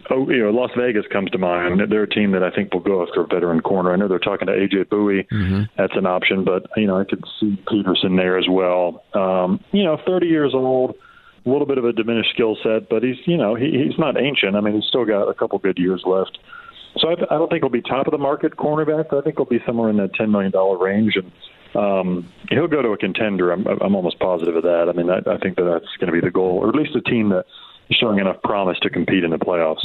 [0.09, 1.81] oh, you know, Las Vegas comes to mind.
[1.89, 3.93] They're a team that I think will go after a veteran corner.
[3.93, 5.27] I know they're talking to AJ Bouye.
[5.27, 5.63] Mm-hmm.
[5.77, 9.03] That's an option, but you know, I could see Peterson there as well.
[9.13, 10.95] Um, you know, 30 years old
[11.45, 14.19] a little bit of a diminished skill set, but he's you know he, he's not
[14.19, 14.55] ancient.
[14.55, 16.37] I mean, he's still got a couple good years left.
[16.97, 19.13] So I, I don't think he'll be top of the market cornerback.
[19.13, 21.31] I think he'll be somewhere in that ten million dollar range, and
[21.75, 23.51] um, he'll go to a contender.
[23.51, 24.87] I'm, I'm almost positive of that.
[24.89, 26.95] I mean, I, I think that that's going to be the goal, or at least
[26.95, 27.45] a team that
[27.89, 29.83] is showing enough promise to compete in the playoffs.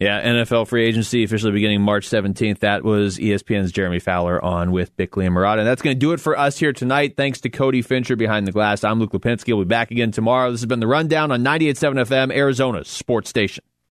[0.00, 2.60] Yeah, NFL free agency officially beginning March 17th.
[2.60, 5.58] That was ESPN's Jeremy Fowler on with Bickley and Marotta.
[5.58, 7.18] And that's going to do it for us here tonight.
[7.18, 8.82] Thanks to Cody Fincher behind the glass.
[8.82, 9.48] I'm Luke Lapinski.
[9.48, 10.50] We'll be back again tomorrow.
[10.50, 13.62] This has been The Rundown on 98.7 FM, Arizona's sports station.